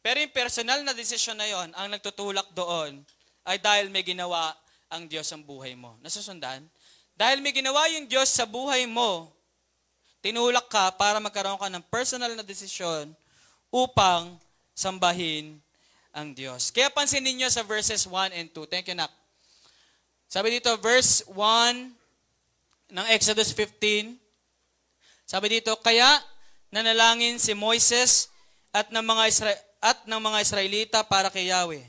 Pero 0.03 0.18
yung 0.18 0.35
personal 0.35 0.83
na 0.83 0.97
decision 0.97 1.38
na 1.38 1.47
yon, 1.47 1.71
ang 1.79 1.87
nagtutulak 1.92 2.51
doon 2.57 3.07
ay 3.47 3.59
dahil 3.62 3.87
may 3.87 4.03
ginawa 4.03 4.51
ang 4.90 5.07
Diyos 5.07 5.31
sa 5.31 5.38
buhay 5.38 5.79
mo. 5.79 5.95
Nasusundan? 6.03 6.66
Dahil 7.14 7.38
may 7.38 7.55
ginawa 7.55 7.87
yung 7.95 8.11
Diyos 8.11 8.27
sa 8.35 8.42
buhay 8.42 8.85
mo, 8.90 9.31
tinulak 10.18 10.66
ka 10.66 10.90
para 10.99 11.23
magkaroon 11.23 11.59
ka 11.59 11.71
ng 11.71 11.85
personal 11.87 12.35
na 12.35 12.42
desisyon 12.42 13.14
upang 13.71 14.35
sambahin 14.75 15.62
ang 16.11 16.35
Diyos. 16.35 16.75
Kaya 16.75 16.90
pansinin 16.90 17.38
niyo 17.38 17.49
sa 17.49 17.62
verses 17.62 18.05
1 18.05 18.35
and 18.37 18.51
2. 18.51 18.66
Thank 18.68 18.90
you, 18.90 18.99
Nak. 18.99 19.11
Sabi 20.27 20.59
dito, 20.59 20.73
verse 20.83 21.23
1 21.31 22.02
ng 22.93 23.07
Exodus 23.17 23.57
15, 23.57 24.21
sabi 25.25 25.49
dito, 25.49 25.73
kaya 25.81 26.21
nanalangin 26.69 27.41
si 27.41 27.57
Moises 27.57 28.29
at 28.69 28.93
ng 28.93 29.01
mga 29.01 29.25
Isra- 29.33 29.63
at 29.81 30.05
ng 30.05 30.21
mga 30.21 30.39
Israelita 30.45 30.99
para 31.01 31.33
kay 31.33 31.49
Yahweh. 31.49 31.83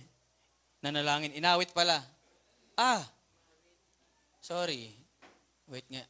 Nanalangin, 0.80 1.36
inawit 1.36 1.76
pala. 1.76 2.00
Ah, 2.80 3.04
sorry. 4.40 4.96
Wait 5.68 5.86
nga. 5.92 6.04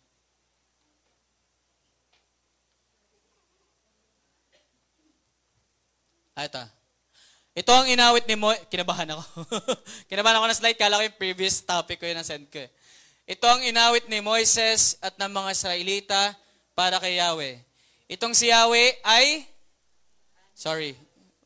Ah, 6.34 6.50
ito. 6.50 6.64
Ito 7.54 7.70
ang 7.70 7.86
inawit 7.86 8.26
ni 8.26 8.34
Mo... 8.34 8.50
Kinabahan 8.70 9.14
ako. 9.14 9.22
Kinabahan 10.10 10.42
ako 10.42 10.46
ng 10.50 10.58
slide. 10.58 10.80
Kala 10.82 10.98
ko 10.98 11.04
yung 11.06 11.22
previous 11.22 11.62
topic 11.62 12.02
ko 12.02 12.10
yun 12.10 12.18
ang 12.18 12.26
send 12.26 12.50
ko. 12.50 12.58
eh. 12.58 12.70
Ito 13.24 13.48
ang 13.48 13.64
inawit 13.64 14.12
ni 14.12 14.20
Moises 14.20 15.00
at 15.00 15.16
ng 15.16 15.32
mga 15.32 15.50
Israelita 15.56 16.22
para 16.76 17.00
kay 17.00 17.24
Yahweh. 17.24 17.56
Itong 18.12 18.36
si 18.36 18.52
Yahweh 18.52 19.00
ay... 19.00 19.48
Sorry. 20.52 20.92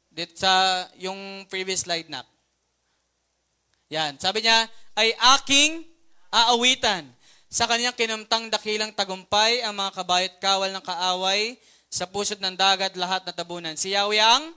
Dit 0.09 0.33
sa 0.41 0.83
yung 0.97 1.45
previous 1.45 1.85
slide 1.85 2.09
na. 2.09 2.25
Yan. 3.93 4.17
Sabi 4.17 4.41
niya, 4.41 4.65
ay 4.97 5.13
aking 5.37 5.85
aawitan. 6.33 7.05
Sa 7.47 7.69
kanyang 7.69 7.93
kinamtang 7.93 8.49
dakilang 8.49 8.91
tagumpay, 8.91 9.61
ang 9.61 9.77
mga 9.77 10.01
kabayot 10.01 10.35
kawal 10.41 10.73
ng 10.73 10.81
kaaway, 10.83 11.55
sa 11.87 12.09
pusod 12.09 12.41
ng 12.41 12.57
dagat 12.57 12.97
lahat 12.97 13.23
na 13.23 13.31
tabunan. 13.31 13.77
Si 13.77 13.93
Yahweh 13.93 14.19
ang 14.19 14.51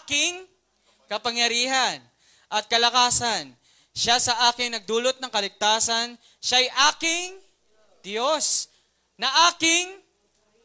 aking 0.00 0.48
kapangyarihan 1.06 2.00
at 2.50 2.64
kalakasan. 2.66 3.54
Siya 3.96 4.20
sa 4.20 4.52
akin 4.52 4.76
nagdulot 4.76 5.16
ng 5.24 5.32
kaligtasan. 5.32 6.20
Siya'y 6.36 6.68
aking 6.92 7.40
Diyos 8.04 8.68
na 9.16 9.32
aking 9.48 9.88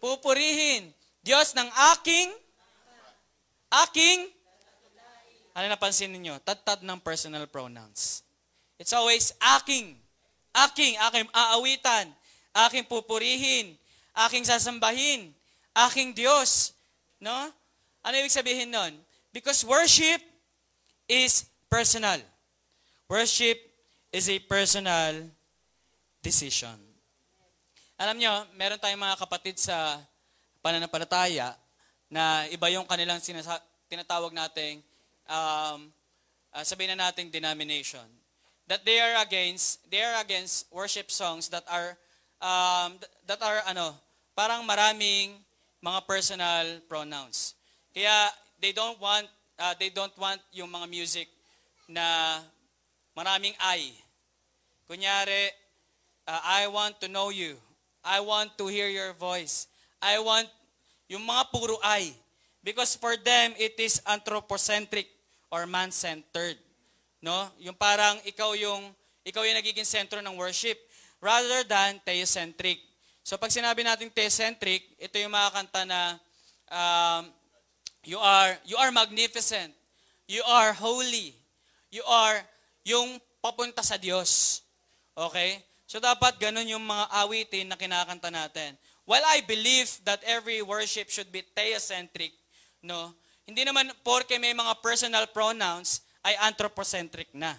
pupurihin. 0.04 0.92
Diyos 1.24 1.56
ng 1.56 1.72
aking 1.96 2.28
aking 3.88 4.28
ano 5.56 5.66
napansin 5.68 6.12
ninyo? 6.12 6.44
Tad-tad 6.44 6.84
ng 6.84 7.00
personal 7.00 7.48
pronouns. 7.48 8.24
It's 8.80 8.92
always 8.92 9.36
aking. 9.60 10.00
Aking, 10.52 11.00
aking 11.00 11.28
aawitan. 11.32 12.12
Aking 12.68 12.88
pupurihin. 12.88 13.76
Aking 14.16 14.44
sasambahin. 14.48 15.32
Aking 15.76 16.16
Diyos. 16.16 16.76
No? 17.20 17.52
Ano 18.04 18.14
ibig 18.16 18.32
sabihin 18.32 18.72
nun? 18.72 18.96
Because 19.36 19.64
worship 19.64 20.20
is 21.08 21.48
personal. 21.72 22.20
Worship 23.12 23.60
is 24.08 24.32
a 24.32 24.40
personal 24.40 25.28
decision. 26.24 26.80
Alam 28.00 28.16
nyo, 28.16 28.48
meron 28.56 28.80
tayong 28.80 29.04
mga 29.04 29.20
kapatid 29.20 29.60
sa 29.60 30.00
pananampalataya 30.64 31.60
na 32.08 32.48
iba 32.48 32.72
yung 32.72 32.88
kanilang 32.88 33.20
sinasa- 33.20 33.60
tinatawag 33.92 34.32
nating, 34.32 34.80
um, 35.28 35.92
uh, 36.56 36.64
sabihin 36.64 36.96
na 36.96 37.12
nating 37.12 37.28
denomination. 37.28 38.08
That 38.64 38.88
they 38.88 39.04
are 39.04 39.20
against, 39.20 39.84
they 39.92 40.00
are 40.00 40.24
against 40.24 40.72
worship 40.72 41.12
songs 41.12 41.52
that 41.52 41.68
are, 41.68 42.00
um, 42.40 42.96
that 43.28 43.44
are 43.44 43.60
ano, 43.68 43.92
parang 44.32 44.64
maraming 44.64 45.36
mga 45.84 46.00
personal 46.08 46.80
pronouns. 46.88 47.60
Kaya 47.92 48.32
they 48.64 48.72
don't 48.72 48.96
want 49.04 49.28
uh, 49.60 49.76
they 49.76 49.92
don't 49.92 50.16
want 50.16 50.40
yung 50.56 50.72
mga 50.72 50.88
music 50.88 51.28
na 51.92 52.40
maraming 53.18 53.56
I. 53.60 53.92
Kunyari, 54.88 55.52
uh, 56.28 56.42
I 56.44 56.68
want 56.68 57.00
to 57.00 57.08
know 57.08 57.32
you. 57.32 57.56
I 58.04 58.20
want 58.20 58.58
to 58.58 58.68
hear 58.68 58.90
your 58.90 59.14
voice. 59.14 59.68
I 60.02 60.18
want 60.18 60.50
yung 61.08 61.28
mga 61.28 61.52
puro 61.54 61.78
I. 61.84 62.12
Because 62.64 62.96
for 62.98 63.18
them, 63.18 63.54
it 63.58 63.78
is 63.78 64.02
anthropocentric 64.06 65.10
or 65.50 65.66
man-centered. 65.66 66.58
No? 67.22 67.50
Yung 67.62 67.78
parang 67.78 68.18
ikaw 68.26 68.58
yung 68.58 68.90
ikaw 69.22 69.46
yung 69.46 69.58
nagiging 69.58 69.86
sentro 69.86 70.18
ng 70.22 70.34
worship 70.34 70.78
rather 71.22 71.62
than 71.66 72.02
theocentric. 72.02 72.82
So 73.22 73.38
pag 73.38 73.54
sinabi 73.54 73.86
natin 73.86 74.10
theocentric, 74.10 74.98
ito 74.98 75.16
yung 75.22 75.34
mga 75.34 75.50
kanta 75.54 75.82
na 75.86 76.02
um, 76.74 77.30
you 78.02 78.18
are 78.18 78.58
you 78.66 78.78
are 78.82 78.90
magnificent. 78.90 79.74
You 80.26 80.42
are 80.48 80.74
holy. 80.74 81.38
You 81.94 82.02
are 82.08 82.42
yung 82.86 83.22
papunta 83.42 83.82
sa 83.82 83.98
Diyos. 83.98 84.62
Okay? 85.18 85.62
So 85.90 86.00
dapat 86.00 86.40
ganun 86.40 86.70
yung 86.70 86.86
mga 86.86 87.06
awitin 87.26 87.68
na 87.68 87.76
kinakanta 87.76 88.32
natin. 88.32 88.80
While 89.04 89.26
I 89.28 89.44
believe 89.44 89.92
that 90.08 90.24
every 90.24 90.64
worship 90.64 91.12
should 91.12 91.34
be 91.34 91.44
theocentric, 91.44 92.32
no, 92.80 93.12
hindi 93.44 93.68
naman 93.68 93.92
porke 94.06 94.40
may 94.40 94.56
mga 94.56 94.80
personal 94.80 95.28
pronouns 95.28 96.06
ay 96.24 96.38
anthropocentric 96.48 97.34
na. 97.36 97.58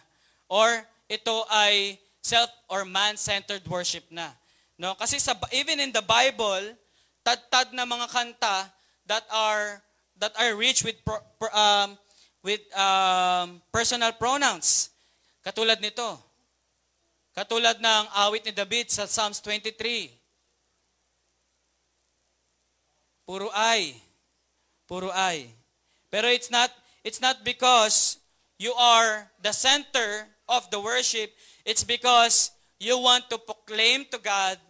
Or 0.48 0.86
ito 1.10 1.44
ay 1.50 1.98
self 2.22 2.48
or 2.70 2.86
man-centered 2.86 3.66
worship 3.66 4.06
na. 4.08 4.32
No? 4.78 4.94
Kasi 4.96 5.18
sa, 5.18 5.36
even 5.52 5.82
in 5.82 5.92
the 5.92 6.00
Bible, 6.00 6.72
tad-tad 7.20 7.74
na 7.74 7.84
mga 7.84 8.08
kanta 8.08 8.70
that 9.04 9.26
are 9.28 9.82
that 10.22 10.32
are 10.38 10.54
rich 10.54 10.86
with 10.86 10.96
pro, 11.02 11.18
um, 11.50 11.98
with 12.46 12.62
um, 12.78 13.58
personal 13.74 14.14
pronouns. 14.14 14.91
Katulad 15.42 15.82
nito. 15.82 16.06
Katulad 17.34 17.82
ng 17.82 18.04
awit 18.22 18.46
ni 18.46 18.54
David 18.54 18.94
sa 18.94 19.10
Psalms 19.10 19.42
23. 19.42 19.74
Puro 23.26 23.50
I. 23.50 23.98
Puro 24.86 25.10
I. 25.10 25.50
Pero 26.12 26.30
it's 26.30 26.46
not 26.46 26.70
it's 27.02 27.18
not 27.18 27.42
because 27.42 28.22
you 28.54 28.70
are 28.78 29.26
the 29.42 29.50
center 29.50 30.30
of 30.46 30.70
the 30.70 30.78
worship. 30.78 31.34
It's 31.66 31.82
because 31.82 32.54
you 32.78 32.94
want 33.02 33.26
to 33.34 33.38
proclaim 33.42 34.06
to 34.14 34.22
God 34.22 34.62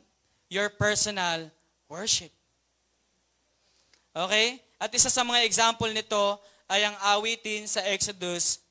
your 0.48 0.72
personal 0.72 1.52
worship. 1.92 2.32
Okay? 4.16 4.64
At 4.80 4.88
isa 4.96 5.12
sa 5.12 5.20
mga 5.20 5.44
example 5.44 5.92
nito 5.92 6.40
ay 6.64 6.88
ang 6.88 6.96
awitin 7.12 7.68
sa 7.68 7.84
Exodus 7.84 8.64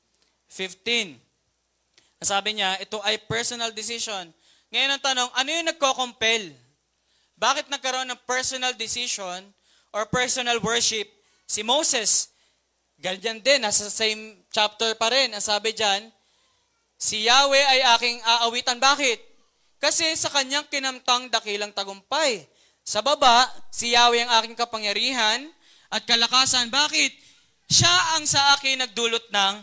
15. 0.50 1.21
Sabi 2.22 2.58
niya, 2.58 2.78
ito 2.78 3.02
ay 3.02 3.18
personal 3.26 3.74
decision. 3.74 4.30
Ngayon 4.70 4.90
ang 4.94 5.02
tanong, 5.02 5.30
ano 5.34 5.48
yung 5.50 5.68
nagko-compel? 5.68 6.54
Bakit 7.36 7.68
nagkaroon 7.68 8.08
ng 8.08 8.22
personal 8.24 8.72
decision 8.78 9.42
or 9.90 10.06
personal 10.06 10.62
worship 10.62 11.10
si 11.44 11.66
Moses? 11.66 12.30
Ganyan 13.02 13.42
din, 13.42 13.60
nasa 13.60 13.90
same 13.90 14.46
chapter 14.54 14.94
pa 14.94 15.10
rin. 15.10 15.34
Ang 15.34 15.42
sabi 15.42 15.74
dyan, 15.74 16.06
si 16.94 17.26
Yahweh 17.26 17.64
ay 17.76 17.80
aking 17.98 18.22
aawitan. 18.22 18.78
Bakit? 18.78 19.18
Kasi 19.82 20.14
sa 20.14 20.30
kanyang 20.30 20.70
kinamtang 20.70 21.26
dakilang 21.26 21.74
tagumpay. 21.74 22.46
Sa 22.86 23.02
baba, 23.02 23.50
si 23.74 23.90
Yahweh 23.98 24.22
ang 24.22 24.30
aking 24.38 24.54
kapangyarihan 24.54 25.50
at 25.90 26.06
kalakasan. 26.06 26.70
Bakit? 26.70 27.10
Siya 27.66 28.14
ang 28.14 28.24
sa 28.30 28.54
akin 28.54 28.86
nagdulot 28.86 29.34
ng 29.34 29.54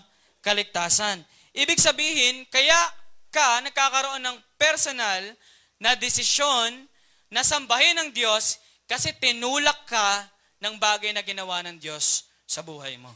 kaligtasan. 0.43 1.23
Ibig 1.53 1.79
sabihin, 1.81 2.45
kaya 2.49 2.77
ka 3.29 3.61
nagkakaroon 3.65 4.21
ng 4.21 4.37
personal 4.57 5.21
na 5.81 5.93
desisyon 5.97 6.85
na 7.29 7.45
sambahin 7.45 7.97
ng 7.97 8.09
Diyos 8.13 8.57
kasi 8.89 9.13
tinulak 9.17 9.85
ka 9.85 10.27
ng 10.59 10.75
bagay 10.81 11.13
na 11.13 11.21
ginawa 11.21 11.61
ng 11.65 11.77
Diyos 11.77 12.27
sa 12.49 12.65
buhay 12.65 12.97
mo. 12.97 13.13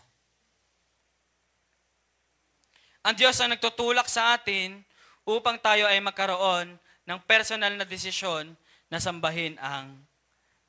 Ang 3.04 3.19
Diyos 3.19 3.36
ang 3.41 3.52
nagtutulak 3.52 4.08
sa 4.08 4.38
atin 4.38 4.80
upang 5.28 5.60
tayo 5.60 5.89
ay 5.89 6.00
magkaroon 6.00 6.80
ng 7.04 7.19
personal 7.28 7.76
na 7.76 7.84
desisyon 7.84 8.56
na 8.88 9.02
sambahin 9.02 9.60
ang 9.60 10.00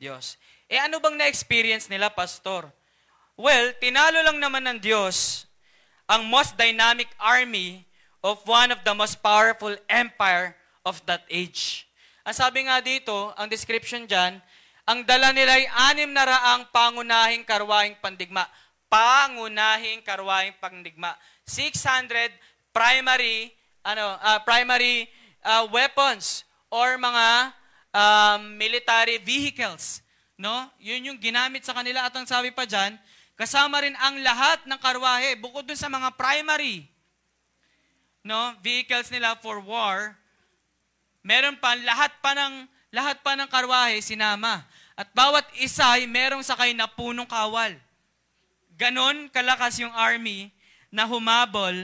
Diyos. 0.00 0.34
Eh 0.66 0.80
ano 0.80 0.98
bang 0.98 1.14
na-experience 1.14 1.86
nila, 1.86 2.10
Pastor? 2.10 2.66
Well, 3.38 3.76
tinalo 3.78 4.18
lang 4.24 4.42
naman 4.42 4.66
ng 4.66 4.78
Diyos 4.82 5.46
ang 6.04 6.28
most 6.28 6.56
dynamic 6.56 7.08
army 7.16 7.84
of 8.24 8.40
one 8.48 8.72
of 8.72 8.80
the 8.84 8.94
most 8.96 9.20
powerful 9.20 9.72
empire 9.88 10.56
of 10.84 11.00
that 11.04 11.24
age. 11.28 11.88
Ang 12.24 12.36
sabi 12.36 12.64
nga 12.64 12.80
dito, 12.80 13.32
ang 13.36 13.48
description 13.48 14.08
dyan, 14.08 14.40
ang 14.84 15.04
dala 15.04 15.32
nila 15.32 15.56
ay 15.60 15.64
anim 15.92 16.12
na 16.12 16.24
raang 16.28 16.68
pangunahing 16.68 17.44
karwahing 17.44 17.96
pandigma. 18.00 18.44
Pangunahing 18.88 20.04
karwahing 20.04 20.56
pandigma. 20.60 21.16
600 21.48 22.32
primary 22.72 23.52
ano 23.84 24.16
uh, 24.16 24.40
primary 24.44 25.08
uh, 25.44 25.68
weapons 25.68 26.48
or 26.72 26.96
mga 26.96 27.52
um, 27.92 28.56
military 28.56 29.20
vehicles. 29.20 30.00
No? 30.40 30.68
Yun 30.80 31.12
yung 31.12 31.18
ginamit 31.20 31.64
sa 31.64 31.76
kanila 31.76 32.08
at 32.08 32.14
ang 32.16 32.26
sabi 32.26 32.50
pa 32.50 32.64
dyan, 32.64 32.96
kasama 33.34 33.82
rin 33.82 33.94
ang 33.98 34.22
lahat 34.22 34.62
ng 34.66 34.78
karwahe, 34.78 35.34
bukod 35.38 35.66
dun 35.66 35.78
sa 35.78 35.90
mga 35.90 36.14
primary 36.14 36.94
no, 38.24 38.56
vehicles 38.64 39.12
nila 39.12 39.36
for 39.38 39.60
war, 39.60 40.16
meron 41.20 41.60
pa, 41.60 41.76
lahat 41.76 42.10
pa 42.24 42.32
ng, 42.32 42.64
lahat 42.90 43.20
pa 43.20 43.36
ng 43.36 43.46
karwahe 43.46 44.00
sinama. 44.00 44.64
At 44.96 45.12
bawat 45.12 45.44
isa 45.60 46.00
ay 46.00 46.08
merong 46.08 46.40
sakay 46.40 46.72
na 46.72 46.88
punong 46.88 47.28
kawal. 47.28 47.76
Ganon 48.74 49.28
kalakas 49.30 49.78
yung 49.78 49.92
army 49.92 50.50
na 50.88 51.04
humabol 51.04 51.74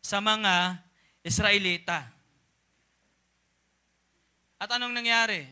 sa 0.00 0.22
mga 0.22 0.78
Israelita. 1.26 2.08
At 4.56 4.70
anong 4.70 4.94
nangyari? 4.94 5.44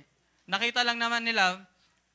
Nakita 0.47 0.87
lang 0.87 0.97
naman 0.97 1.27
nila, 1.27 1.59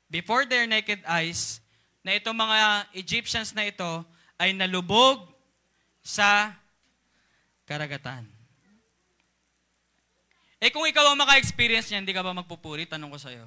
before 0.07 0.47
their 0.47 0.65
naked 0.65 1.03
eyes, 1.03 1.60
na 2.01 2.17
itong 2.17 2.37
mga 2.37 2.57
Egyptians 2.97 3.53
na 3.53 3.69
ito 3.69 4.05
ay 4.41 4.57
nalubog 4.57 5.29
sa 6.01 6.57
karagatan. 7.69 8.25
Eh 10.61 10.69
kung 10.69 10.85
ikaw 10.85 11.13
ang 11.13 11.17
maka-experience 11.17 11.89
niyan, 11.89 12.05
hindi 12.05 12.13
ka 12.13 12.25
ba 12.25 12.37
magpupuri? 12.37 12.85
Tanong 12.85 13.09
ko 13.09 13.17
sa'yo. 13.17 13.45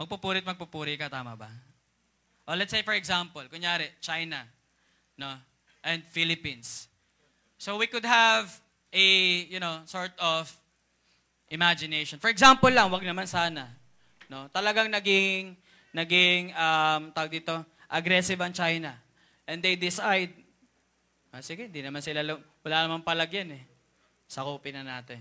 Magpupurit, 0.00 0.44
magpupuri 0.48 0.96
ka, 0.96 1.12
tama 1.12 1.36
ba? 1.36 1.52
O 2.48 2.56
let's 2.56 2.72
say 2.72 2.80
for 2.80 2.96
example, 2.96 3.44
kunyari, 3.52 3.92
China, 4.00 4.48
no? 5.20 5.36
And 5.84 6.00
Philippines. 6.08 6.88
So 7.60 7.76
we 7.76 7.84
could 7.84 8.08
have 8.08 8.48
a, 8.92 9.06
you 9.48 9.60
know, 9.60 9.84
sort 9.84 10.12
of 10.16 10.48
imagination. 11.52 12.16
For 12.16 12.32
example 12.32 12.72
lang, 12.72 12.88
wag 12.88 13.04
naman 13.04 13.28
sana. 13.28 13.79
No? 14.30 14.46
Talagang 14.54 14.86
naging, 14.86 15.58
naging, 15.90 16.54
um, 16.54 17.10
tawag 17.10 17.34
dito, 17.34 17.66
aggressive 17.90 18.38
ang 18.38 18.54
China. 18.54 18.94
And 19.42 19.58
they 19.58 19.74
decide, 19.74 20.30
ah, 21.34 21.42
sige, 21.42 21.66
di 21.66 21.82
naman 21.82 21.98
sila, 21.98 22.22
wala 22.62 22.78
naman 22.86 23.02
palagyan 23.02 23.58
eh. 23.58 23.62
Sakupin 24.30 24.78
na 24.78 24.86
natin. 24.86 25.18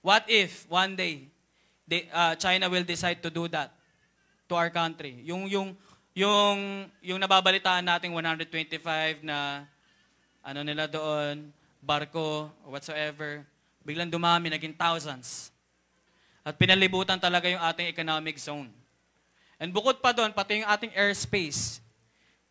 What 0.00 0.24
if, 0.32 0.64
one 0.72 0.96
day, 0.96 1.28
they, 1.84 2.08
uh, 2.08 2.32
China 2.40 2.72
will 2.72 2.88
decide 2.88 3.20
to 3.20 3.28
do 3.28 3.44
that 3.52 3.76
to 4.48 4.56
our 4.56 4.72
country? 4.72 5.20
Yung, 5.28 5.44
yung, 5.44 5.76
yung, 6.16 6.88
yung 7.04 7.20
nababalitaan 7.20 7.84
nating 7.84 8.16
125 8.16 9.20
na, 9.20 9.68
ano 10.40 10.64
nila 10.64 10.88
doon, 10.88 11.52
barko, 11.84 12.48
whatsoever, 12.64 13.44
biglang 13.84 14.08
dumami, 14.08 14.48
naging 14.48 14.72
thousands. 14.72 15.52
At 16.40 16.56
pinalibutan 16.56 17.20
talaga 17.20 17.48
yung 17.48 17.60
ating 17.60 17.92
economic 17.92 18.40
zone. 18.40 18.72
And 19.60 19.76
bukod 19.76 20.00
pa 20.00 20.16
doon, 20.16 20.32
pati 20.32 20.64
yung 20.64 20.70
ating 20.72 20.96
airspace, 20.96 21.84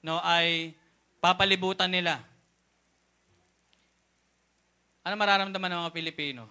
no, 0.05 0.21
ay 0.21 0.77
papalibutan 1.17 1.89
nila. 1.89 2.21
Ano 5.01 5.17
mararamdaman 5.17 5.69
ng 5.73 5.81
mga 5.89 5.95
Pilipino? 5.95 6.45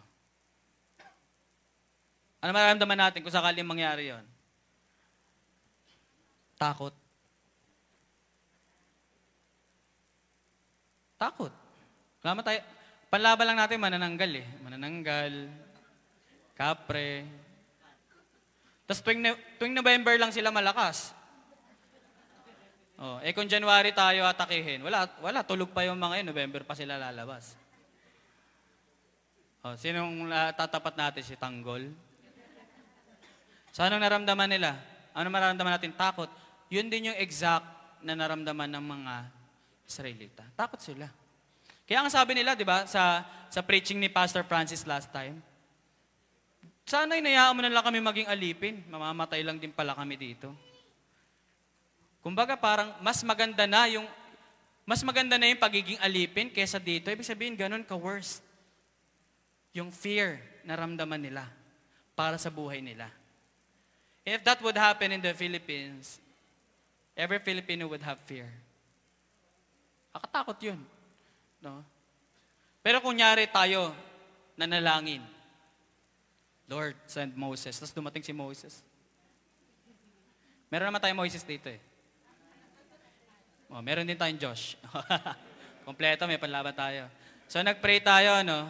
Ano 2.43 2.51
mararamdaman 2.51 2.99
natin 2.99 3.23
kung 3.23 3.35
sakaling 3.35 3.63
mangyari 3.63 4.11
yon? 4.11 4.25
Takot. 6.59 6.95
Takot. 11.19 11.55
Kama 12.19 12.43
tayo, 12.43 12.59
panlaban 13.11 13.47
lang 13.47 13.59
natin 13.63 13.79
manananggal 13.79 14.31
eh. 14.43 14.47
Manananggal, 14.63 15.33
kapre. 16.59 17.23
Tapos 18.83 18.99
tuwing, 19.07 19.23
tuwing 19.63 19.79
November 19.79 20.19
lang 20.19 20.35
sila 20.35 20.51
malakas. 20.51 21.15
Oh, 22.99 23.23
eh 23.23 23.31
kung 23.31 23.47
January 23.47 23.95
tayo 23.95 24.27
atakihin, 24.27 24.83
wala, 24.83 25.07
wala, 25.23 25.47
tulog 25.47 25.71
pa 25.71 25.87
yung 25.87 26.03
mga 26.03 26.19
yun, 26.19 26.35
November 26.35 26.67
pa 26.67 26.75
sila 26.75 26.99
lalabas. 26.99 27.55
Oh, 29.63 29.79
sinong 29.79 30.27
uh, 30.27 30.51
tatapat 30.51 30.99
natin? 30.99 31.23
Si 31.23 31.39
Tanggol? 31.39 31.95
So 33.71 33.87
anong 33.87 34.03
naramdaman 34.03 34.51
nila? 34.51 34.75
Ano 35.15 35.31
mararamdaman 35.31 35.79
natin? 35.79 35.95
Takot. 35.95 36.27
Yun 36.67 36.91
din 36.91 37.15
yung 37.15 37.19
exact 37.23 37.67
na 38.03 38.19
naramdaman 38.19 38.67
ng 38.67 38.83
mga 38.83 39.15
Israelita. 39.87 40.43
Takot 40.59 40.83
sila. 40.83 41.07
Kaya 41.87 42.03
ang 42.03 42.11
sabi 42.11 42.35
nila, 42.35 42.59
di 42.59 42.67
ba, 42.67 42.83
sa, 42.91 43.23
sa 43.47 43.63
preaching 43.63 44.03
ni 44.03 44.11
Pastor 44.11 44.43
Francis 44.43 44.83
last 44.83 45.15
time, 45.15 45.39
sana 46.89 47.21
inayaan 47.21 47.53
mo 47.53 47.61
na 47.61 47.69
lang 47.69 47.85
kami 47.85 48.01
maging 48.01 48.29
alipin. 48.33 48.81
Mamamatay 48.89 49.45
lang 49.45 49.61
din 49.61 49.69
pala 49.69 49.93
kami 49.93 50.17
dito. 50.17 50.49
Kumbaga 52.25 52.57
parang 52.57 52.97
mas 53.05 53.21
maganda 53.21 53.69
na 53.69 53.85
yung 53.93 54.09
mas 54.89 55.05
maganda 55.05 55.37
na 55.37 55.53
yung 55.53 55.61
pagiging 55.61 56.01
alipin 56.01 56.49
kaysa 56.49 56.81
dito. 56.81 57.13
Ibig 57.13 57.29
sabihin, 57.29 57.53
ganun 57.53 57.85
ka-worst. 57.85 58.41
Yung 59.77 59.93
fear 59.93 60.41
na 60.65 60.81
ramdaman 60.81 61.21
nila 61.21 61.45
para 62.17 62.41
sa 62.41 62.49
buhay 62.49 62.81
nila. 62.81 63.13
If 64.25 64.41
that 64.49 64.65
would 64.65 64.81
happen 64.81 65.13
in 65.13 65.21
the 65.21 65.37
Philippines, 65.37 66.17
every 67.13 67.37
Filipino 67.45 67.85
would 67.93 68.01
have 68.01 68.17
fear. 68.25 68.49
Akatakot 70.17 70.57
yun. 70.65 70.81
No? 71.61 71.85
Pero 72.81 73.05
kunyari 73.05 73.45
tayo, 73.53 73.93
nanalangin. 74.57 75.21
Lord, 76.69 76.95
send 77.09 77.33
Moses. 77.33 77.73
Tapos 77.81 77.97
dumating 77.97 78.21
si 78.21 78.37
Moses. 78.37 78.85
Meron 80.69 80.93
naman 80.93 81.01
tayong 81.01 81.25
Moses 81.25 81.41
dito 81.41 81.73
eh. 81.73 81.81
Oh, 83.73 83.81
meron 83.81 84.05
din 84.05 84.17
tayong 84.17 84.37
Josh. 84.37 84.77
Kompleto, 85.89 86.29
may 86.29 86.37
panlaban 86.37 86.77
tayo. 86.77 87.09
So 87.49 87.65
nagpray 87.65 88.05
tayo, 88.05 88.45
no? 88.45 88.69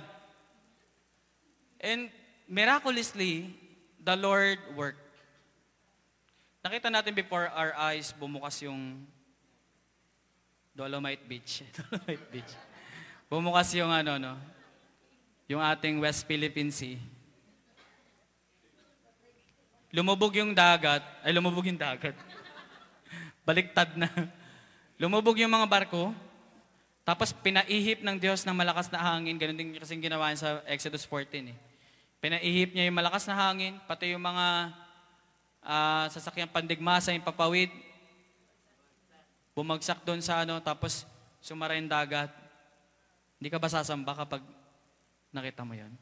And 1.82 2.06
miraculously, 2.46 3.50
the 3.98 4.14
Lord 4.14 4.62
worked. 4.78 5.02
Nakita 6.62 6.90
natin 6.90 7.14
before 7.18 7.50
our 7.50 7.74
eyes, 7.74 8.14
bumukas 8.14 8.62
yung 8.62 9.02
Dolomite 10.70 11.26
Beach. 11.26 11.66
Dolomite 11.78 12.26
Beach. 12.30 12.52
Bumukas 13.26 13.74
yung 13.74 13.90
ano, 13.90 14.22
no? 14.22 14.34
Yung 15.50 15.58
ating 15.58 15.98
West 15.98 16.22
Philippine 16.30 16.70
Sea. 16.70 17.17
Lumubog 19.88 20.36
yung 20.36 20.52
dagat. 20.52 21.00
Ay, 21.24 21.32
lumubog 21.32 21.64
yung 21.64 21.80
dagat. 21.80 22.12
Baliktad 23.48 23.96
na. 23.96 24.08
Lumubog 25.00 25.40
yung 25.40 25.52
mga 25.52 25.64
barko. 25.64 26.12
Tapos 27.08 27.32
pinaihip 27.32 28.04
ng 28.04 28.20
Diyos 28.20 28.44
ng 28.44 28.52
malakas 28.52 28.92
na 28.92 29.00
hangin. 29.00 29.40
Ganun 29.40 29.56
din 29.56 29.72
kasing 29.80 30.04
ginawa 30.04 30.28
sa 30.36 30.60
Exodus 30.68 31.08
14 31.08 31.48
eh. 31.48 31.56
Pinaihip 32.20 32.76
niya 32.76 32.84
yung 32.90 32.98
malakas 33.00 33.24
na 33.24 33.38
hangin, 33.38 33.80
pati 33.88 34.12
yung 34.12 34.20
mga 34.20 34.74
uh, 35.64 36.04
sasakyang 36.12 36.52
pandigmasa, 36.52 37.16
yung 37.16 37.24
papawid. 37.24 37.72
Bumagsak 39.56 40.04
doon 40.04 40.20
sa 40.20 40.44
ano, 40.44 40.60
tapos 40.60 41.08
sumara 41.40 41.80
yung 41.80 41.88
dagat. 41.88 42.28
Hindi 43.40 43.48
ka 43.48 43.56
ba 43.56 43.72
sasamba 43.72 44.12
kapag 44.12 44.44
nakita 45.32 45.64
mo 45.64 45.72
yon? 45.72 45.94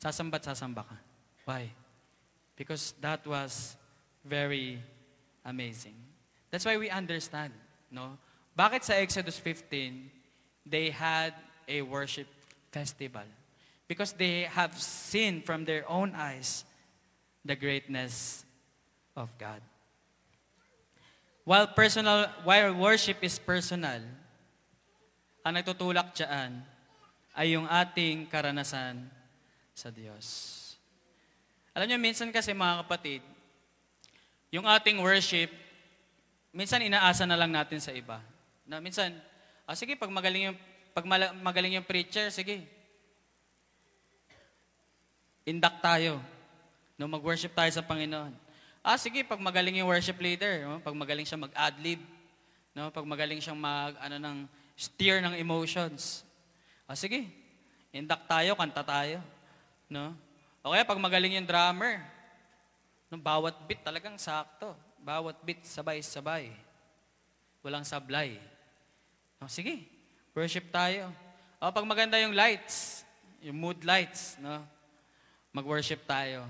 Sasamba't 0.00 0.48
sasamba 0.48 0.88
ka. 0.88 1.11
Why? 1.44 1.70
Because 2.56 2.94
that 3.00 3.26
was 3.26 3.76
very 4.24 4.78
amazing. 5.44 5.94
That's 6.50 6.64
why 6.64 6.76
we 6.76 6.90
understand, 6.90 7.52
no? 7.90 8.18
Bakit 8.56 8.84
sa 8.84 8.92
Exodus 9.00 9.38
15, 9.38 10.10
they 10.66 10.90
had 10.90 11.32
a 11.66 11.82
worship 11.82 12.28
festival? 12.70 13.24
Because 13.88 14.12
they 14.12 14.44
have 14.44 14.76
seen 14.78 15.42
from 15.42 15.64
their 15.64 15.88
own 15.88 16.12
eyes 16.14 16.64
the 17.44 17.56
greatness 17.56 18.44
of 19.16 19.32
God. 19.38 19.60
While 21.44 21.66
personal, 21.74 22.30
while 22.44 22.72
worship 22.74 23.18
is 23.24 23.38
personal, 23.38 24.00
ang 25.42 25.58
nagtutulak 25.58 26.14
dyan 26.14 26.62
ay 27.34 27.58
yung 27.58 27.66
ating 27.66 28.30
karanasan 28.30 29.10
sa 29.74 29.90
Diyos. 29.90 30.61
Alam 31.72 31.88
niyo, 31.88 31.98
minsan 32.00 32.28
kasi 32.28 32.52
mga 32.52 32.84
kapatid, 32.84 33.24
yung 34.52 34.68
ating 34.68 35.00
worship, 35.00 35.48
minsan 36.52 36.84
inaasa 36.84 37.24
na 37.24 37.36
lang 37.40 37.48
natin 37.48 37.80
sa 37.80 37.96
iba. 37.96 38.20
Na 38.68 38.76
minsan, 38.76 39.16
ah, 39.64 39.72
sige, 39.72 39.96
pag 39.96 40.12
magaling 40.12 40.52
yung, 40.52 40.58
pag 40.92 41.08
magaling 41.40 41.80
yung 41.80 41.88
preacher, 41.88 42.28
sige. 42.28 42.68
Induct 45.48 45.80
tayo. 45.80 46.20
No, 47.00 47.08
mag-worship 47.08 47.56
tayo 47.56 47.72
sa 47.72 47.80
Panginoon. 47.80 48.36
Ah, 48.84 49.00
sige, 49.00 49.24
pag 49.24 49.40
magaling 49.40 49.80
yung 49.80 49.88
worship 49.88 50.20
leader, 50.20 50.68
no? 50.68 50.78
pag 50.84 50.92
magaling 50.92 51.24
siya 51.24 51.40
mag-adlib, 51.40 52.02
no? 52.76 52.92
pag 52.92 53.06
magaling 53.08 53.40
siyang 53.40 53.56
mag, 53.56 53.96
ano, 53.96 54.20
ng 54.20 54.38
steer 54.76 55.24
ng 55.24 55.32
emotions. 55.40 56.26
Ah, 56.84 56.98
sige, 56.98 57.24
induct 57.96 58.28
tayo, 58.28 58.52
kanta 58.60 58.84
tayo. 58.84 59.24
No? 59.88 60.12
O 60.62 60.70
kaya 60.70 60.86
pag 60.86 61.02
magaling 61.02 61.42
yung 61.42 61.46
drummer, 61.46 61.98
no, 63.10 63.18
bawat 63.18 63.58
beat 63.66 63.82
talagang 63.82 64.14
sakto. 64.14 64.78
Bawat 65.02 65.34
beat 65.42 65.66
sabay-sabay. 65.66 66.54
Walang 67.66 67.82
sablay. 67.82 68.38
O, 69.42 69.50
sige, 69.50 69.82
worship 70.30 70.70
tayo. 70.70 71.10
O 71.58 71.74
pag 71.74 71.82
maganda 71.82 72.14
yung 72.22 72.34
lights, 72.34 73.02
yung 73.42 73.58
mood 73.58 73.82
lights, 73.82 74.38
no? 74.38 74.62
Mag-worship 75.50 76.06
tayo. 76.06 76.46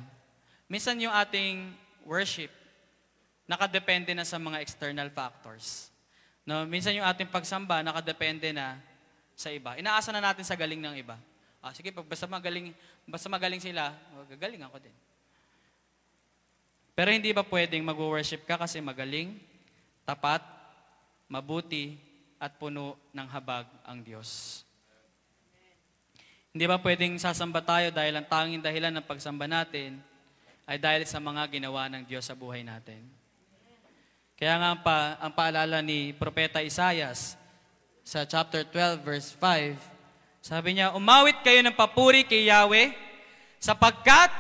Minsan 0.69 1.01
yung 1.01 1.13
ating 1.13 1.73
worship, 2.05 2.53
nakadepende 3.49 4.13
na 4.13 4.29
sa 4.29 4.37
mga 4.37 4.61
external 4.61 5.09
factors. 5.09 5.89
No, 6.45 6.69
minsan 6.69 6.93
yung 6.93 7.07
ating 7.07 7.33
pagsamba 7.33 7.81
nakadepende 7.81 8.53
na 8.53 8.77
sa 9.33 9.49
iba. 9.49 9.79
Inaasa 9.81 10.13
na 10.13 10.21
natin 10.21 10.45
sa 10.45 10.59
galing 10.59 10.81
ng 10.81 11.01
iba. 11.01 11.17
Ah, 11.63 11.71
sige, 11.71 11.95
pag 11.95 12.03
basta 12.03 12.27
magaling, 12.27 12.75
basta 13.07 13.31
magaling 13.31 13.63
sila, 13.63 13.95
gagaling 14.27 14.67
ako 14.67 14.83
din. 14.83 14.97
Pero 16.93 17.15
hindi 17.15 17.31
ba 17.31 17.47
pwedeng 17.47 17.87
mag-worship 17.87 18.43
ka 18.43 18.59
kasi 18.59 18.83
magaling, 18.83 19.39
tapat, 20.03 20.43
mabuti, 21.31 21.97
at 22.43 22.59
puno 22.59 22.99
ng 23.15 23.29
habag 23.31 23.71
ang 23.87 24.03
Diyos? 24.03 24.61
Hindi 26.51 26.67
ba 26.67 26.83
pwedeng 26.83 27.15
sasamba 27.15 27.63
tayo 27.63 27.95
dahil 27.95 28.19
ang 28.19 28.27
tanging 28.27 28.61
dahilan 28.61 28.91
ng 28.99 29.07
pagsamba 29.07 29.47
natin 29.47 30.03
ay 30.67 30.83
dahil 30.83 31.07
sa 31.07 31.23
mga 31.23 31.47
ginawa 31.47 31.87
ng 31.87 32.03
Diyos 32.03 32.27
sa 32.27 32.35
buhay 32.35 32.67
natin? 32.67 33.07
Kaya 34.35 34.59
nga 34.59 34.73
pa, 34.83 34.99
ang 35.23 35.31
paalala 35.31 35.79
ni 35.79 36.11
Propeta 36.11 36.59
Isayas 36.59 37.39
sa 38.03 38.27
chapter 38.27 38.67
12 38.67 39.07
verse 39.07 39.31
5, 39.39 39.92
sabi 40.43 40.75
niya, 40.75 40.91
umawit 40.99 41.39
kayo 41.47 41.63
ng 41.63 41.79
papuri 41.79 42.27
kay 42.27 42.51
Yahweh 42.51 42.91
sapagkat 43.63 44.35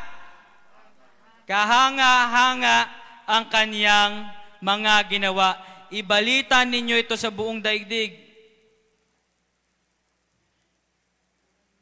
kahanga-hanga 1.46 2.90
ang 3.22 3.46
kanyang 3.46 4.26
mga 4.58 5.06
ginawa. 5.06 5.54
Ibalita 5.94 6.66
ninyo 6.66 6.98
ito 6.98 7.14
sa 7.14 7.30
buong 7.30 7.62
daigdig. 7.62 8.18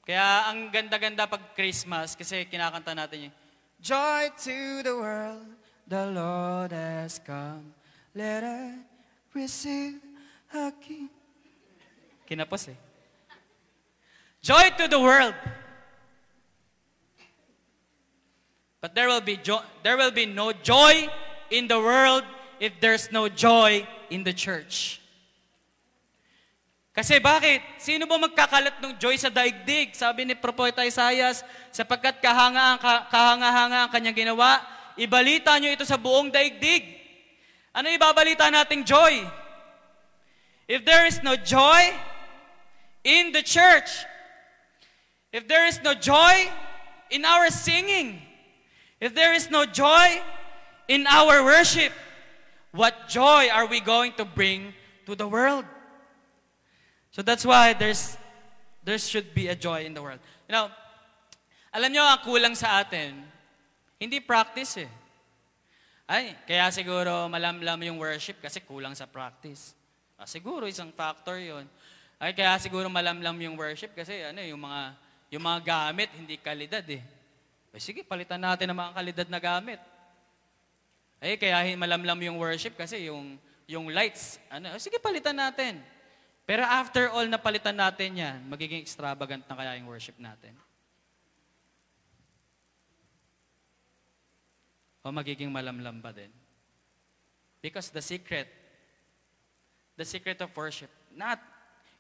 Kaya 0.05 0.53
ang 0.53 0.69
ganda-ganda 0.69 1.25
pag 1.25 1.57
Christmas 1.57 2.13
kasi 2.13 2.45
kinakanta 2.45 2.93
natin 2.93 3.33
yung 3.33 3.37
Joy 3.81 4.29
to 4.37 4.85
the 4.85 4.93
world, 4.93 5.49
the 5.89 6.05
Lord 6.13 6.77
has 6.77 7.17
come. 7.17 7.73
Let 8.13 8.45
us 8.45 8.77
receive 9.33 9.97
a 10.53 10.69
King. 10.77 11.09
Kinapos 12.29 12.69
eh. 12.69 12.90
Joy 14.41 14.73
to 14.81 14.89
the 14.89 15.01
world. 15.01 15.37
But 18.81 18.97
there 18.97 19.09
will 19.09 19.21
be 19.21 19.37
jo- 19.37 19.65
there 19.85 20.01
will 20.01 20.11
be 20.11 20.25
no 20.25 20.57
joy 20.57 21.05
in 21.53 21.69
the 21.69 21.77
world 21.77 22.25
if 22.57 22.73
there's 22.81 23.13
no 23.13 23.29
joy 23.29 23.85
in 24.09 24.25
the 24.25 24.33
church. 24.33 25.01
Kasi 26.97 27.21
bakit? 27.21 27.61
Sino 27.77 28.09
ba 28.09 28.17
magkakalat 28.17 28.81
ng 28.81 28.97
joy 28.97 29.15
sa 29.21 29.29
daigdig? 29.29 29.93
Sabi 29.93 30.25
ni 30.25 30.35
Propeta 30.35 30.83
Isaias, 30.83 31.45
sapagkat 31.71 32.19
kahanga 32.19 32.77
ang 32.77 32.81
kahanga-hanga 33.09 33.79
ang 33.87 33.91
kanyang 33.93 34.17
ginawa, 34.17 34.59
ibalita 34.97 35.55
nyo 35.61 35.71
ito 35.71 35.85
sa 35.85 36.01
buong 36.01 36.33
daigdig. 36.33 36.99
Ano 37.71 37.93
ibabalita 37.93 38.51
nating 38.51 38.83
joy? 38.83 39.23
If 40.67 40.83
there 40.83 41.07
is 41.07 41.23
no 41.23 41.39
joy 41.39 41.95
in 43.07 43.31
the 43.31 43.45
church, 43.45 44.09
if 45.33 45.47
there 45.47 45.67
is 45.67 45.83
no 45.83 45.95
joy 45.95 46.51
in 47.11 47.25
our 47.25 47.51
singing, 47.51 48.23
if 49.01 49.15
there 49.15 49.35
is 49.35 49.51
no 49.51 49.65
joy 49.65 50.23
in 50.89 51.07
our 51.07 51.43
worship, 51.45 51.93
what 52.73 53.09
joy 53.09 53.49
are 53.53 53.67
we 53.67 53.81
going 53.81 54.13
to 54.15 54.25
bring 54.25 54.75
to 55.07 55.15
the 55.15 55.27
world? 55.27 55.65
So 57.11 57.23
that's 57.23 57.45
why 57.45 57.75
there's 57.75 58.17
there 58.83 58.99
should 58.99 59.35
be 59.35 59.49
a 59.49 59.57
joy 59.57 59.85
in 59.85 59.95
the 59.95 60.03
world. 60.03 60.19
You 60.49 60.55
know, 60.55 60.71
alam 61.71 61.93
nyo, 61.93 62.03
ang 62.03 62.23
kulang 62.27 62.55
sa 62.57 62.83
atin, 62.83 63.15
hindi 64.01 64.19
practice 64.19 64.83
eh. 64.83 64.91
Ay, 66.11 66.35
kaya 66.43 66.67
siguro 66.75 67.31
malamlam 67.31 67.79
yung 67.87 67.99
worship 68.03 68.43
kasi 68.43 68.59
kulang 68.67 68.99
sa 68.99 69.07
practice. 69.07 69.79
Ah, 70.19 70.27
siguro 70.27 70.67
isang 70.67 70.91
factor 70.91 71.39
yon. 71.39 71.71
Ay, 72.19 72.35
kaya 72.35 72.59
siguro 72.59 72.91
malamlam 72.91 73.39
yung 73.39 73.55
worship 73.55 73.95
kasi 73.95 74.19
ano, 74.27 74.43
yung 74.43 74.59
mga 74.59 74.99
yung 75.31 75.47
mga 75.47 75.61
gamit, 75.63 76.11
hindi 76.19 76.35
kalidad 76.37 76.83
eh. 76.91 77.03
Ay, 77.71 77.79
sige, 77.79 78.03
palitan 78.03 78.43
natin 78.43 78.67
ng 78.71 78.79
mga 78.83 78.93
kalidad 78.99 79.29
na 79.31 79.39
gamit. 79.39 79.79
Ay, 81.23 81.39
kaya 81.39 81.63
malamlam 81.79 82.19
yung 82.27 82.37
worship 82.43 82.75
kasi 82.75 83.07
yung, 83.07 83.39
yung 83.71 83.87
lights, 83.95 84.43
ano, 84.51 84.75
sige, 84.83 84.99
palitan 84.99 85.39
natin. 85.39 85.79
Pero 86.43 86.67
after 86.67 87.15
all 87.15 87.31
na 87.31 87.39
palitan 87.39 87.79
natin 87.79 88.19
yan, 88.19 88.43
magiging 88.51 88.83
extravagant 88.83 89.47
na 89.47 89.55
kaya 89.55 89.79
yung 89.79 89.87
worship 89.87 90.19
natin. 90.19 90.51
O 95.07 95.15
magiging 95.15 95.49
malamlam 95.49 96.03
ba 96.03 96.11
din? 96.11 96.33
Because 97.63 97.93
the 97.95 98.03
secret, 98.03 98.51
the 99.95 100.05
secret 100.05 100.41
of 100.43 100.51
worship, 100.57 100.91
not 101.13 101.39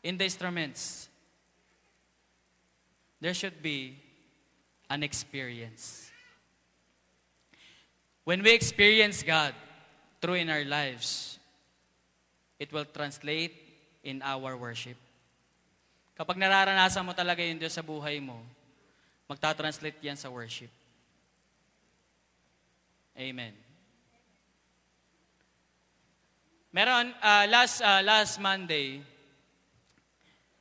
in 0.02 0.16
the 0.16 0.24
instruments, 0.24 1.09
there 3.20 3.34
should 3.34 3.62
be 3.62 3.96
an 4.88 5.02
experience. 5.02 6.10
When 8.24 8.42
we 8.42 8.52
experience 8.52 9.22
God 9.22 9.54
through 10.20 10.40
in 10.40 10.48
our 10.50 10.64
lives, 10.64 11.38
it 12.58 12.72
will 12.72 12.84
translate 12.84 13.54
in 14.02 14.20
our 14.22 14.56
worship. 14.56 14.96
Kapag 16.16 16.36
nararanasan 16.36 17.04
mo 17.04 17.12
talaga 17.12 17.40
yung 17.40 17.56
Diyos 17.56 17.72
sa 17.72 17.84
buhay 17.84 18.20
mo, 18.20 18.40
magta-translate 19.28 19.96
yan 20.04 20.16
sa 20.16 20.28
worship. 20.28 20.68
Amen. 23.16 23.52
Meron, 26.72 27.10
uh, 27.18 27.44
last, 27.50 27.82
uh, 27.82 27.98
last 28.04 28.38
Monday, 28.38 29.02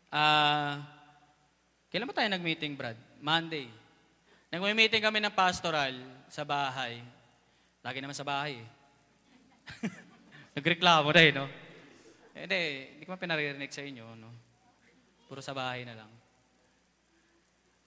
uh, 0.10 0.80
kailan 1.90 2.08
ba 2.10 2.14
tayo 2.14 2.30
nag-meeting, 2.30 2.78
Brad? 2.78 2.98
Monday. 3.20 3.70
Nag-meeting 4.50 5.02
kami 5.02 5.22
ng 5.22 5.34
pastoral 5.34 5.94
sa 6.30 6.46
bahay. 6.46 7.02
Lagi 7.86 8.02
naman 8.02 8.18
sa 8.18 8.26
bahay 8.26 8.58
eh. 8.62 8.68
Nagreklamo 10.58 11.10
na 11.14 11.22
eh, 11.22 11.32
no? 11.34 11.46
Eh, 12.34 12.46
hindi, 12.48 12.60
hindi 12.96 13.04
ko 13.06 13.14
man 13.14 13.22
pinaririnig 13.22 13.72
sa 13.72 13.86
inyo, 13.86 14.06
no? 14.18 14.30
Puro 15.30 15.42
sa 15.44 15.54
bahay 15.54 15.86
na 15.86 15.94
lang. 15.94 16.12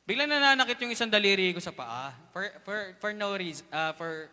Biglang 0.03 0.30
nananakit 0.30 0.82
yung 0.82 0.92
isang 0.94 1.11
daliri 1.11 1.55
ko 1.55 1.62
sa 1.62 1.70
paa. 1.70 2.11
For, 2.34 2.50
for, 2.66 2.78
for 2.98 3.11
no 3.14 3.38
reason, 3.38 3.62
uh, 3.70 3.94
for 3.94 4.26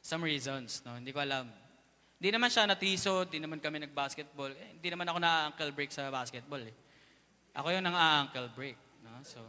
some 0.00 0.24
reasons, 0.24 0.80
no? 0.84 0.96
Hindi 0.96 1.12
ko 1.12 1.20
alam. 1.20 1.52
Hindi 2.16 2.28
naman 2.32 2.48
siya 2.48 2.64
natiso, 2.64 3.28
hindi 3.28 3.44
naman 3.44 3.60
kami 3.60 3.84
nag-basketball. 3.84 4.52
Eh, 4.56 4.80
hindi 4.80 4.88
naman 4.88 5.04
ako 5.08 5.18
na-ankle 5.20 5.72
break 5.76 5.92
sa 5.92 6.08
basketball, 6.08 6.64
eh. 6.64 6.72
Ako 7.56 7.72
yung 7.72 7.84
nang-ankle 7.84 8.48
break, 8.56 8.76
no? 9.16 9.24
So, 9.24 9.40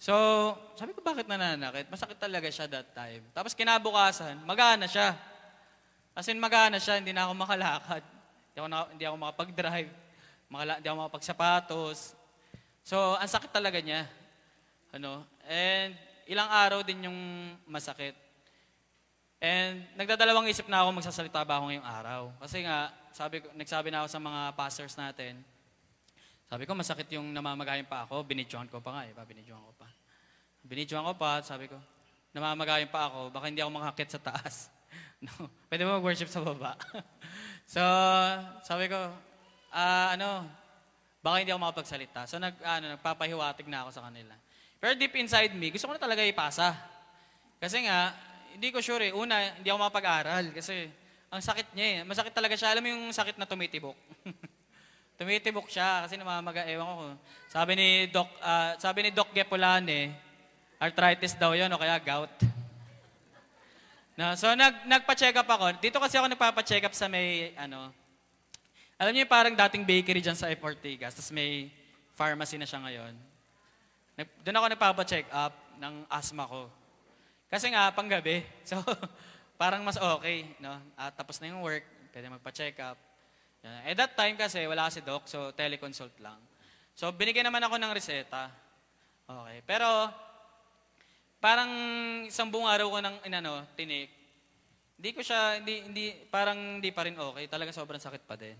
So, 0.00 0.16
sabi 0.80 0.96
ko, 0.96 1.04
bakit 1.04 1.28
nananakit? 1.28 1.92
Masakit 1.92 2.16
talaga 2.16 2.48
siya 2.48 2.64
that 2.72 2.88
time. 2.96 3.20
Tapos 3.36 3.52
kinabukasan, 3.52 4.40
magana 4.48 4.88
siya. 4.88 5.12
As 6.16 6.24
in, 6.32 6.40
magana 6.40 6.80
siya, 6.80 6.96
hindi 6.96 7.12
na 7.12 7.28
ako 7.28 7.36
makalakad. 7.36 8.00
Hindi 8.00 8.56
ako, 8.64 8.68
na, 8.72 8.78
hindi 8.96 9.04
ako 9.04 9.16
makapag-drive. 9.20 9.92
Makala, 10.48 10.80
hindi 10.80 10.88
ako 10.88 10.98
makapagsapatos. 11.04 12.16
So, 12.80 12.96
ang 13.20 13.28
sakit 13.28 13.52
talaga 13.52 13.76
niya. 13.84 14.08
Ano? 14.96 15.28
And 15.44 15.92
ilang 16.24 16.48
araw 16.48 16.80
din 16.80 17.04
yung 17.04 17.18
masakit. 17.68 18.16
And 19.36 19.84
nagdadalawang 20.00 20.48
isip 20.48 20.64
na 20.64 20.80
ako 20.80 20.96
magsasalita 20.96 21.44
ba 21.44 21.60
ako 21.60 21.68
ngayong 21.68 21.88
araw. 21.88 22.22
Kasi 22.40 22.64
nga, 22.64 22.88
sabi 23.12 23.44
nagsabi 23.52 23.92
na 23.92 24.00
ako 24.00 24.08
sa 24.16 24.20
mga 24.20 24.40
pastors 24.56 24.96
natin, 24.96 25.44
sabi 26.50 26.66
ko, 26.66 26.74
masakit 26.74 27.06
yung 27.14 27.30
namamagayin 27.30 27.86
pa 27.86 28.02
ako. 28.02 28.26
Binidyohan 28.26 28.66
ko 28.66 28.82
pa 28.82 28.90
nga 28.90 29.02
eh. 29.06 29.14
Binidyohan 29.14 29.62
ko 29.62 29.72
pa. 29.78 29.86
Binidyohan 30.66 31.06
ko 31.06 31.14
pa, 31.14 31.38
sabi 31.46 31.70
ko, 31.70 31.78
namamagayin 32.34 32.90
pa 32.90 33.06
ako, 33.06 33.30
baka 33.30 33.46
hindi 33.46 33.62
ako 33.62 33.70
makakit 33.70 34.10
sa 34.10 34.20
taas. 34.20 34.66
No, 35.20 35.52
pwede 35.68 35.84
mo 35.84 36.00
mag-worship 36.00 36.32
sa 36.32 36.40
baba. 36.40 36.80
so, 37.76 37.78
sabi 38.64 38.88
ko, 38.88 38.96
uh, 39.68 40.08
ano, 40.16 40.48
baka 41.20 41.44
hindi 41.44 41.52
ako 41.52 41.60
makapagsalita. 41.60 42.24
So, 42.24 42.40
nag, 42.40 42.56
ano, 42.56 42.96
nagpapahiwatig 42.96 43.68
na 43.68 43.84
ako 43.84 44.00
sa 44.00 44.08
kanila. 44.08 44.32
Pero 44.80 44.96
deep 44.96 45.12
inside 45.20 45.52
me, 45.52 45.68
gusto 45.68 45.86
ko 45.86 45.92
na 45.92 46.00
talaga 46.00 46.24
ipasa. 46.24 46.72
Kasi 47.60 47.84
nga, 47.84 48.16
hindi 48.56 48.72
ko 48.72 48.80
sure 48.80 49.12
eh. 49.12 49.14
Una, 49.14 49.60
hindi 49.60 49.68
ako 49.68 49.76
makapag-aral 49.76 50.56
kasi 50.56 50.88
ang 51.28 51.44
sakit 51.44 51.76
niya 51.76 51.86
eh. 51.86 51.96
Masakit 52.08 52.32
talaga 52.32 52.56
siya. 52.56 52.72
Alam 52.72 52.82
mo 52.82 52.88
yung 52.88 53.04
sakit 53.12 53.36
na 53.36 53.44
tumitibok? 53.44 53.94
tumitibok 55.20 55.68
siya 55.68 56.08
kasi 56.08 56.16
namamaga, 56.16 56.64
ewan 56.64 56.96
ko. 56.96 57.06
Sabi 57.52 57.76
ni 57.76 57.88
Doc, 58.08 58.32
uh, 58.40 58.72
sabi 58.80 59.04
ni 59.04 59.10
Doc 59.12 59.28
Gepolane, 59.36 60.16
Arthritis 60.80 61.36
daw 61.36 61.52
yun, 61.52 61.68
o 61.68 61.76
kaya 61.76 62.00
gout. 62.00 62.32
No, 64.16 64.32
so 64.32 64.48
nag, 64.56 64.88
nagpa-check 64.88 65.36
up 65.36 65.44
ako. 65.44 65.76
Dito 65.76 66.00
kasi 66.00 66.16
ako 66.16 66.32
nagpapa-check 66.32 66.88
up 66.88 66.96
sa 66.96 67.04
may, 67.04 67.52
ano, 67.52 67.92
alam 68.96 69.12
niyo 69.12 69.28
parang 69.28 69.52
dating 69.52 69.84
bakery 69.84 70.24
dyan 70.24 70.40
sa 70.40 70.48
F. 70.48 70.64
Ortigas, 70.64 71.12
tapos 71.12 71.36
may 71.36 71.68
pharmacy 72.16 72.56
na 72.56 72.64
siya 72.64 72.80
ngayon. 72.80 73.12
Nag, 74.16 74.28
doon 74.40 74.56
ako 74.56 74.66
nagpapa-check 74.72 75.28
up 75.36 75.52
ng 75.76 76.08
asthma 76.08 76.48
ko. 76.48 76.72
Kasi 77.52 77.68
nga, 77.68 77.92
panggabi. 77.92 78.40
So, 78.72 78.80
parang 79.60 79.84
mas 79.84 80.00
okay, 80.00 80.56
no? 80.64 80.80
At 80.96 81.12
tapos 81.12 81.36
na 81.44 81.52
yung 81.52 81.60
work, 81.60 81.84
pwede 82.16 82.32
magpa-check 82.32 82.80
up. 82.80 83.09
Yan. 83.64 83.80
At 83.92 83.96
that 83.96 84.12
time 84.16 84.36
kasi, 84.40 84.64
wala 84.64 84.88
si 84.88 85.04
doc, 85.04 85.28
so 85.28 85.52
teleconsult 85.52 86.16
lang. 86.20 86.38
So, 86.96 87.12
binigyan 87.12 87.48
naman 87.48 87.64
ako 87.64 87.76
ng 87.76 87.92
reseta. 87.92 88.48
Okay. 89.28 89.58
Pero, 89.64 89.88
parang 91.40 91.70
isang 92.28 92.48
buong 92.48 92.68
araw 92.68 92.88
ko 92.92 92.98
ng 93.00 93.16
inano, 93.24 93.64
tinik. 93.76 94.12
Hindi 95.00 95.10
ko 95.16 95.20
siya, 95.24 95.60
hindi, 95.60 95.74
hindi, 95.80 96.04
parang 96.28 96.80
hindi 96.80 96.92
pa 96.92 97.08
rin 97.08 97.16
okay. 97.16 97.48
Talaga 97.48 97.72
sobrang 97.72 98.00
sakit 98.00 98.22
pa 98.28 98.36
din. 98.36 98.56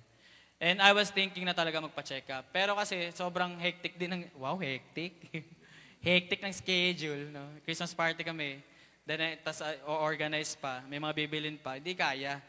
And 0.61 0.81
I 0.81 0.93
was 0.93 1.09
thinking 1.09 1.45
na 1.49 1.57
talaga 1.57 1.81
magpa-check 1.81 2.29
up. 2.33 2.49
Pero 2.53 2.77
kasi 2.77 3.13
sobrang 3.17 3.57
hectic 3.61 3.97
din 3.97 4.13
ng, 4.13 4.23
wow, 4.37 4.57
hectic. 4.61 5.17
hectic 6.05 6.41
ng 6.41 6.53
schedule. 6.53 7.33
No? 7.33 7.45
Christmas 7.65 7.97
party 7.97 8.25
kami. 8.25 8.61
Then, 9.05 9.41
tas 9.41 9.65
uh, 9.65 9.73
organize 9.89 10.57
pa. 10.57 10.85
May 10.85 11.01
mga 11.01 11.17
bibilin 11.17 11.57
pa. 11.57 11.81
Hindi 11.81 11.97
kaya. 11.97 12.41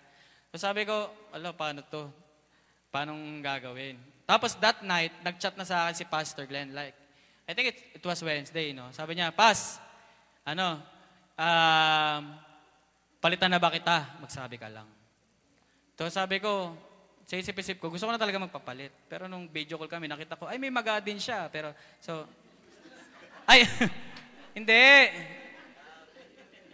So 0.51 0.59
sabi 0.59 0.83
ko, 0.83 1.07
ala, 1.31 1.55
paano 1.55 1.83
to? 1.87 2.11
Paano 2.91 3.15
gagawin? 3.39 3.95
Tapos 4.27 4.53
that 4.59 4.83
night, 4.83 5.15
nag-chat 5.23 5.55
na 5.55 5.63
sa 5.63 5.87
akin 5.87 5.95
si 5.95 6.05
Pastor 6.05 6.43
Glenn. 6.43 6.75
Like, 6.75 6.93
I 7.47 7.55
think 7.55 7.71
it, 7.71 7.79
it 7.95 8.03
was 8.03 8.19
Wednesday, 8.19 8.75
no? 8.75 8.91
Sabi 8.91 9.15
niya, 9.15 9.31
Pas, 9.31 9.79
ano, 10.43 10.83
um, 11.39 12.21
palitan 13.23 13.47
na 13.47 13.63
ba 13.63 13.71
kita? 13.71 14.19
Magsabi 14.19 14.59
ka 14.59 14.67
lang. 14.67 14.87
So 15.95 16.09
sabi 16.09 16.41
ko, 16.41 16.75
sa 17.29 17.39
isip-isip 17.39 17.79
ko, 17.79 17.87
gusto 17.87 18.09
ko 18.09 18.11
na 18.11 18.19
talaga 18.19 18.41
magpapalit. 18.41 18.91
Pero 19.07 19.29
nung 19.29 19.47
video 19.47 19.79
call 19.79 19.87
kami, 19.87 20.09
nakita 20.11 20.35
ko, 20.35 20.51
ay 20.51 20.59
may 20.59 20.73
maga 20.73 20.99
din 20.99 21.21
siya. 21.21 21.47
Pero, 21.47 21.71
so, 22.03 22.27
ay, 23.47 23.63
hindi. 24.57 24.83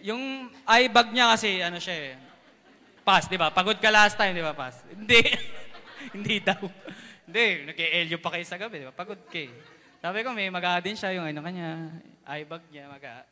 Yung 0.01 0.49
eye 0.65 0.89
bag 0.89 1.13
niya 1.13 1.30
kasi, 1.36 1.61
ano 1.61 1.78
siya 1.78 1.95
eh, 1.99 2.13
pass, 3.05 3.30
di 3.30 3.38
ba? 3.38 3.53
Pagod 3.53 3.78
ka 3.78 3.91
last 3.91 4.18
time, 4.18 4.34
di 4.34 4.41
ba, 4.41 4.55
pass? 4.55 4.82
Hindi. 4.89 5.22
hindi 6.14 6.39
daw. 6.39 6.62
Hindi, 7.28 7.68
nag-elyo 7.68 8.18
pa 8.24 8.32
kayo 8.32 8.45
sa 8.47 8.55
gabi, 8.55 8.80
di 8.80 8.88
ba? 8.88 8.95
Pagod 8.95 9.20
ka 9.28 9.39
eh. 9.39 9.51
Sabi 9.99 10.24
ko, 10.24 10.32
may 10.32 10.47
maga 10.47 10.80
din 10.80 10.95
siya, 10.95 11.12
yung 11.18 11.28
ano 11.28 11.41
kanya, 11.43 11.91
eye 12.24 12.47
bag 12.47 12.64
niya, 12.72 12.88
maga. 12.88 13.28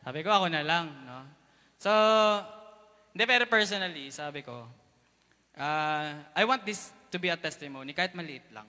Sabi 0.00 0.24
ko, 0.24 0.30
ako 0.32 0.46
na 0.48 0.64
lang, 0.64 0.88
no? 1.04 1.28
So, 1.76 1.90
hindi, 3.12 3.24
pero 3.28 3.44
personally, 3.44 4.08
sabi 4.08 4.40
ko, 4.40 4.64
uh, 5.58 6.08
I 6.32 6.42
want 6.48 6.64
this 6.64 6.94
to 7.12 7.20
be 7.20 7.28
a 7.28 7.36
testimony, 7.36 7.92
kahit 7.92 8.16
maliit 8.16 8.46
lang. 8.54 8.66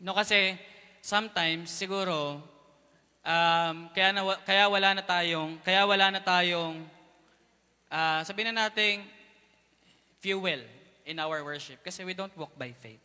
No, 0.00 0.16
kasi, 0.16 0.56
sometimes, 1.04 1.68
siguro, 1.68 2.40
um, 3.22 3.76
kaya, 3.92 4.10
na, 4.14 4.22
kaya 4.42 4.64
wala 4.70 4.88
na 4.96 5.04
tayong, 5.04 5.60
kaya 5.60 5.82
wala 5.84 6.10
na 6.10 6.20
tayong, 6.22 6.80
uh, 7.92 8.20
sabihin 8.24 8.54
na 8.54 8.66
natin, 8.66 9.04
fuel 10.22 10.62
in 11.04 11.18
our 11.18 11.42
worship. 11.44 11.82
Kasi 11.84 12.04
we 12.04 12.14
don't 12.14 12.32
walk 12.36 12.52
by 12.58 12.72
faith. 12.72 13.02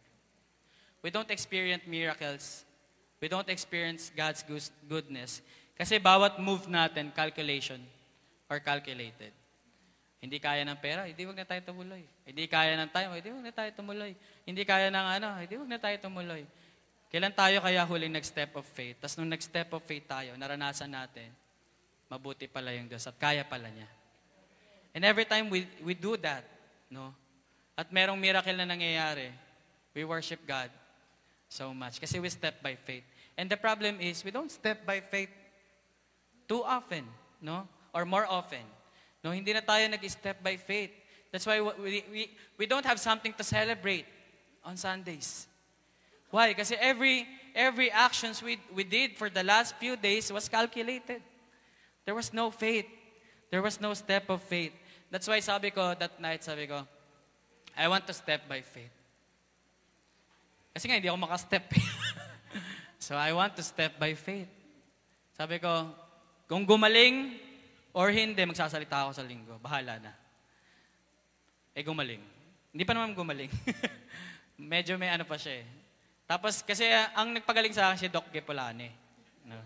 We 1.02 1.10
don't 1.10 1.30
experience 1.30 1.84
miracles. 1.86 2.66
We 3.22 3.28
don't 3.28 3.50
experience 3.50 4.12
God's 4.14 4.46
goodness 4.86 5.42
kasi 5.78 6.02
bawat 6.02 6.42
move 6.42 6.66
natin, 6.66 7.14
calculation 7.14 7.78
or 8.50 8.58
calculated. 8.58 9.30
Hindi 10.18 10.42
kaya 10.42 10.66
ng 10.66 10.82
pera, 10.82 11.06
hindi 11.06 11.22
wag 11.30 11.38
na 11.38 11.46
tayo 11.46 11.62
tumuloy. 11.62 12.02
Hindi 12.26 12.50
kaya 12.50 12.74
ng 12.74 12.90
time, 12.90 13.14
hindi 13.14 13.30
wag 13.30 13.46
na 13.46 13.54
tayo 13.54 13.70
tumuloy. 13.78 14.12
Hindi 14.42 14.64
kaya 14.66 14.90
ng 14.90 15.08
ano, 15.22 15.28
hindi 15.38 15.54
wag 15.54 15.70
na 15.70 15.78
tayo 15.78 15.96
tumuloy. 16.02 16.42
Kailan 17.14 17.32
tayo 17.38 17.62
kaya 17.62 17.86
huling 17.86 18.12
nag-step 18.18 18.58
of 18.58 18.66
faith? 18.66 18.98
Tapos 18.98 19.16
nung 19.22 19.30
nag-step 19.30 19.70
of 19.70 19.86
faith 19.86 20.10
tayo, 20.10 20.34
naranasan 20.34 20.90
natin, 20.90 21.30
mabuti 22.10 22.50
pala 22.50 22.74
yung 22.74 22.90
Diyos 22.90 23.06
at 23.06 23.16
kaya 23.22 23.46
pala 23.46 23.70
niya. 23.70 23.88
And 24.98 25.06
every 25.06 25.30
time 25.30 25.54
we, 25.54 25.70
we 25.86 25.94
do 25.94 26.18
that, 26.26 26.42
no? 26.90 27.14
At 27.78 27.94
merong 27.94 28.18
miracle 28.18 28.58
na 28.58 28.66
nangyayari, 28.66 29.30
we 29.94 30.02
worship 30.04 30.42
God 30.50 30.74
so 31.48 31.74
much. 31.74 32.02
Kasi 32.02 32.18
we 32.20 32.28
step 32.34 32.58
by 32.66 32.74
faith. 32.74 33.06
And 33.38 33.46
the 33.46 33.58
problem 33.58 34.02
is, 34.02 34.26
we 34.26 34.32
don't 34.32 34.50
step 34.50 34.82
by 34.82 35.00
faith 35.00 35.30
too 36.50 36.66
often, 36.66 37.06
no? 37.40 37.70
Or 37.94 38.04
more 38.04 38.26
often. 38.26 38.66
No, 39.24 39.30
hindi 39.30 39.54
na 39.54 39.62
tayo 39.62 39.86
nag-step 39.90 40.42
by 40.42 40.58
faith. 40.58 40.90
That's 41.32 41.46
why 41.46 41.62
we, 41.62 42.04
we, 42.10 42.32
we 42.58 42.66
don't 42.66 42.86
have 42.86 43.00
something 43.00 43.34
to 43.34 43.44
celebrate 43.44 44.06
on 44.66 44.76
Sundays. 44.76 45.46
Why? 46.32 46.54
Kasi 46.54 46.76
every, 46.80 47.28
every 47.54 47.92
actions 47.92 48.42
we, 48.42 48.58
we 48.74 48.84
did 48.84 49.18
for 49.18 49.30
the 49.30 49.44
last 49.44 49.76
few 49.78 49.96
days 49.96 50.32
was 50.34 50.50
calculated. 50.50 51.22
There 52.06 52.16
was 52.16 52.34
no 52.34 52.50
faith. 52.50 52.86
There 53.52 53.62
was 53.62 53.80
no 53.80 53.94
step 53.94 54.30
of 54.30 54.42
faith. 54.42 54.74
That's 55.12 55.28
why 55.28 55.40
sabi 55.40 55.72
ko, 55.72 55.94
that 56.00 56.20
night, 56.20 56.44
sabi 56.44 56.68
ko, 56.68 56.88
I 57.78 57.86
want 57.86 58.10
to 58.10 58.14
step 58.18 58.50
by 58.50 58.66
faith. 58.66 58.92
Kasi 60.74 60.90
nga, 60.90 60.98
hindi 60.98 61.10
ako 61.10 61.22
makastep. 61.22 61.64
so 63.06 63.14
I 63.14 63.30
want 63.38 63.54
to 63.58 63.64
step 63.64 64.02
by 64.02 64.18
faith. 64.18 64.50
Sabi 65.38 65.62
ko, 65.62 65.94
kung 66.50 66.66
gumaling 66.66 67.38
or 67.94 68.10
hindi, 68.10 68.42
magsasalita 68.42 69.06
ako 69.06 69.12
sa 69.14 69.26
linggo. 69.26 69.62
Bahala 69.62 70.02
na. 70.02 70.14
Eh, 71.78 71.86
gumaling. 71.86 72.22
Hindi 72.74 72.84
pa 72.86 72.98
naman 72.98 73.14
gumaling. 73.14 73.54
Medyo 74.58 74.98
may 74.98 75.14
ano 75.14 75.26
pa 75.26 75.38
siya 75.38 75.62
eh. 75.62 75.68
Tapos, 76.26 76.66
kasi 76.66 76.90
uh, 76.90 77.14
ang 77.14 77.38
nagpagaling 77.38 77.74
sa 77.74 77.94
akin 77.94 78.02
si 78.02 78.10
Doc 78.10 78.30
Gepolane. 78.34 78.90
No? 79.46 79.62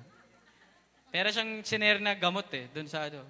Pero 1.11 1.27
siyang 1.31 1.63
siner 1.63 1.99
na 1.99 2.15
gamot 2.15 2.47
eh, 2.55 2.67
dun 2.71 2.87
sa 2.87 3.07
ano. 3.07 3.23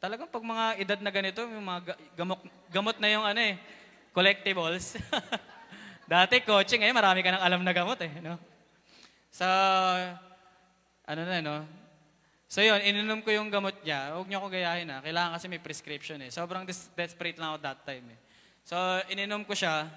Talagang 0.00 0.28
pag 0.28 0.44
mga 0.44 0.64
edad 0.80 1.00
na 1.00 1.12
ganito, 1.12 1.40
yung 1.44 1.64
mga 1.64 1.96
gamot, 2.16 2.40
gamot 2.68 2.96
na 2.96 3.08
yung 3.12 3.24
ano 3.24 3.40
eh, 3.40 3.56
collectibles. 4.16 4.96
Dati 6.08 6.40
coaching, 6.40 6.80
eh, 6.80 6.96
marami 6.96 7.20
ka 7.20 7.36
nang 7.36 7.44
alam 7.44 7.60
na 7.60 7.76
gamot 7.76 8.00
eh. 8.00 8.08
No? 8.24 8.40
So, 9.28 9.44
ano 11.04 11.20
na, 11.28 11.44
no? 11.44 11.56
So 12.46 12.62
yun, 12.62 12.78
ininom 12.78 13.20
ko 13.20 13.34
yung 13.34 13.50
gamot 13.50 13.82
niya. 13.82 14.16
Huwag 14.16 14.30
niyo 14.30 14.38
ako 14.40 14.48
gayahin 14.54 14.88
ha. 14.88 15.02
Kailangan 15.02 15.34
kasi 15.36 15.50
may 15.50 15.60
prescription 15.60 16.16
eh. 16.22 16.30
Sobrang 16.30 16.62
des- 16.62 16.88
desperate 16.94 17.36
lang 17.36 17.52
ako 17.52 17.58
that 17.60 17.80
time 17.84 18.06
eh. 18.14 18.18
So, 18.62 18.78
ininom 19.10 19.42
ko 19.42 19.52
siya. 19.52 19.90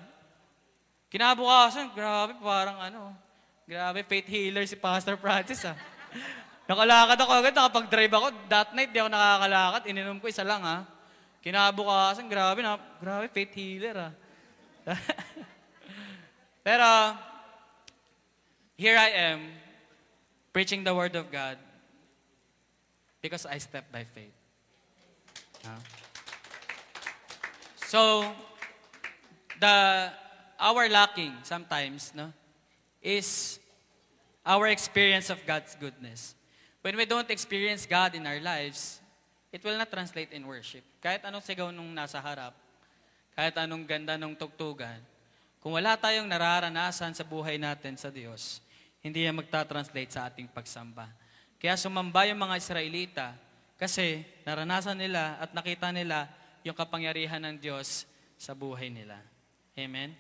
Kinabukasan, 1.13 1.93
grabe, 1.93 2.37
parang 2.41 2.77
ano, 2.77 3.13
grabe, 3.65 4.05
faith 4.05 4.29
healer 4.29 4.65
si 4.65 4.77
Pastor 4.77 5.17
Francis 5.17 5.61
ah. 5.65 5.77
Nakalakad 6.69 7.17
ako 7.17 7.31
agad, 7.33 7.53
nakapag-drive 7.57 8.13
ako. 8.13 8.27
That 8.45 8.69
night, 8.77 8.93
di 8.93 9.01
ako 9.01 9.09
nakakalakad. 9.09 9.81
Ininom 9.89 10.21
ko 10.21 10.29
isa 10.29 10.45
lang 10.45 10.61
ha. 10.61 10.85
Kinabukasan, 11.43 12.27
grabe 12.29 12.61
na, 12.61 12.77
grabe, 13.01 13.31
faith 13.31 13.53
healer 13.55 14.11
ah. 14.11 14.13
Pero, 16.63 17.15
here 18.75 18.97
I 18.97 19.09
am, 19.09 19.47
preaching 20.51 20.83
the 20.83 20.93
Word 20.93 21.15
of 21.15 21.31
God, 21.31 21.57
Because 23.21 23.45
I 23.45 23.57
step 23.59 23.91
by 23.91 24.07
faith. 24.07 24.31
Uh, 25.65 25.75
so, 27.87 28.31
the 29.59 30.11
our 30.59 30.87
lacking 30.87 31.35
sometimes, 31.43 32.13
no, 32.15 32.31
is 33.01 33.59
our 34.45 34.67
experience 34.67 35.29
of 35.29 35.39
God's 35.45 35.75
goodness. 35.75 36.35
When 36.81 36.95
we 36.95 37.05
don't 37.05 37.29
experience 37.29 37.85
God 37.85 38.15
in 38.15 38.25
our 38.25 38.39
lives, 38.39 39.01
it 39.49 39.61
will 39.65 39.77
not 39.77 39.89
translate 39.89 40.29
in 40.33 40.45
worship. 40.45 40.85
Kahit 41.01 41.25
anong 41.25 41.45
sigaw 41.45 41.73
nung 41.73 41.89
nasa 41.93 42.21
harap, 42.21 42.53
kahit 43.33 43.55
anong 43.57 43.85
ganda 43.85 44.17
nung 44.17 44.37
tugtugan, 44.37 45.01
kung 45.59 45.75
wala 45.75 45.99
tayong 45.99 46.29
nararanasan 46.29 47.11
sa 47.11 47.25
buhay 47.25 47.59
natin 47.59 47.99
sa 47.99 48.07
Diyos, 48.07 48.63
hindi 49.03 49.27
yan 49.27 49.35
magta-translate 49.35 50.11
sa 50.11 50.27
ating 50.31 50.47
pagsamba. 50.47 51.07
Kaya 51.59 51.75
sumamba 51.75 52.23
yung 52.27 52.39
mga 52.39 52.55
Israelita 52.55 53.27
kasi 53.75 54.23
naranasan 54.47 54.95
nila 54.95 55.35
at 55.39 55.51
nakita 55.51 55.91
nila 55.91 56.31
yung 56.63 56.75
kapangyarihan 56.75 57.43
ng 57.43 57.55
Diyos 57.59 58.07
sa 58.39 58.55
buhay 58.55 58.87
nila. 58.87 59.19
Amen? 59.75 60.15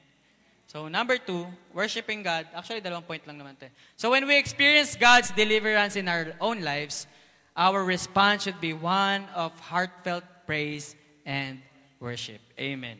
So 0.67 0.85
number 0.85 1.17
two, 1.17 1.47
worshiping 1.73 2.21
God. 2.21 2.45
Actually, 2.53 2.83
dalawang 2.83 3.07
point 3.07 3.23
lang 3.25 3.39
naman 3.39 3.57
tayo. 3.57 3.71
So 3.97 4.11
when 4.11 4.27
we 4.27 4.37
experience 4.37 4.93
God's 4.93 5.33
deliverance 5.33 5.95
in 5.95 6.05
our 6.05 6.35
own 6.37 6.61
lives, 6.61 7.09
our 7.55 7.83
response 7.83 8.43
should 8.43 8.59
be 8.61 8.73
one 8.73 9.25
of 9.35 9.57
heartfelt 9.59 10.23
praise 10.45 10.95
and 11.25 11.61
worship. 11.99 12.41
Amen. 12.59 12.97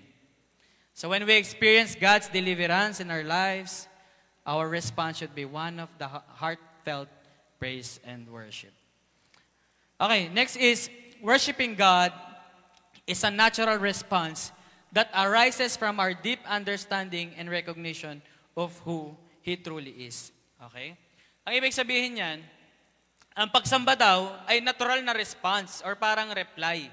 So 0.93 1.10
when 1.10 1.26
we 1.26 1.36
experience 1.36 1.95
God's 1.95 2.28
deliverance 2.28 3.00
in 3.00 3.10
our 3.10 3.24
lives, 3.24 3.88
our 4.45 4.68
response 4.68 5.18
should 5.18 5.34
be 5.34 5.45
one 5.45 5.80
of 5.80 5.89
the 5.97 6.08
heartfelt 6.08 7.08
praise 7.60 8.00
and 8.04 8.28
worship. 8.28 8.72
Okay, 10.02 10.28
next 10.30 10.56
is 10.56 10.89
worshiping 11.22 11.76
God 11.76 12.12
is 13.08 13.24
a 13.24 13.32
natural 13.32 13.78
response 13.78 14.52
that 14.91 15.10
arises 15.16 15.78
from 15.78 16.00
our 16.00 16.14
deep 16.14 16.39
understanding 16.47 17.32
and 17.38 17.50
recognition 17.50 18.22
of 18.56 18.78
who 18.86 19.16
He 19.41 19.56
truly 19.56 19.91
is. 19.91 20.32
Okay? 20.66 20.97
Ang 21.47 21.54
ibig 21.56 21.74
sabihin 21.74 22.20
niyan, 22.20 22.38
ang 23.38 23.49
pagsamba 23.49 23.95
daw 23.95 24.34
ay 24.49 24.59
natural 24.59 25.01
na 25.01 25.15
response 25.15 25.82
or 25.86 25.95
parang 25.95 26.34
reply. 26.34 26.89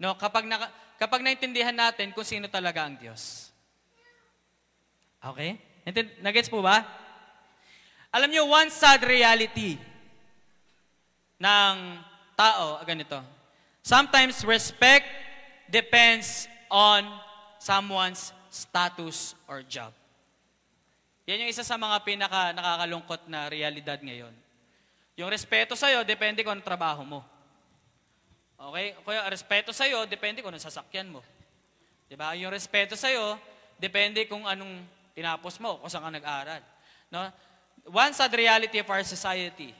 No, 0.00 0.16
kapag 0.18 0.48
naka, 0.48 0.68
kapag 0.98 1.22
naintindihan 1.22 1.74
natin 1.74 2.10
kung 2.10 2.26
sino 2.26 2.48
talaga 2.50 2.84
ang 2.86 2.98
Diyos. 2.98 3.52
Okay? 5.24 5.56
Naintind- 5.84 6.20
Nagets 6.20 6.50
po 6.52 6.60
ba? 6.60 6.84
Alam 8.14 8.30
niyo, 8.30 8.46
one 8.46 8.70
sad 8.70 9.02
reality 9.02 9.74
ng 11.40 11.74
tao, 12.38 12.78
ah, 12.78 12.84
ganito. 12.86 13.18
Sometimes 13.82 14.46
respect 14.46 15.04
depends 15.66 16.46
on 16.70 17.04
someone's 17.58 18.30
status 18.48 19.34
or 19.50 19.66
job. 19.66 19.90
Yan 21.26 21.42
yung 21.44 21.50
isa 21.50 21.64
sa 21.64 21.80
mga 21.80 22.04
pinaka 22.04 22.52
nakakalungkot 22.52 23.26
na 23.26 23.48
realidad 23.48 23.98
ngayon. 23.98 24.43
Yung 25.14 25.30
respeto 25.30 25.78
sa'yo, 25.78 26.02
depende 26.02 26.42
kung 26.42 26.58
anong 26.58 26.66
trabaho 26.66 27.02
mo. 27.06 27.20
Okay? 28.58 28.98
Kaya 29.06 29.30
respeto 29.30 29.70
sa'yo, 29.70 30.06
depende 30.10 30.42
kung 30.42 30.50
anong 30.50 30.66
sasakyan 30.66 31.06
mo. 31.06 31.22
Diba? 32.10 32.34
Yung 32.34 32.50
respeto 32.50 32.98
sa'yo, 32.98 33.38
depende 33.78 34.26
kung 34.26 34.42
anong 34.42 34.82
tinapos 35.14 35.62
mo, 35.62 35.78
kung 35.78 35.90
saan 35.90 36.10
ka 36.10 36.10
nag-aral. 36.18 36.62
No? 37.10 37.30
One 37.86 38.10
sad 38.10 38.34
reality 38.34 38.82
of 38.82 38.88
our 38.90 39.06
society 39.06 39.70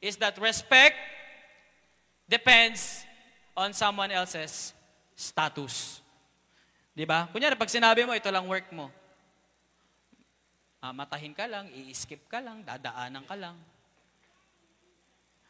is 0.00 0.16
that 0.16 0.38
respect 0.40 0.96
depends 2.24 3.04
on 3.52 3.74
someone 3.74 4.08
else's 4.14 4.72
status. 5.18 6.00
Di 6.94 7.02
ba? 7.04 7.26
Kunyari, 7.28 7.58
pag 7.58 7.70
sinabi 7.70 8.06
mo, 8.06 8.14
ito 8.14 8.30
lang 8.30 8.46
work 8.46 8.70
mo. 8.70 8.88
Mamatahin 10.78 11.34
ka 11.34 11.50
lang, 11.50 11.66
i-skip 11.74 12.22
ka 12.30 12.38
lang, 12.38 12.62
dadaanan 12.62 13.26
ka 13.26 13.34
lang. 13.34 13.58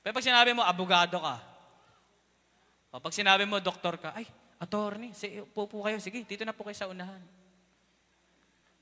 Pero 0.08 0.16
pag 0.16 0.24
sinabi 0.24 0.56
mo, 0.56 0.64
abogado 0.64 1.20
ka. 1.20 1.36
O 2.88 2.96
pag 2.96 3.12
sinabi 3.12 3.44
mo, 3.44 3.60
doktor 3.60 4.00
ka, 4.00 4.16
ay, 4.16 4.24
attorney, 4.56 5.12
si, 5.12 5.44
po 5.52 5.68
po 5.68 5.84
kayo, 5.84 6.00
sige, 6.00 6.24
dito 6.24 6.48
na 6.48 6.56
po 6.56 6.64
kayo 6.64 6.80
sa 6.80 6.88
unahan. 6.88 7.20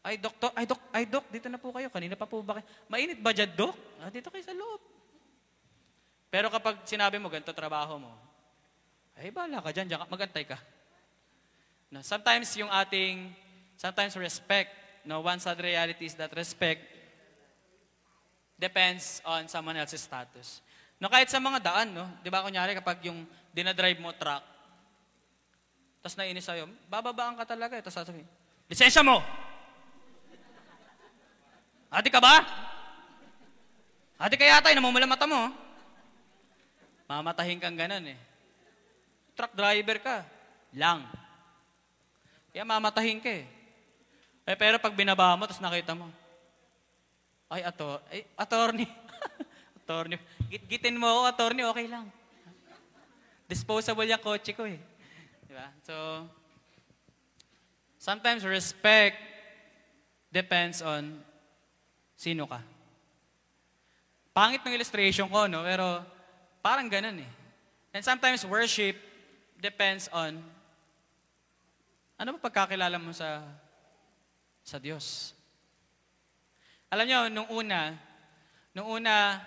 Ay, 0.06 0.22
doktor, 0.22 0.54
ay, 0.54 0.70
dok, 0.70 0.78
ay, 0.94 1.02
dok, 1.10 1.26
dito 1.26 1.50
na 1.50 1.58
po 1.58 1.74
kayo. 1.74 1.90
Kanina 1.90 2.14
pa 2.14 2.30
po 2.30 2.46
ba 2.46 2.62
kayo? 2.62 2.66
Mainit 2.86 3.18
ba 3.18 3.34
dyan, 3.34 3.50
dok? 3.58 3.74
Ah, 3.98 4.06
dito 4.06 4.30
kayo 4.30 4.46
sa 4.46 4.54
loob. 4.54 4.78
Pero 6.30 6.46
kapag 6.46 6.86
sinabi 6.86 7.18
mo, 7.18 7.26
ganito 7.26 7.50
trabaho 7.50 7.98
mo, 7.98 8.14
ay, 9.18 9.34
bahala 9.34 9.58
ka 9.58 9.74
dyan, 9.74 9.90
dyan 9.90 10.06
magantay 10.06 10.46
ka. 10.46 10.62
No, 11.90 12.06
sometimes 12.06 12.54
yung 12.54 12.70
ating, 12.70 13.34
sometimes 13.74 14.14
respect, 14.14 14.70
no, 15.02 15.26
one 15.26 15.42
sad 15.42 15.58
reality 15.58 16.06
is 16.06 16.14
that 16.14 16.30
respect 16.38 16.86
depends 18.62 19.18
on 19.26 19.50
someone 19.50 19.74
else's 19.74 20.06
status. 20.06 20.62
No, 20.96 21.12
kahit 21.12 21.28
sa 21.28 21.36
mga 21.36 21.60
daan, 21.60 21.92
no, 21.92 22.08
di 22.24 22.32
ba 22.32 22.40
kunyari 22.40 22.72
kapag 22.72 23.04
yung 23.04 23.28
dinadrive 23.52 24.00
mo 24.00 24.16
truck, 24.16 24.40
tapos 26.00 26.16
nainis 26.16 26.46
sa'yo, 26.46 26.70
bababaan 26.86 27.36
ka 27.36 27.44
talaga, 27.44 27.76
eh, 27.76 27.82
tapos 27.82 27.98
sasabihin, 28.00 28.28
lisensya 28.70 29.02
mo! 29.02 29.20
Ate 31.90 32.08
ka 32.08 32.22
ba? 32.22 32.46
Ate 34.16 34.38
ka 34.38 34.46
yata, 34.46 34.72
eh, 34.72 34.76
namumula 34.78 35.04
mata 35.04 35.28
mo. 35.28 35.52
Mamatahin 37.06 37.58
kang 37.58 37.76
ganun 37.76 38.06
eh. 38.06 38.18
Truck 39.36 39.52
driver 39.54 39.98
ka. 40.00 40.16
Lang. 40.74 41.06
Kaya 42.50 42.64
mamatahin 42.64 43.20
ka 43.20 43.30
eh. 43.30 43.44
eh 44.48 44.56
pero 44.56 44.80
pag 44.80 44.96
binaba 44.96 45.36
mo, 45.36 45.44
tapos 45.44 45.62
nakita 45.62 45.92
mo, 45.92 46.08
ay, 47.46 47.62
ato, 47.62 48.02
ay, 48.10 48.26
attorney. 48.34 48.88
attorney. 49.82 50.18
Git-gitin 50.46 50.94
mo 50.94 51.06
ako, 51.10 51.20
attorney, 51.26 51.64
okay 51.66 51.86
lang. 51.90 52.06
Disposable 53.46 54.06
yung 54.06 54.22
kotse 54.22 54.54
ko 54.54 54.66
eh. 54.66 54.78
Di 55.46 55.54
ba? 55.54 55.70
So, 55.82 55.94
sometimes 57.98 58.46
respect 58.46 59.18
depends 60.30 60.82
on 60.82 61.18
sino 62.14 62.46
ka. 62.46 62.62
Pangit 64.34 64.62
ng 64.62 64.74
illustration 64.74 65.30
ko, 65.30 65.46
no? 65.46 65.62
Pero 65.62 66.02
parang 66.60 66.86
ganun 66.90 67.22
eh. 67.22 67.30
And 67.96 68.04
sometimes 68.04 68.44
worship 68.44 68.98
depends 69.56 70.10
on 70.12 70.36
ano 72.16 72.28
ba 72.36 72.48
pagkakilala 72.48 73.00
mo 73.00 73.12
sa 73.16 73.40
sa 74.66 74.76
Diyos. 74.76 75.32
Alam 76.90 77.06
niyo, 77.06 77.20
nung 77.30 77.48
una, 77.50 77.94
nung 78.76 78.88
una, 78.98 79.40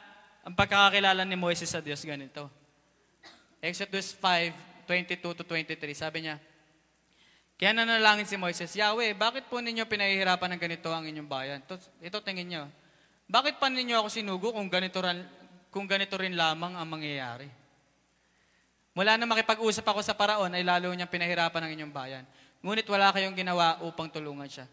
ang 0.43 0.55
pagkakakilala 0.55 1.27
ni 1.27 1.35
Moises 1.35 1.69
sa 1.69 1.83
Diyos 1.83 2.03
ganito. 2.03 2.47
Exodus 3.59 4.15
5, 4.15 4.87
22 4.87 5.19
to 5.21 5.43
23, 5.43 5.75
sabi 5.91 6.25
niya, 6.25 6.39
kaya 7.59 7.75
nanalangin 7.75 8.23
si 8.23 8.39
Moises, 8.39 8.71
Yahweh, 8.71 9.11
bakit 9.19 9.51
po 9.51 9.59
ninyo 9.59 9.83
pinahihirapan 9.83 10.55
ng 10.55 10.61
ganito 10.63 10.87
ang 10.95 11.03
inyong 11.03 11.27
bayan? 11.27 11.59
Ito, 11.59 11.75
ito 11.99 12.17
tingin 12.23 12.47
niyo. 12.47 12.63
Bakit 13.27 13.59
pa 13.59 13.67
ninyo 13.67 13.99
ako 13.99 14.07
sinugo 14.07 14.55
kung 14.55 14.71
ganito, 14.71 15.03
rin, 15.03 15.27
kung 15.67 15.83
ganito 15.83 16.15
rin 16.15 16.39
lamang 16.39 16.79
ang 16.79 16.87
mangyayari? 16.87 17.51
Mula 18.95 19.19
na 19.19 19.27
makipag-usap 19.27 19.83
ako 19.83 19.99
sa 19.99 20.15
paraon, 20.15 20.55
ay 20.55 20.63
lalo 20.63 20.87
niyang 20.95 21.11
pinahirapan 21.11 21.67
ng 21.67 21.71
inyong 21.75 21.93
bayan. 21.93 22.23
Ngunit 22.63 22.87
wala 22.87 23.11
kayong 23.11 23.35
ginawa 23.35 23.75
upang 23.83 24.07
tulungan 24.07 24.47
siya. 24.47 24.63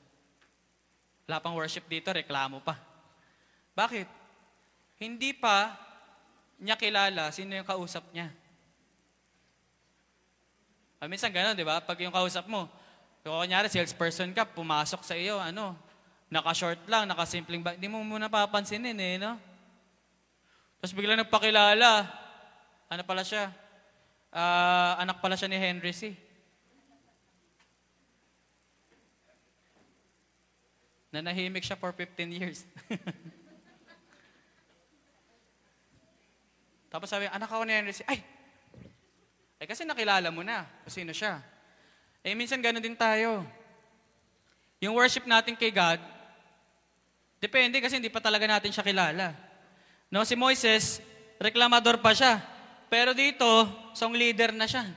Wala 1.27 1.43
pang 1.43 1.59
worship 1.59 1.91
dito, 1.91 2.15
reklamo 2.15 2.63
pa. 2.63 2.79
Bakit? 3.75 4.07
Hindi 4.97 5.37
pa 5.37 5.77
niya 6.57 6.77
kilala 6.77 7.29
sino 7.29 7.53
yung 7.53 7.69
kausap 7.69 8.09
niya. 8.17 8.33
Ah, 10.97 11.05
minsan 11.05 11.29
gano'n, 11.29 11.53
di 11.53 11.65
ba? 11.65 11.85
Pag 11.85 12.01
yung 12.01 12.15
kausap 12.15 12.49
mo, 12.49 12.73
kung 13.21 13.37
kunyari, 13.37 13.69
salesperson 13.69 14.33
ka, 14.33 14.49
pumasok 14.49 15.05
sa 15.05 15.13
iyo, 15.13 15.37
ano, 15.37 15.77
naka-short 16.33 16.89
lang, 16.89 17.05
naka-simpleng 17.05 17.61
ba, 17.61 17.77
hindi 17.77 17.85
mo 17.85 18.01
muna 18.01 18.33
papansinin 18.33 18.97
eh, 18.97 19.21
no? 19.21 19.37
Tapos 20.81 20.97
bigla 20.97 21.21
nagpakilala, 21.21 22.09
ano 22.89 23.03
pala 23.05 23.21
siya? 23.21 23.53
Ah, 24.33 24.97
anak 25.05 25.21
pala 25.21 25.37
siya 25.37 25.53
ni 25.53 25.61
Henry 25.61 25.93
C. 25.93 26.17
Nanahimik 31.13 31.65
siya 31.65 31.77
for 31.77 31.93
15 31.93 32.33
years. 32.33 32.65
Tapos 36.97 37.13
sabi, 37.13 37.29
anak 37.29 37.53
ako 37.53 37.69
ni 37.69 37.77
Henry. 37.77 37.93
Ay, 38.09 38.25
eh 39.61 39.69
kasi 39.69 39.85
nakilala 39.85 40.33
mo 40.33 40.41
na 40.41 40.65
kung 40.81 40.89
sino 40.97 41.13
siya. 41.13 41.45
Eh 42.25 42.33
minsan 42.33 42.57
gano'n 42.57 42.81
din 42.81 42.97
tayo. 42.97 43.45
Yung 44.81 44.97
worship 44.97 45.29
natin 45.29 45.61
kay 45.61 45.69
God, 45.77 46.01
depende 47.37 47.85
kasi 47.85 48.01
hindi 48.01 48.09
pa 48.09 48.25
talaga 48.25 48.49
natin 48.49 48.73
siya 48.73 48.81
kilala. 48.81 49.37
No, 50.09 50.25
si 50.25 50.41
Moises, 50.41 51.05
reklamador 51.37 52.01
pa 52.01 52.17
siya. 52.17 52.41
Pero 52.89 53.13
dito, 53.13 53.45
song 53.93 54.17
leader 54.17 54.57
na 54.57 54.65
siya. 54.65 54.89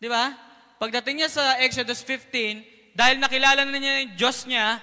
Di 0.00 0.08
ba? 0.08 0.32
Pagdating 0.80 1.20
niya 1.20 1.28
sa 1.28 1.60
Exodus 1.60 2.00
15, 2.00 2.96
dahil 2.96 3.20
nakilala 3.20 3.68
na 3.68 3.76
niya 3.76 4.08
yung 4.08 4.12
Diyos 4.16 4.48
niya, 4.48 4.80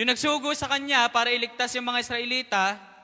yung 0.00 0.08
nagsugo 0.08 0.48
sa 0.56 0.64
kanya 0.64 1.12
para 1.12 1.28
iligtas 1.28 1.76
yung 1.76 1.92
mga 1.92 2.08
Israelita, 2.08 2.95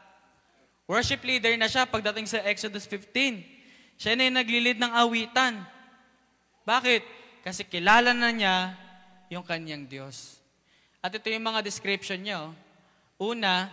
worship 0.92 1.24
leader 1.24 1.56
na 1.56 1.72
siya 1.72 1.88
pagdating 1.88 2.28
sa 2.28 2.44
Exodus 2.44 2.84
15. 2.84 3.40
Siya 3.96 4.12
na 4.12 4.28
yung 4.28 4.36
naglilid 4.36 4.76
ng 4.76 4.92
awitan. 4.92 5.64
Bakit? 6.68 7.00
Kasi 7.40 7.64
kilala 7.64 8.12
na 8.12 8.28
niya 8.28 8.76
yung 9.32 9.40
kanyang 9.40 9.88
Diyos. 9.88 10.36
At 11.00 11.16
ito 11.16 11.32
yung 11.32 11.48
mga 11.48 11.64
description 11.64 12.20
niya. 12.20 12.52
Una, 13.16 13.72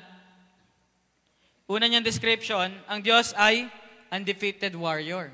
una 1.68 1.86
niyang 1.92 2.08
description, 2.08 2.72
ang 2.88 3.04
Diyos 3.04 3.36
ay 3.36 3.68
undefeated 4.16 4.72
warrior. 4.80 5.28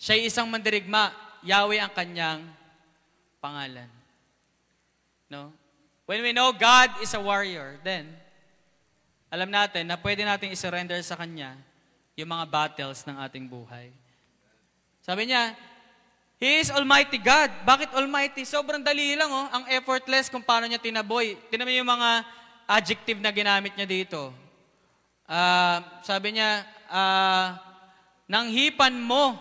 Siya 0.00 0.16
ay 0.16 0.32
isang 0.32 0.48
mandirigma. 0.48 1.12
Yahweh 1.44 1.84
ang 1.84 1.92
kanyang 1.92 2.48
pangalan. 3.44 3.92
No? 5.28 5.52
When 6.08 6.24
we 6.24 6.32
know 6.32 6.56
God 6.56 6.96
is 7.04 7.12
a 7.12 7.20
warrior, 7.20 7.76
then, 7.84 8.08
alam 9.34 9.50
natin 9.50 9.90
na 9.90 9.98
pwede 9.98 10.22
natin 10.22 10.54
isurrender 10.54 11.02
sa 11.02 11.18
Kanya 11.18 11.58
yung 12.14 12.30
mga 12.30 12.46
battles 12.46 13.02
ng 13.02 13.18
ating 13.26 13.50
buhay. 13.50 13.90
Sabi 15.02 15.26
niya, 15.26 15.58
He 16.38 16.62
is 16.62 16.70
Almighty 16.70 17.18
God. 17.18 17.50
Bakit 17.66 17.98
Almighty? 17.98 18.46
Sobrang 18.46 18.78
dali 18.78 19.18
lang, 19.18 19.26
oh. 19.34 19.50
Ang 19.50 19.66
effortless 19.74 20.30
kung 20.30 20.42
paano 20.42 20.70
niya 20.70 20.78
tinaboy. 20.78 21.34
Tinan 21.50 21.66
mo 21.66 21.74
yung 21.74 21.90
mga 21.90 22.10
adjective 22.70 23.18
na 23.18 23.34
ginamit 23.34 23.74
niya 23.74 23.90
dito. 23.90 24.30
Ah, 25.26 25.82
sabi 26.06 26.38
niya, 26.38 26.62
ah, 26.86 27.58
nang 28.30 28.54
hipan 28.54 28.94
mo 29.02 29.34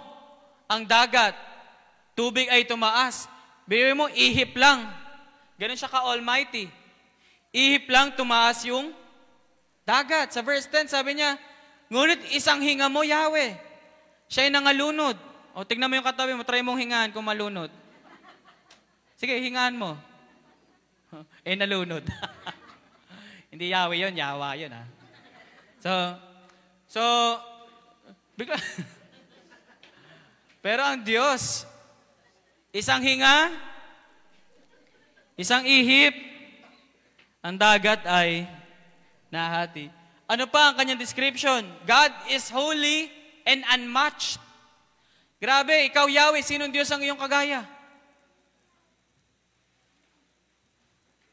ang 0.65 0.89
dagat, 0.89 1.37
tubig 2.17 2.49
ay 2.49 2.65
tumaas. 2.65 3.29
Biro 3.69 3.93
mo, 3.93 4.09
ihip 4.09 4.57
lang. 4.57 4.89
Ganun 5.61 5.77
siya 5.77 5.91
ka-almighty. 5.91 6.65
Ihip 7.53 7.85
lang 7.93 8.17
tumaas 8.17 8.65
yung 8.65 9.02
dagat. 9.83 10.35
Sa 10.35 10.41
verse 10.43 10.67
10, 10.67 10.91
sabi 10.91 11.19
niya, 11.19 11.39
Ngunit 11.93 12.33
isang 12.33 12.57
hinga 12.57 12.89
mo, 12.89 13.05
Yahweh. 13.05 13.53
Siya'y 14.25 14.49
nangalunod. 14.49 15.13
O, 15.53 15.61
tignan 15.61 15.85
mo 15.85 15.93
yung 15.93 16.07
katabi 16.07 16.33
mo, 16.33 16.41
try 16.41 16.65
mong 16.65 16.81
hingaan 16.81 17.13
kung 17.13 17.21
malunod. 17.21 17.69
Sige, 19.13 19.37
hingaan 19.37 19.77
mo. 19.77 19.93
Eh, 21.45 21.53
nalunod. 21.53 22.01
Hindi 23.53 23.69
Yahweh 23.69 24.01
yun, 24.01 24.17
Yawa 24.17 24.57
yun, 24.57 24.73
ha? 24.73 24.81
So, 25.77 25.93
so, 26.89 27.03
bigla. 28.33 28.57
Pero 30.65 30.81
ang 30.81 31.05
Diyos, 31.05 31.69
isang 32.73 33.05
hinga, 33.05 33.53
isang 35.37 35.69
ihip, 35.69 36.17
ang 37.45 37.61
dagat 37.61 38.01
ay 38.09 38.49
nahati. 39.33 39.89
Ano 40.29 40.45
pa 40.45 40.69
ang 40.69 40.77
kanyang 40.77 41.01
description? 41.01 41.65
God 41.89 42.13
is 42.29 42.53
holy 42.53 43.09
and 43.49 43.65
unmatched. 43.73 44.37
Grabe, 45.41 45.89
ikaw 45.89 46.05
Yahweh, 46.05 46.45
sinong 46.45 46.71
Diyos 46.71 46.87
ang 46.93 47.01
iyong 47.01 47.19
kagaya? 47.19 47.65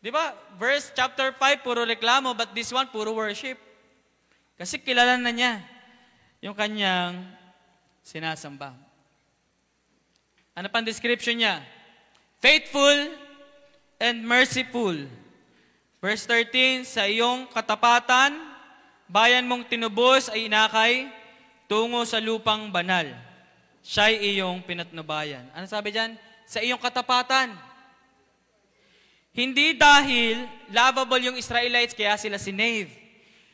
Di 0.00 0.08
ba? 0.08 0.32
Verse 0.56 0.90
chapter 0.96 1.30
5, 1.36 1.60
puro 1.60 1.84
reklamo, 1.84 2.32
but 2.32 2.56
this 2.56 2.72
one, 2.72 2.88
puro 2.88 3.12
worship. 3.12 3.60
Kasi 4.56 4.80
kilala 4.80 5.20
na 5.20 5.30
niya 5.30 5.60
yung 6.40 6.56
kanyang 6.56 7.20
sinasamba. 8.00 8.72
Ano 10.56 10.66
pang 10.72 10.82
description 10.82 11.38
niya? 11.38 11.62
Faithful 12.42 13.12
and 14.00 14.24
merciful. 14.24 14.96
Verse 16.00 16.24
13, 16.24 16.88
sa 16.88 17.04
iyong 17.04 17.44
katapatan, 17.52 18.32
bayan 19.04 19.44
mong 19.44 19.68
tinubos 19.68 20.32
ay 20.32 20.48
inakay 20.48 21.12
tungo 21.68 22.00
sa 22.08 22.16
lupang 22.16 22.72
banal. 22.72 23.04
Siya'y 23.84 24.36
iyong 24.36 24.64
pinatnubayan. 24.64 25.44
Ano 25.52 25.68
sabi 25.68 25.92
diyan? 25.92 26.16
Sa 26.48 26.64
iyong 26.64 26.80
katapatan. 26.80 27.52
Hindi 29.30 29.76
dahil 29.76 30.48
lovable 30.72 31.20
yung 31.20 31.36
Israelites 31.36 31.92
kaya 31.92 32.16
sila 32.16 32.40
sinave. 32.40 32.90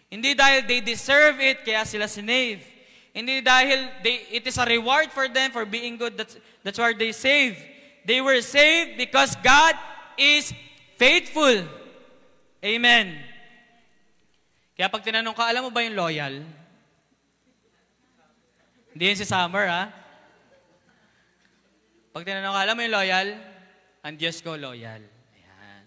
Hindi 0.07 0.39
dahil 0.39 0.63
they 0.65 0.81
deserve 0.81 1.43
it 1.43 1.67
kaya 1.67 1.83
sila 1.83 2.07
sinave. 2.07 2.63
Hindi 3.11 3.43
dahil 3.43 3.91
they, 4.07 4.39
it 4.39 4.47
is 4.47 4.55
a 4.55 4.65
reward 4.65 5.11
for 5.11 5.27
them 5.27 5.51
for 5.51 5.67
being 5.67 5.99
good. 5.99 6.15
That's, 6.15 6.39
that's 6.63 6.79
why 6.79 6.95
they 6.95 7.11
saved. 7.11 7.59
They 8.07 8.23
were 8.23 8.39
saved 8.39 9.03
because 9.03 9.35
God 9.43 9.75
is 10.15 10.55
faithful. 10.95 11.67
Amen. 12.65 13.21
Kaya 14.77 14.89
pag 14.93 15.05
tinanong 15.05 15.37
ka, 15.37 15.49
alam 15.49 15.65
mo 15.65 15.71
ba 15.73 15.85
yung 15.85 15.97
loyal? 15.97 16.45
Hindi 18.93 19.03
yun 19.13 19.21
si 19.21 19.29
Summer, 19.29 19.69
ha? 19.69 19.93
Pag 22.17 22.25
tinanong 22.25 22.55
ka, 22.57 22.61
alam 22.65 22.75
mo 22.77 22.83
yung 22.85 22.97
loyal? 22.97 23.29
Ang 24.05 24.15
Diyos 24.17 24.41
ko 24.41 24.57
loyal. 24.57 25.05
Ayan. 25.33 25.85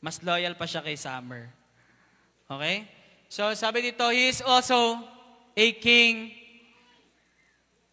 Mas 0.00 0.20
loyal 0.24 0.56
pa 0.56 0.64
siya 0.64 0.84
kay 0.84 0.96
Summer. 0.96 1.52
Okay? 2.48 2.88
So, 3.28 3.52
sabi 3.56 3.84
dito, 3.84 4.08
He 4.08 4.32
is 4.32 4.40
also 4.40 5.00
a 5.52 5.68
king 5.76 6.32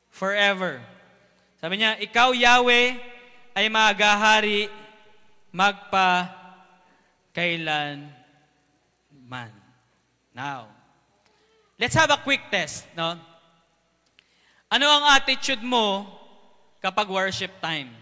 forever. 0.07 0.79
Sabi 1.59 1.81
niya, 1.81 1.97
ikaw, 1.99 2.31
Yahweh, 2.31 2.97
ay 3.57 3.65
magahari 3.73 4.69
magpa 5.49 6.36
kailan 7.37 8.09
man. 9.29 9.53
Now, 10.33 10.73
let's 11.77 11.93
have 11.93 12.09
a 12.09 12.17
quick 12.17 12.41
test, 12.49 12.89
no? 12.97 13.13
Ano 14.73 14.85
ang 14.89 15.13
attitude 15.13 15.61
mo 15.61 16.09
kapag 16.81 17.05
worship 17.05 17.53
time? 17.61 17.93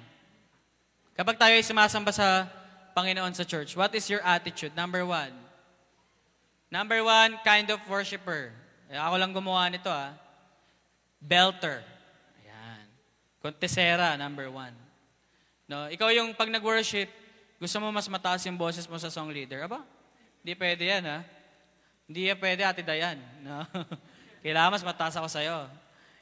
Kapag 1.19 1.35
tayo 1.35 1.51
ay 1.51 1.67
sumasamba 1.67 2.15
sa 2.15 2.47
Panginoon 2.95 3.35
sa 3.35 3.43
church, 3.43 3.75
what 3.75 3.91
is 3.91 4.07
your 4.07 4.23
attitude? 4.23 4.71
Number 4.71 5.03
one. 5.03 5.35
Number 6.71 7.03
one, 7.03 7.35
kind 7.43 7.67
of 7.67 7.83
worshiper. 7.91 8.55
Eh, 8.87 8.95
ako 8.95 9.15
lang 9.19 9.35
gumawa 9.35 9.67
nito, 9.67 9.91
ah. 9.91 10.15
Belter. 11.19 11.83
Ayan. 12.39 12.83
Contesera, 13.43 14.15
number 14.15 14.47
one. 14.47 14.75
No, 15.67 15.91
ikaw 15.91 16.07
yung 16.11 16.35
pag 16.35 16.51
nag-worship, 16.51 17.11
gusto 17.65 17.81
mo 17.81 17.89
mas 17.89 18.05
mataas 18.05 18.45
yung 18.45 18.61
boses 18.61 18.85
mo 18.85 18.93
sa 19.01 19.09
song 19.09 19.33
leader. 19.33 19.65
Aba, 19.65 19.81
hindi 20.45 20.53
pwede 20.53 20.85
yan, 20.85 21.01
ha? 21.09 21.25
Hindi 22.05 22.29
yan 22.29 22.37
pwede, 22.37 22.61
Ate 22.61 22.85
Dayan. 22.85 23.17
No? 23.41 23.65
Kailangan 24.45 24.77
mas 24.77 24.85
mataas 24.85 25.17
ako 25.17 25.25
sa'yo. 25.25 25.65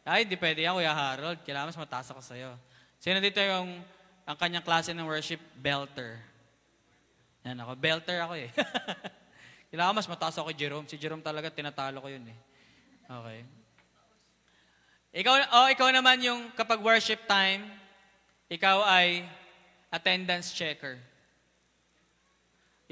Ay, 0.08 0.24
hindi 0.24 0.39
pwede 0.39 0.64
yan, 0.64 0.72
Kuya 0.80 0.96
Harold. 0.96 1.44
Kailangan 1.44 1.76
mas 1.76 1.82
mataas 1.84 2.08
ako 2.08 2.24
sa'yo. 2.24 2.56
Sino 3.04 3.20
dito 3.20 3.44
yung 3.44 3.84
ang 4.24 4.39
kanyang 4.39 4.64
klase 4.64 4.96
ng 4.96 5.04
worship? 5.04 5.44
Belter. 5.60 6.24
Yan 7.44 7.60
ako. 7.60 7.76
Belter 7.76 8.24
ako 8.24 8.39
eh. 8.39 8.48
Kailangan 9.76 10.00
mas 10.00 10.08
mataas 10.08 10.39
ako 10.39 10.48
kay 10.48 10.60
Jerome. 10.64 10.88
Si 10.88 10.96
Jerome 10.96 11.20
talaga, 11.20 11.52
tinatalo 11.52 12.00
ko 12.00 12.08
yun 12.08 12.24
eh. 12.32 12.38
Okay. 13.04 13.39
Ikaw, 15.20 15.34
oh, 15.52 15.68
ikaw 15.68 15.91
naman 15.91 16.24
yung 16.24 16.56
kapag 16.56 16.80
worship 16.80 17.28
time, 17.28 17.68
ikaw 18.48 18.80
ay 18.88 19.28
attendance 19.91 20.56
checker. 20.56 20.96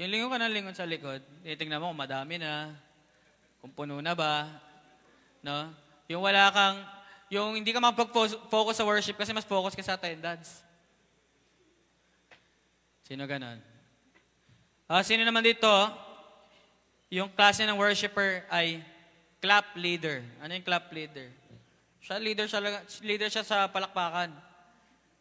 Yung 0.00 0.08
lingon 0.08 0.32
ka 0.32 0.40
ng 0.40 0.54
lingon 0.54 0.76
sa 0.76 0.88
likod, 0.88 1.20
titignan 1.44 1.76
mo 1.76 1.92
kung 1.92 2.02
madami 2.04 2.40
na, 2.40 2.72
kung 3.60 3.72
puno 3.76 4.00
na 4.00 4.16
ba, 4.16 4.48
no? 5.44 5.68
Yung 6.08 6.24
wala 6.24 6.48
kang, 6.48 6.80
yung 7.28 7.56
hindi 7.56 7.72
ka 7.72 7.80
mag-focus 7.80 8.76
sa 8.76 8.88
worship 8.88 9.16
kasi 9.16 9.32
mas 9.36 9.44
focus 9.48 9.76
ka 9.76 9.84
sa 9.84 9.96
attendance. 10.00 10.64
Sino 13.04 13.24
ganon? 13.28 13.60
Ah, 14.88 15.00
sino 15.00 15.24
naman 15.24 15.44
dito, 15.44 15.68
yung 17.12 17.28
klase 17.32 17.64
ng 17.64 17.76
worshiper 17.76 18.44
ay 18.48 18.80
clap 19.40 19.76
leader. 19.76 20.24
Ano 20.40 20.56
yung 20.56 20.64
clap 20.64 20.88
leader? 20.92 21.28
Siya 22.02 22.16
leader 22.18 22.46
siya, 22.48 22.60
leader 23.04 23.28
siya 23.28 23.44
sa 23.44 23.68
palakpakan. 23.68 24.32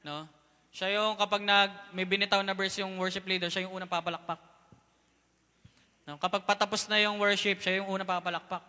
No? 0.03 0.27
Siya 0.71 0.99
yung 0.99 1.19
kapag 1.19 1.43
nag, 1.43 1.91
may 1.91 2.07
binitaw 2.07 2.39
na 2.41 2.55
verse 2.55 2.79
yung 2.79 2.95
worship 2.95 3.27
leader, 3.27 3.51
siya 3.51 3.67
yung 3.67 3.75
unang 3.75 3.91
papalakpak. 3.91 4.50
No? 6.05 6.17
Kapag 6.17 6.45
patapos 6.45 6.89
na 6.89 6.97
yung 7.01 7.21
worship, 7.21 7.61
siya 7.61 7.81
yung 7.81 7.89
unang 7.93 8.09
papalakpak. 8.09 8.63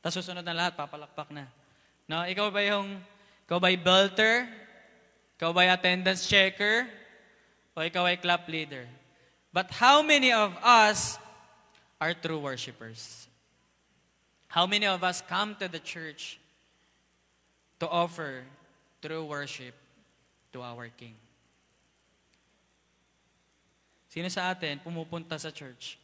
Tapos 0.00 0.16
susunod 0.18 0.42
na 0.42 0.56
lahat, 0.56 0.74
papalakpak 0.74 1.30
na. 1.30 1.46
No? 2.10 2.26
Ikaw 2.26 2.46
ba 2.50 2.60
yung, 2.64 2.98
ikaw 3.46 3.58
ba 3.62 3.70
yung 3.70 3.84
belter? 3.84 4.48
Ikaw 5.38 5.50
ba 5.54 5.66
yung 5.68 5.74
attendance 5.76 6.26
checker? 6.26 6.88
O 7.76 7.84
ikaw 7.86 8.08
ay 8.08 8.18
clap 8.18 8.50
leader? 8.50 8.88
But 9.54 9.70
how 9.70 10.02
many 10.02 10.34
of 10.34 10.54
us 10.62 11.18
are 12.00 12.14
true 12.14 12.38
worshipers? 12.38 13.28
How 14.50 14.66
many 14.66 14.86
of 14.86 15.06
us 15.06 15.22
come 15.22 15.54
to 15.62 15.70
the 15.70 15.78
church 15.78 16.42
to 17.78 17.86
offer 17.86 18.42
true 18.98 19.22
worship 19.22 19.74
to 20.50 20.58
our 20.62 20.90
King? 20.90 21.14
Sino 24.10 24.26
sa 24.26 24.50
atin 24.50 24.82
pumupunta 24.82 25.38
sa 25.38 25.54
church 25.54 25.99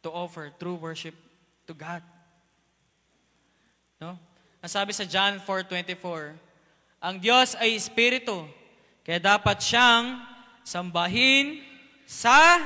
to 0.00 0.08
offer 0.08 0.52
true 0.56 0.76
worship 0.76 1.14
to 1.68 1.72
God? 1.76 2.00
No? 4.00 4.16
Ang 4.60 4.70
sabi 4.70 4.92
sa 4.92 5.04
John 5.08 5.40
4.24, 5.40 6.36
ang 7.00 7.16
Diyos 7.16 7.56
ay 7.56 7.76
Espiritu, 7.76 8.44
kaya 9.00 9.16
dapat 9.16 9.60
siyang 9.60 10.20
sambahin 10.60 11.64
sa 12.04 12.60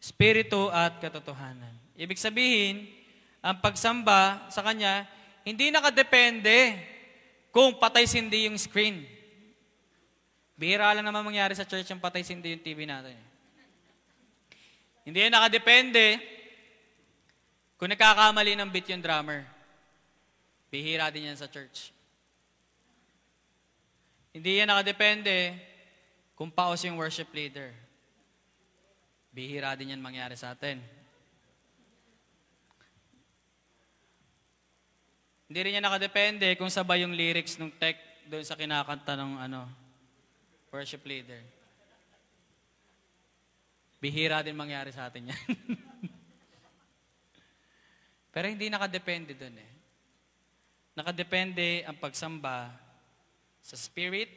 Espiritu 0.00 0.68
at 0.72 1.00
katotohanan. 1.00 1.72
Ibig 1.96 2.20
sabihin, 2.20 2.88
ang 3.44 3.60
pagsamba 3.60 4.48
sa 4.48 4.64
Kanya, 4.64 5.04
hindi 5.44 5.68
nakadepende 5.68 6.76
kung 7.52 7.76
patay 7.76 8.08
sindi 8.08 8.48
yung 8.48 8.56
screen. 8.56 9.04
Bihira 10.56 10.92
lang 10.96 11.04
naman 11.04 11.24
mangyari 11.24 11.52
sa 11.52 11.68
church 11.68 11.88
yung 11.92 12.00
patay 12.00 12.24
sindi 12.24 12.56
yung 12.56 12.64
TV 12.64 12.88
natin. 12.88 13.16
Hindi 15.04 15.20
yan 15.20 15.36
nakadepende 15.36 16.16
kung 17.76 17.92
nagkakamali 17.92 18.56
ng 18.56 18.68
beat 18.72 18.88
yung 18.88 19.04
drummer. 19.04 19.44
Bihira 20.72 21.12
din 21.12 21.28
yan 21.28 21.38
sa 21.38 21.46
church. 21.46 21.92
Hindi 24.34 24.58
yan 24.58 24.72
nakadepende 24.72 25.54
kung 26.34 26.50
paos 26.50 26.82
yung 26.82 26.98
worship 26.98 27.30
leader. 27.30 27.70
Bihira 29.30 29.76
din 29.78 29.94
yan 29.94 30.02
mangyari 30.02 30.34
sa 30.34 30.56
atin. 30.56 30.82
Hindi 35.44 35.58
rin 35.60 35.72
niya 35.76 35.84
nakadepende 35.84 36.56
kung 36.58 36.72
sabay 36.72 37.06
yung 37.06 37.14
lyrics 37.14 37.60
ng 37.60 37.70
tech 37.78 37.94
doon 38.26 38.42
sa 38.42 38.58
kinakanta 38.58 39.14
ng 39.14 39.32
ano, 39.38 39.68
worship 40.72 41.06
leader. 41.06 41.38
Bihira 44.04 44.44
din 44.44 44.52
mangyari 44.52 44.92
sa 44.92 45.08
atin 45.08 45.32
yan. 45.32 45.42
Pero 48.36 48.52
hindi 48.52 48.68
nakadepende 48.68 49.32
doon 49.32 49.56
eh. 49.56 49.72
Nakadepende 50.92 51.88
ang 51.88 51.96
pagsamba 51.96 52.68
sa 53.64 53.80
spirit 53.80 54.28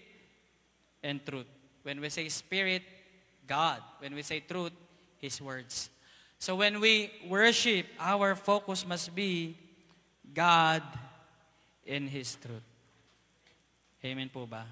and 1.04 1.20
truth. 1.20 1.52
When 1.84 2.00
we 2.00 2.08
say 2.08 2.32
spirit, 2.32 2.88
God. 3.44 3.84
When 4.00 4.16
we 4.16 4.24
say 4.24 4.40
truth, 4.40 4.72
His 5.20 5.36
words. 5.44 5.92
So 6.40 6.56
when 6.56 6.80
we 6.80 7.12
worship, 7.28 7.92
our 8.00 8.40
focus 8.40 8.88
must 8.88 9.12
be 9.12 9.60
God 10.32 10.84
in 11.84 12.08
His 12.08 12.40
truth. 12.40 12.64
Amen 14.00 14.32
po 14.32 14.48
ba? 14.48 14.64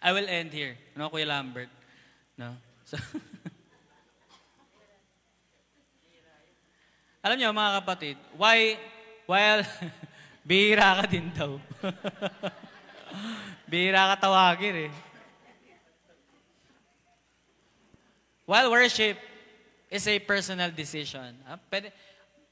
I 0.00 0.16
will 0.16 0.24
end 0.24 0.56
here. 0.56 0.80
No, 0.96 1.12
Kuya 1.12 1.28
Lambert? 1.28 1.68
No? 2.38 2.56
So, 2.88 2.96
Alam 7.28 7.44
niyo, 7.44 7.52
mga 7.52 7.84
kapatid, 7.84 8.16
why, 8.40 8.80
while, 9.28 9.60
bihira 10.48 10.96
ka 10.96 11.04
din 11.04 11.28
daw. 11.36 11.60
bihira 13.68 14.16
ka 14.16 14.24
tawagin 14.24 14.88
eh. 14.88 14.92
While 18.48 18.72
worship 18.72 19.20
is 19.92 20.08
a 20.08 20.16
personal 20.24 20.72
decision. 20.72 21.36
Ah, 21.44 21.60
pwede, 21.68 21.92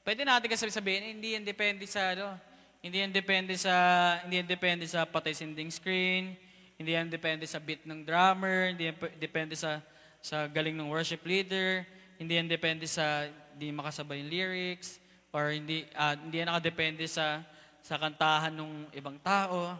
pwede 0.05 0.21
natin 0.21 0.45
kasi 0.45 0.69
sabihin, 0.69 1.09
eh, 1.09 1.11
hindi 1.17 1.33
yan 1.33 1.41
depende 1.41 1.89
sa, 1.89 2.13
ano, 2.13 2.37
hindi 2.77 3.01
yan 3.01 3.09
depende 3.09 3.57
sa, 3.57 3.73
hindi 4.21 4.45
yan 4.45 4.49
depende 4.53 4.85
sa 4.85 5.09
patay 5.09 5.33
sinding 5.33 5.73
screen, 5.73 6.37
hindi 6.77 6.93
yan 6.93 7.09
depende 7.09 7.49
sa 7.49 7.57
beat 7.57 7.81
ng 7.81 8.05
drummer, 8.05 8.77
hindi 8.77 8.93
yan 8.93 8.97
depende 9.17 9.57
sa, 9.57 9.81
sa 10.21 10.45
galing 10.45 10.77
ng 10.77 10.85
worship 10.85 11.25
leader, 11.25 11.81
hindi 12.21 12.37
yan 12.37 12.45
depende 12.45 12.85
sa 12.85 13.25
hindi 13.57 13.73
makasabay 13.73 14.21
yung 14.21 14.29
lyrics, 14.29 15.01
or 15.33 15.49
hindi, 15.49 15.89
ah, 15.97 16.13
hindi 16.13 16.45
nakadepende 16.45 17.09
sa, 17.09 17.41
sa 17.81 17.97
kantahan 17.97 18.53
ng 18.53 18.93
ibang 18.93 19.17
tao. 19.25 19.73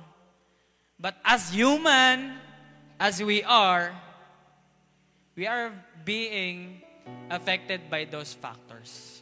But 0.98 1.14
as 1.22 1.54
human, 1.54 2.42
as 2.98 3.22
we 3.22 3.46
are, 3.46 3.94
we 5.38 5.46
are 5.46 5.70
being 6.02 6.82
affected 7.30 7.86
by 7.86 8.10
those 8.10 8.34
factors. 8.34 9.22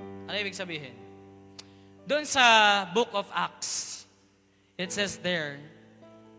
Ano 0.00 0.32
ibig 0.32 0.56
sabihin? 0.56 0.96
Doon 2.08 2.24
sa 2.24 2.88
book 2.88 3.12
of 3.12 3.28
Acts, 3.36 4.08
it 4.80 4.88
says 4.90 5.20
there, 5.20 5.60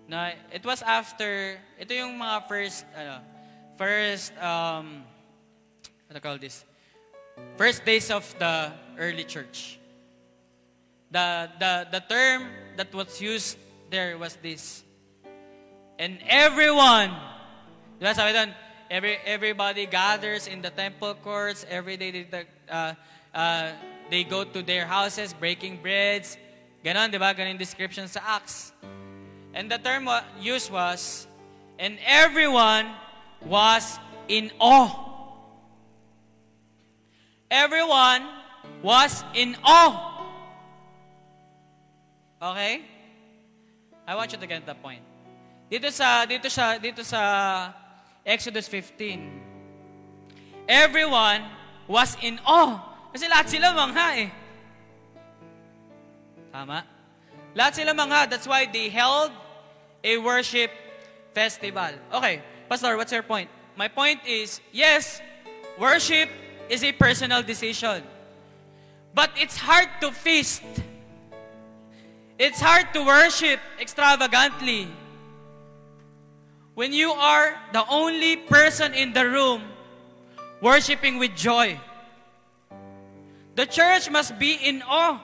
na 0.09 0.33
it 0.49 0.65
was 0.65 0.81
after, 0.81 1.61
ito 1.77 1.93
yung 1.93 2.17
mga 2.17 2.49
first, 2.49 2.89
ano, 2.97 3.21
first, 3.77 4.33
um, 4.41 5.05
what 6.07 6.15
do 6.15 6.19
call 6.19 6.37
this? 6.37 6.65
First 7.57 7.85
days 7.85 8.11
of 8.11 8.23
the 8.39 8.71
early 8.97 9.23
church. 9.23 9.79
The, 11.11 11.49
the, 11.59 11.87
the 11.91 11.99
term 12.09 12.49
that 12.77 12.93
was 12.93 13.21
used 13.21 13.57
there 13.89 14.17
was 14.17 14.35
this. 14.37 14.83
And 15.99 16.17
everyone, 16.27 17.09
di 17.99 18.05
ba 18.05 18.15
sabi 18.15 18.33
doon, 18.33 18.49
every, 18.89 19.17
everybody 19.25 19.85
gathers 19.85 20.47
in 20.47 20.61
the 20.61 20.71
temple 20.71 21.13
courts, 21.21 21.65
every 21.69 21.97
day 21.97 22.09
they, 22.09 22.45
uh, 22.69 22.93
uh, 23.33 23.69
they 24.09 24.23
go 24.23 24.43
to 24.43 24.61
their 24.63 24.85
houses, 24.85 25.33
breaking 25.33 25.77
breads. 25.81 26.37
Ganon, 26.83 27.11
di 27.11 27.17
ba? 27.17 27.33
Ganon 27.37 27.57
description 27.57 28.07
sa 28.07 28.19
Acts. 28.25 28.73
And 29.53 29.69
the 29.69 29.77
term 29.77 30.05
wa- 30.05 30.25
used 30.41 30.71
was, 30.71 31.27
and 31.77 31.97
everyone 32.05 32.89
was 33.45 33.99
in 34.27 34.49
awe. 34.59 35.12
Everyone 37.53 38.25
was 38.81 39.21
in 39.37 39.53
awe. 39.61 40.25
Okay? 42.41 42.81
I 44.09 44.17
want 44.17 44.33
you 44.33 44.41
to 44.41 44.49
get 44.49 44.65
the 44.65 44.73
point. 44.73 45.05
Dito 45.69 45.93
sa 45.93 46.25
dito 46.25 46.49
sa 46.49 46.81
dito 46.81 47.05
sa 47.05 47.21
Exodus 48.25 48.65
15. 48.65 50.65
Everyone 50.65 51.45
was 51.85 52.17
in 52.25 52.41
awe. 52.41 52.81
Kasi 53.13 53.29
lahat 53.29 53.53
sila 53.53 53.69
mangha 53.69 54.17
eh. 54.17 54.33
Tama? 56.49 56.81
Lahat 57.53 57.77
sila 57.77 57.93
mangha. 57.93 58.25
That's 58.25 58.49
why 58.49 58.65
they 58.65 58.89
held 58.89 59.29
a 60.01 60.17
worship 60.17 60.73
festival. 61.37 61.93
Okay, 62.17 62.41
Pastor, 62.65 62.97
what's 62.97 63.13
your 63.13 63.21
point? 63.21 63.45
My 63.77 63.93
point 63.93 64.25
is, 64.25 64.57
yes, 64.73 65.21
worship 65.77 66.33
is 66.73 66.83
a 66.83 66.91
personal 66.91 67.43
decision. 67.43 68.01
But 69.13 69.29
it's 69.37 69.57
hard 69.57 69.89
to 70.01 70.11
feast. 70.11 70.63
It's 72.39 72.59
hard 72.59 72.91
to 72.95 73.05
worship 73.05 73.59
extravagantly. 73.79 74.87
When 76.73 76.91
you 76.91 77.11
are 77.11 77.53
the 77.73 77.85
only 77.87 78.37
person 78.37 78.95
in 78.95 79.13
the 79.13 79.29
room 79.29 79.61
worshiping 80.61 81.19
with 81.19 81.35
joy. 81.35 81.79
The 83.53 83.67
church 83.67 84.09
must 84.09 84.39
be 84.39 84.55
in 84.55 84.81
awe. 84.81 85.21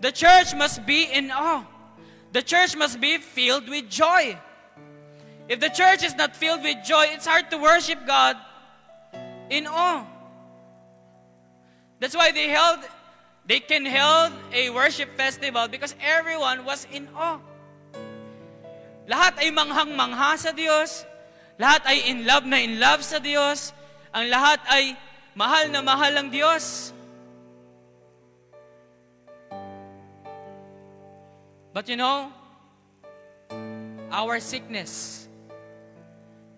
The 0.00 0.10
church 0.10 0.52
must 0.56 0.84
be 0.84 1.04
in 1.04 1.30
awe. 1.30 1.64
The 2.32 2.42
church 2.42 2.74
must 2.74 3.00
be 3.00 3.18
filled 3.18 3.68
with 3.68 3.88
joy. 3.88 4.36
If 5.48 5.60
the 5.60 5.68
church 5.68 6.02
is 6.02 6.16
not 6.16 6.34
filled 6.34 6.62
with 6.62 6.84
joy, 6.84 7.06
it's 7.14 7.26
hard 7.26 7.52
to 7.52 7.58
worship 7.58 8.04
God 8.04 8.36
in 9.48 9.68
awe. 9.68 10.04
That's 12.04 12.12
why 12.12 12.36
they 12.36 12.52
held, 12.52 12.84
they 13.48 13.64
can 13.64 13.88
held 13.88 14.28
a 14.52 14.68
worship 14.68 15.16
festival 15.16 15.68
because 15.72 15.96
everyone 16.04 16.68
was 16.68 16.84
in 16.92 17.08
awe. 17.16 17.40
Lahat 19.08 19.40
ay 19.40 19.48
manghang-mangha 19.48 20.36
sa 20.36 20.52
Diyos. 20.52 21.08
Lahat 21.56 21.80
ay 21.88 22.04
in 22.04 22.28
love 22.28 22.44
na 22.44 22.60
in 22.60 22.76
love 22.76 23.00
sa 23.00 23.16
Diyos. 23.16 23.72
Ang 24.12 24.28
lahat 24.28 24.60
ay 24.68 25.00
mahal 25.32 25.72
na 25.72 25.80
mahal 25.80 26.12
ang 26.12 26.28
Diyos. 26.28 26.92
But 31.72 31.88
you 31.88 31.96
know, 31.96 32.28
our 34.12 34.44
sickness, 34.44 35.24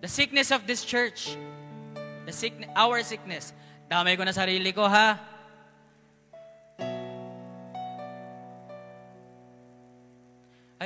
the 0.03 0.11
sickness 0.11 0.51
of 0.51 0.67
this 0.67 0.83
church, 0.83 1.39
the 2.27 2.35
sickness, 2.35 2.67
our 2.75 2.99
sickness, 2.99 3.55
damay 3.87 4.19
ko 4.19 4.27
na 4.27 4.35
sarili 4.35 4.75
ko 4.75 4.83
ha. 4.83 5.36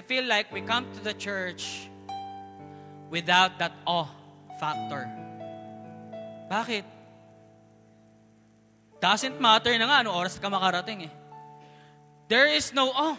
I 0.02 0.04
feel 0.04 0.26
like 0.26 0.50
we 0.50 0.66
come 0.66 0.90
to 0.98 1.02
the 1.06 1.14
church 1.14 1.86
without 3.14 3.62
that 3.62 3.70
awe 3.86 4.10
factor. 4.58 5.06
Bakit? 6.50 6.82
Doesn't 8.98 9.38
matter 9.38 9.78
na 9.78 9.86
nga 9.86 9.98
ano 10.02 10.18
oras 10.18 10.42
ka 10.42 10.50
makarating 10.50 11.06
eh. 11.06 11.14
There 12.34 12.50
is 12.50 12.74
no 12.74 12.90
awe. 12.90 13.14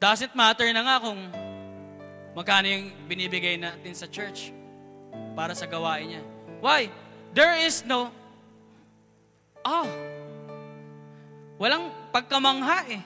Doesn't 0.00 0.32
matter 0.32 0.72
na 0.72 0.88
nga 0.88 1.04
kung 1.04 1.20
magkano 2.32 2.64
yung 2.64 2.96
binibigay 3.04 3.60
natin 3.60 3.92
sa 3.92 4.08
church 4.08 4.56
para 5.36 5.52
sa 5.52 5.68
gawain 5.68 6.16
niya. 6.16 6.24
Why? 6.64 6.88
There 7.36 7.60
is 7.60 7.84
no 7.84 8.08
awe. 9.68 9.92
Walang 11.60 12.07
pagkamangha 12.18 12.90
eh. 12.90 13.02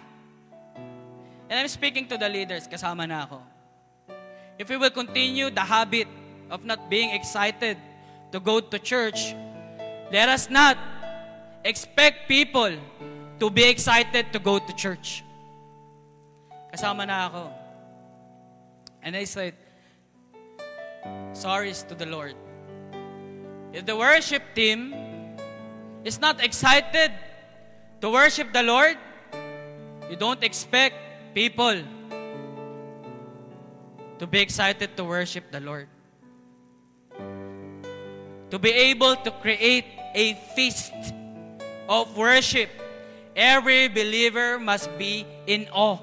And 1.53 1.61
I'm 1.61 1.69
speaking 1.69 2.09
to 2.09 2.17
the 2.17 2.29
leaders, 2.29 2.65
kasama 2.65 3.05
na 3.05 3.29
ako. 3.29 3.45
If 4.57 4.69
we 4.73 4.77
will 4.81 4.91
continue 4.91 5.51
the 5.53 5.61
habit 5.61 6.09
of 6.49 6.65
not 6.65 6.89
being 6.89 7.13
excited 7.13 7.77
to 8.33 8.41
go 8.41 8.61
to 8.61 8.79
church, 8.79 9.37
let 10.09 10.29
us 10.29 10.49
not 10.49 10.79
expect 11.65 12.29
people 12.29 12.73
to 13.39 13.51
be 13.51 13.69
excited 13.69 14.33
to 14.33 14.39
go 14.39 14.59
to 14.59 14.73
church. 14.73 15.25
Kasama 16.73 17.05
na 17.05 17.29
ako. 17.29 17.45
And 19.03 19.13
I 19.17 19.25
said, 19.25 19.53
sorries 21.37 21.85
to 21.89 21.95
the 21.95 22.07
Lord. 22.07 22.33
If 23.77 23.85
the 23.85 23.97
worship 23.97 24.43
team 24.55 24.95
is 26.05 26.21
not 26.21 26.41
excited 26.41 27.13
to 28.03 28.11
worship 28.11 28.53
the 28.53 28.63
Lord, 28.67 28.99
you 30.11 30.17
don't 30.19 30.43
expect 30.43 30.99
people 31.35 31.79
to 34.19 34.27
be 34.27 34.43
excited 34.43 34.97
to 34.99 35.05
worship 35.07 35.51
the 35.55 35.63
Lord. 35.63 35.87
To 38.51 38.59
be 38.59 38.71
able 38.93 39.17
to 39.17 39.31
create 39.41 39.87
a 40.15 40.35
feast 40.59 40.93
of 41.89 42.19
worship. 42.19 42.69
Every 43.35 43.89
believer 43.89 44.59
must 44.59 44.91
be 44.99 45.25
in 45.47 45.71
awe. 45.73 45.97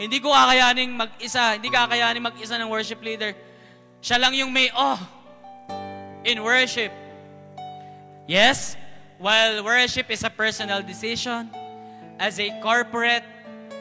Hindi 0.00 0.18
ko 0.18 0.32
kakayaning 0.32 0.96
mag-isa, 0.96 1.60
hindi 1.60 1.70
kakayaning 1.70 2.24
mag-isa 2.24 2.58
ng 2.58 2.68
worship 2.72 3.04
leader. 3.04 3.36
Siya 4.00 4.18
lang 4.18 4.34
yung 4.34 4.50
may 4.50 4.72
awe 4.72 4.98
in 6.24 6.42
worship. 6.42 6.90
Yes, 8.26 8.74
while 9.18 9.64
worship 9.64 10.10
is 10.10 10.24
a 10.24 10.30
personal 10.30 10.82
decision, 10.82 11.50
as 12.18 12.38
a 12.40 12.50
corporate 12.60 13.24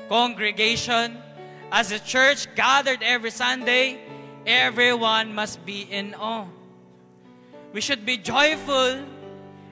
congregation, 0.09 1.17
as 1.71 1.91
a 1.91 1.99
church 1.99 2.47
gathered 2.55 2.99
every 3.01 3.31
Sunday, 3.31 3.99
everyone 4.45 5.33
must 5.33 5.65
be 5.65 5.81
in 5.81 6.13
awe. 6.15 6.45
We 7.73 7.81
should 7.81 8.05
be 8.05 8.17
joyful 8.17 9.03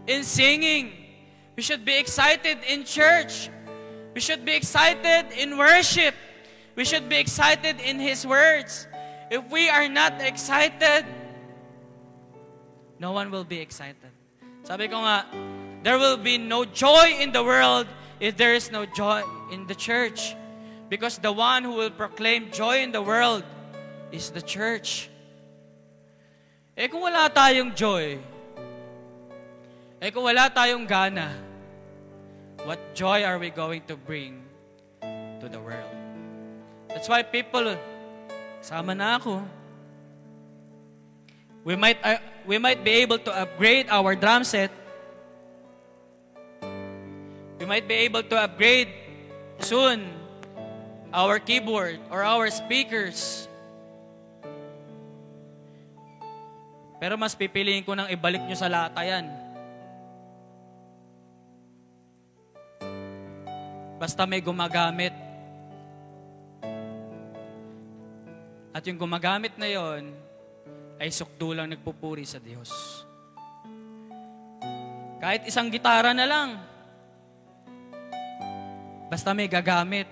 in 0.07 0.23
singing. 0.23 0.91
We 1.55 1.63
should 1.63 1.85
be 1.85 1.97
excited 1.97 2.57
in 2.67 2.83
church. 2.83 3.49
We 4.13 4.21
should 4.21 4.43
be 4.43 4.55
excited 4.55 5.31
in 5.37 5.57
worship. 5.57 6.15
We 6.75 6.85
should 6.85 7.07
be 7.07 7.17
excited 7.17 7.79
in 7.79 7.99
His 7.99 8.25
words. 8.25 8.87
If 9.29 9.49
we 9.51 9.69
are 9.69 9.87
not 9.87 10.21
excited, 10.21 11.05
no 12.99 13.11
one 13.11 13.31
will 13.31 13.43
be 13.45 13.59
excited. 13.59 14.11
Sabi 14.63 14.87
ko 14.87 15.03
nga, 15.03 15.25
there 15.83 15.99
will 15.99 16.17
be 16.17 16.39
no 16.39 16.63
joy 16.63 17.19
in 17.19 17.31
the 17.31 17.43
world 17.43 17.87
if 18.19 18.37
there 18.39 18.55
is 18.55 18.71
no 18.71 18.85
joy 18.85 19.21
in 19.51 19.67
the 19.67 19.75
church. 19.75 20.35
Because 20.89 21.17
the 21.17 21.31
one 21.31 21.63
who 21.63 21.75
will 21.75 21.91
proclaim 21.91 22.51
joy 22.51 22.79
in 22.81 22.91
the 22.91 23.01
world 23.01 23.43
is 24.11 24.31
the 24.31 24.41
church. 24.41 25.09
Eh 26.73 26.87
kung 26.87 27.05
wala 27.05 27.29
tayong 27.29 27.75
joy, 27.75 28.17
eh 30.01 30.09
kung 30.09 30.25
wala 30.25 30.49
tayong 30.49 30.89
gana, 30.89 31.29
what 32.65 32.79
joy 32.97 33.21
are 33.21 33.37
we 33.37 33.53
going 33.53 33.83
to 33.85 33.93
bring 33.93 34.41
to 35.37 35.45
the 35.45 35.59
world? 35.61 35.93
That's 36.89 37.09
why 37.09 37.21
people, 37.21 37.77
sama 38.61 38.95
na 38.95 39.21
ako. 39.21 39.43
We 41.63 41.75
might, 41.75 41.97
uh, 42.03 42.17
we 42.45 42.57
might 42.57 42.83
be 42.83 43.05
able 43.05 43.17
to 43.19 43.31
upgrade 43.31 43.87
our 43.89 44.15
drum 44.15 44.43
set. 44.43 44.82
We 47.63 47.71
might 47.71 47.87
be 47.87 47.95
able 48.03 48.27
to 48.27 48.35
upgrade 48.43 48.91
soon 49.63 50.03
our 51.15 51.39
keyboard 51.39 51.95
or 52.11 52.19
our 52.19 52.51
speakers. 52.51 53.47
Pero 56.99 57.15
mas 57.15 57.31
pipiliin 57.39 57.87
ko 57.87 57.95
nang 57.95 58.11
ibalik 58.11 58.43
nyo 58.43 58.57
sa 58.59 58.67
lata 58.67 58.99
yan. 59.07 59.31
Basta 63.95 64.27
may 64.27 64.43
gumagamit. 64.43 65.15
At 68.75 68.83
yung 68.83 68.99
gumagamit 68.99 69.55
na 69.55 69.71
yon 69.71 70.11
ay 70.99 71.07
sukdulang 71.15 71.71
nagpupuri 71.71 72.27
sa 72.27 72.43
Diyos. 72.43 72.67
Kahit 75.23 75.47
isang 75.47 75.71
gitara 75.71 76.11
na 76.11 76.27
lang. 76.27 76.72
Basta 79.13 79.29
may 79.29 79.45
gagamit. 79.45 80.09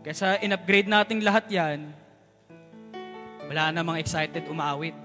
Kesa 0.00 0.40
in-upgrade 0.40 0.88
nating 0.88 1.20
lahat 1.20 1.44
yan, 1.52 1.92
wala 3.44 3.68
namang 3.68 4.00
excited 4.00 4.48
umawit. 4.48 4.96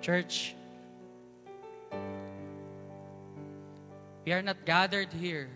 Church, 0.00 0.56
we 4.24 4.32
are 4.32 4.40
not 4.40 4.56
gathered 4.64 5.12
here 5.12 5.52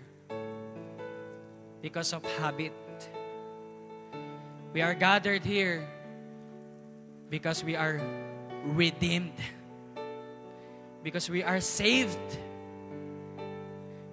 because 1.81 2.12
of 2.12 2.20
habit. 2.37 2.77
We 4.77 4.85
are 4.85 4.93
gathered 4.93 5.41
here 5.41 5.89
because 7.33 7.64
we 7.64 7.81
are 7.81 7.97
redeemed. 8.77 9.41
Because 11.03 11.28
we 11.28 11.42
are 11.42 11.61
saved 11.61 12.38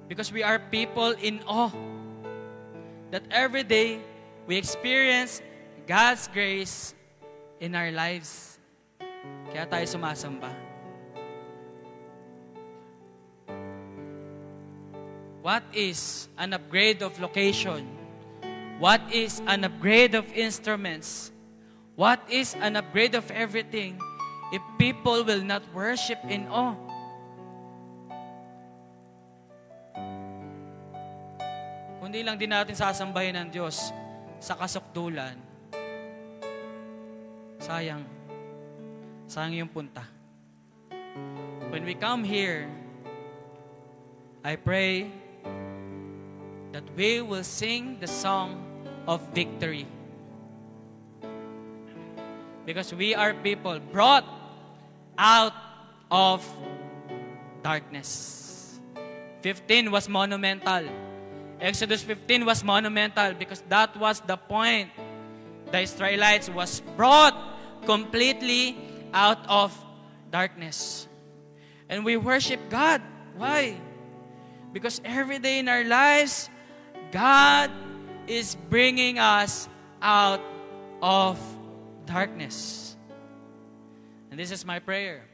because 0.09 0.33
we 0.33 0.41
are 0.41 0.57
people 0.57 1.13
in 1.21 1.39
awe. 1.45 1.71
That 3.13 3.23
every 3.29 3.63
day 3.63 4.01
we 4.49 4.57
experience 4.57 5.41
God's 5.85 6.27
grace 6.27 6.97
in 7.61 7.77
our 7.77 7.93
lives. 7.93 8.57
Kaya 9.53 9.69
tayo 9.69 9.85
sumasamba. 9.85 10.49
What 15.45 15.63
is 15.71 16.27
an 16.37 16.57
upgrade 16.57 17.01
of 17.05 17.13
location? 17.21 17.85
What 18.81 19.01
is 19.13 19.41
an 19.45 19.63
upgrade 19.63 20.17
of 20.17 20.25
instruments? 20.33 21.31
What 21.95 22.19
is 22.29 22.57
an 22.59 22.75
upgrade 22.75 23.13
of 23.13 23.29
everything 23.31 24.01
if 24.51 24.61
people 24.77 25.23
will 25.23 25.41
not 25.41 25.61
worship 25.73 26.19
in 26.27 26.47
awe? 26.49 26.89
kundi 32.09 32.25
lang 32.25 32.41
din 32.41 32.49
natin 32.49 32.73
sasambahin 32.73 33.37
ng 33.37 33.47
Diyos 33.53 33.93
sa 34.41 34.57
kasukdulan, 34.57 35.37
sayang, 37.61 38.01
sayang 39.29 39.61
yung 39.61 39.69
punta. 39.69 40.01
When 41.69 41.85
we 41.85 41.93
come 41.93 42.25
here, 42.25 42.65
I 44.41 44.57
pray 44.57 45.13
that 46.73 46.81
we 46.97 47.21
will 47.21 47.45
sing 47.45 48.01
the 48.01 48.09
song 48.09 48.57
of 49.05 49.21
victory. 49.29 49.85
Because 52.65 52.89
we 52.89 53.13
are 53.13 53.37
people 53.37 53.77
brought 53.93 54.25
out 55.19 55.53
of 56.09 56.47
darkness. 57.61 58.79
15 59.41 59.91
was 59.91 60.07
monumental. 60.07 60.87
Exodus 61.59 62.01
15 62.03 62.45
was 62.45 62.63
monumental 62.63 63.33
because 63.33 63.61
that 63.67 63.95
was 63.99 64.21
the 64.21 64.37
point. 64.37 64.89
The 65.71 65.81
Israelites 65.81 66.49
was 66.49 66.79
brought 66.95 67.35
completely 67.85 68.77
out 69.13 69.43
of 69.47 69.75
darkness. 70.31 71.07
And 71.89 72.05
we 72.05 72.15
worship 72.15 72.59
God. 72.69 73.01
Why? 73.35 73.75
Because 74.71 75.01
every 75.03 75.39
day 75.39 75.59
in 75.59 75.67
our 75.67 75.83
lives, 75.83 76.49
God 77.11 77.71
is 78.27 78.55
bringing 78.69 79.19
us 79.19 79.67
out 80.01 80.41
of 81.01 81.39
darkness. 82.05 82.88
This 84.39 84.55
is 84.55 84.63
my 84.63 84.79
prayer. 84.79 85.27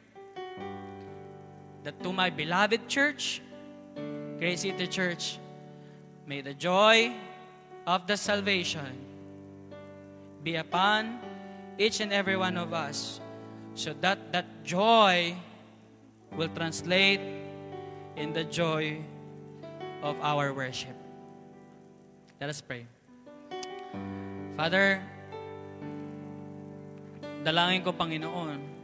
That 1.86 1.94
to 2.02 2.10
my 2.10 2.34
beloved 2.34 2.90
church, 2.90 3.38
Grace 4.42 4.66
City 4.66 4.90
Church, 4.90 5.38
May 6.26 6.42
the 6.42 6.58
joy 6.58 7.14
of 7.86 8.10
the 8.10 8.18
salvation 8.18 8.90
be 10.42 10.58
upon 10.58 11.22
each 11.78 12.02
and 12.02 12.10
every 12.10 12.34
one 12.34 12.58
of 12.58 12.74
us 12.74 13.22
so 13.78 13.94
that 14.02 14.34
that 14.34 14.66
joy 14.66 15.38
will 16.34 16.50
translate 16.50 17.22
in 18.18 18.34
the 18.34 18.42
joy 18.42 19.06
of 20.02 20.18
our 20.26 20.50
worship. 20.50 20.98
Let 22.42 22.50
us 22.50 22.58
pray. 22.58 22.90
Father, 24.58 24.98
dalangin 27.46 27.86
ko 27.86 27.94
Panginoon 27.94 28.75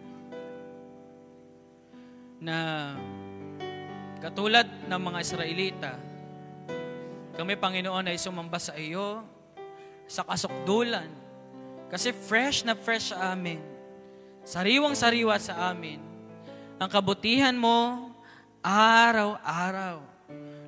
na 2.42 2.92
katulad 4.18 4.66
ng 4.90 5.02
mga 5.02 5.20
Israelita, 5.22 5.92
kami, 7.38 7.56
Panginoon, 7.56 8.12
ay 8.12 8.20
sumamba 8.20 8.60
sa 8.60 8.76
iyo 8.76 9.24
sa 10.06 10.28
kasukdulan. 10.28 11.08
Kasi 11.88 12.12
fresh 12.12 12.62
na 12.68 12.76
fresh 12.76 13.16
sa 13.16 13.32
amin. 13.32 13.58
Sariwang-sariwa 14.44 15.36
sa 15.40 15.72
amin. 15.72 15.98
Ang 16.78 16.90
kabutihan 16.92 17.56
mo, 17.56 18.12
araw-araw. 18.62 20.06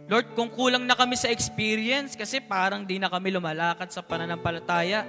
Lord, 0.09 0.33
kung 0.35 0.51
kulang 0.51 0.83
na 0.83 0.97
kami 0.97 1.15
sa 1.15 1.29
experience, 1.29 2.17
kasi 2.17 2.41
parang 2.41 2.83
di 2.83 2.99
na 2.99 3.07
kami 3.07 3.31
lumalakad 3.31 3.93
sa 3.93 4.03
pananampalataya, 4.03 5.07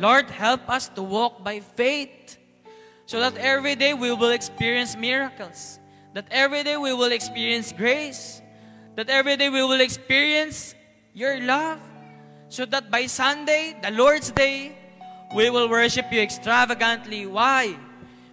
Lord, 0.00 0.30
help 0.32 0.70
us 0.72 0.88
to 0.92 1.04
walk 1.04 1.42
by 1.44 1.60
faith 1.76 2.40
so 3.04 3.20
that 3.20 3.36
every 3.36 3.76
day 3.76 3.92
we 3.92 4.08
will 4.14 4.32
experience 4.32 4.96
miracles. 4.96 5.81
That 6.14 6.26
every 6.30 6.62
day 6.62 6.76
we 6.76 6.92
will 6.92 7.12
experience 7.12 7.72
grace. 7.72 8.42
That 8.96 9.08
every 9.08 9.36
day 9.36 9.48
we 9.48 9.62
will 9.62 9.80
experience 9.80 10.74
your 11.14 11.40
love 11.40 11.80
so 12.48 12.66
that 12.66 12.90
by 12.90 13.06
Sunday, 13.06 13.74
the 13.82 13.90
Lord's 13.90 14.30
Day, 14.30 14.76
We 15.32 15.48
will 15.48 15.68
worship 15.68 16.12
you 16.12 16.20
extravagantly. 16.20 17.24
Why? 17.24 17.74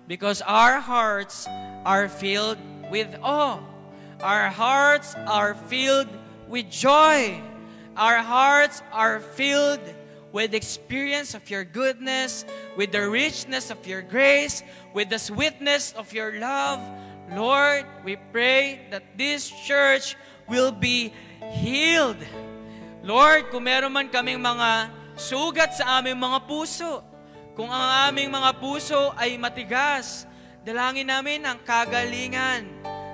Because 0.07 0.41
our 0.41 0.80
hearts 0.82 1.47
are 1.86 2.09
filled 2.09 2.57
with 2.91 3.07
awe. 3.23 3.63
Our 4.19 4.49
hearts 4.49 5.15
are 5.15 5.55
filled 5.55 6.09
with 6.49 6.69
joy. 6.69 7.39
Our 7.95 8.19
hearts 8.19 8.84
are 8.91 9.21
filled 9.21 9.80
with 10.34 10.53
experience 10.53 11.34
of 11.34 11.49
your 11.49 11.63
goodness, 11.63 12.43
with 12.75 12.91
the 12.91 13.09
richness 13.09 13.71
of 13.71 13.80
your 13.88 14.01
grace, 14.01 14.61
with 14.93 15.09
the 15.09 15.19
sweetness 15.19 15.93
of 15.93 16.11
your 16.11 16.38
love. 16.38 16.84
Lord, 17.30 17.86
we 18.01 18.17
pray 18.34 18.89
that 18.89 19.05
this 19.13 19.53
church 19.65 20.17
will 20.49 20.73
be 20.73 21.13
healed. 21.53 22.17
Lord, 23.05 23.53
kung 23.53 23.69
meron 23.69 23.93
man 23.93 24.09
kaming 24.09 24.41
mga 24.41 24.89
sugat 25.13 25.77
sa 25.77 26.01
aming 26.01 26.17
mga 26.17 26.49
puso, 26.49 27.05
kung 27.53 27.69
ang 27.69 28.09
aming 28.09 28.34
mga 28.34 28.57
puso 28.57 29.13
ay 29.13 29.38
matigas, 29.38 30.25
dalangin 30.65 31.05
namin 31.05 31.45
ang 31.45 31.61
kagalingan. 31.61 32.65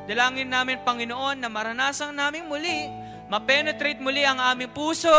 Dalangin 0.06 0.48
namin, 0.48 0.86
Panginoon, 0.86 1.42
na 1.42 1.50
maranasan 1.52 2.16
namin 2.16 2.48
muli, 2.48 2.88
mapenetrate 3.28 4.00
muli 4.00 4.24
ang 4.24 4.40
aming 4.40 4.72
puso 4.72 5.12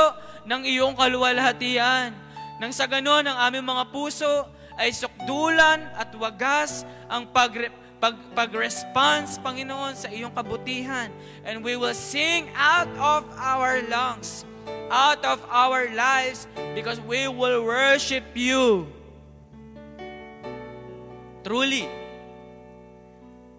ng 0.47 0.62
iyong 0.62 0.94
kaluwalhatian. 0.94 2.14
Nang 2.57 2.72
sa 2.72 2.88
ganon, 2.88 3.28
ang 3.28 3.38
aming 3.51 3.66
mga 3.66 3.92
puso 3.92 4.49
ay 4.78 4.88
sukdulan 4.94 5.84
at 5.99 6.09
wagas 6.16 6.86
ang 7.11 7.28
pagre- 7.28 7.86
pag, 8.01 8.14
pag-response, 8.36 9.38
Panginoon, 9.40 9.97
sa 9.97 10.09
iyong 10.09 10.32
kabutihan. 10.34 11.09
And 11.44 11.64
we 11.64 11.76
will 11.76 11.97
sing 11.97 12.49
out 12.55 12.88
of 13.01 13.24
our 13.36 13.80
lungs, 13.88 14.44
out 14.90 15.24
of 15.24 15.40
our 15.49 15.88
lives, 15.94 16.47
because 16.74 17.01
we 17.01 17.28
will 17.28 17.64
worship 17.64 18.24
you. 18.34 18.86
Truly, 21.47 21.88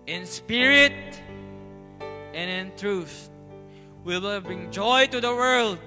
in 0.06 0.26
spirit 0.26 0.96
and 2.36 2.48
in 2.50 2.68
truth, 2.76 3.30
we 4.04 4.20
will 4.20 4.40
bring 4.42 4.72
joy 4.72 5.08
to 5.08 5.20
the 5.20 5.32
world 5.32 5.80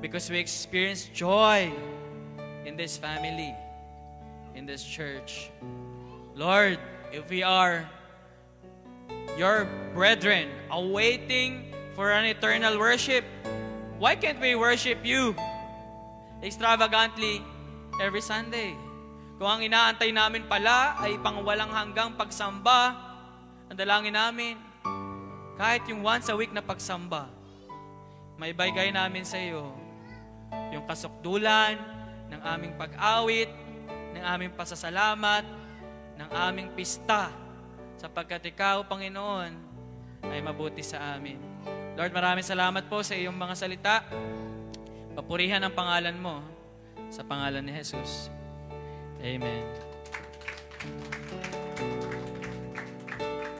because 0.00 0.30
we 0.30 0.38
experience 0.38 1.10
joy 1.10 1.70
in 2.64 2.76
this 2.76 2.96
family, 2.96 3.54
in 4.54 4.66
this 4.66 4.82
church. 4.82 5.50
Lord, 6.34 6.78
if 7.12 7.28
we 7.32 7.40
are 7.40 7.88
your 9.38 9.64
brethren 9.94 10.50
awaiting 10.68 11.72
for 11.94 12.12
an 12.12 12.28
eternal 12.28 12.76
worship, 12.76 13.24
why 13.96 14.14
can't 14.14 14.38
we 14.38 14.54
worship 14.54 15.02
you 15.02 15.34
extravagantly 16.42 17.42
every 18.02 18.22
Sunday? 18.22 18.74
Kung 19.38 19.58
ang 19.58 19.62
inaantay 19.62 20.10
namin 20.10 20.50
pala 20.50 20.98
ay 20.98 21.14
pangwalang 21.22 21.70
hanggang 21.70 22.14
pagsamba, 22.18 22.94
ang 23.70 23.76
dalangin 23.78 24.14
namin, 24.14 24.54
kahit 25.54 25.86
yung 25.86 26.02
once 26.02 26.26
a 26.30 26.34
week 26.34 26.50
na 26.50 26.62
pagsamba, 26.62 27.30
may 28.38 28.54
bagay 28.54 28.90
namin 28.94 29.26
sa 29.26 29.38
iyo 29.38 29.74
yung 30.70 30.86
kasukdulan 30.86 31.78
ng 32.30 32.40
aming 32.54 32.72
pag-awit, 32.78 33.50
ng 34.14 34.24
aming 34.24 34.52
pasasalamat, 34.54 35.57
ng 36.18 36.30
aming 36.34 36.68
pista, 36.74 37.30
sapagkat 37.94 38.42
ikaw, 38.50 38.82
Panginoon, 38.86 39.52
ay 40.26 40.42
mabuti 40.42 40.82
sa 40.82 41.14
amin. 41.14 41.38
Lord, 41.94 42.10
maraming 42.14 42.46
salamat 42.46 42.86
po 42.90 43.02
sa 43.02 43.14
iyong 43.14 43.34
mga 43.34 43.54
salita. 43.54 44.06
Papurihan 45.14 45.62
ang 45.62 45.74
pangalan 45.74 46.14
mo 46.18 46.42
sa 47.10 47.26
pangalan 47.26 47.62
ni 47.62 47.74
Jesus. 47.74 48.30
Amen. 49.18 49.66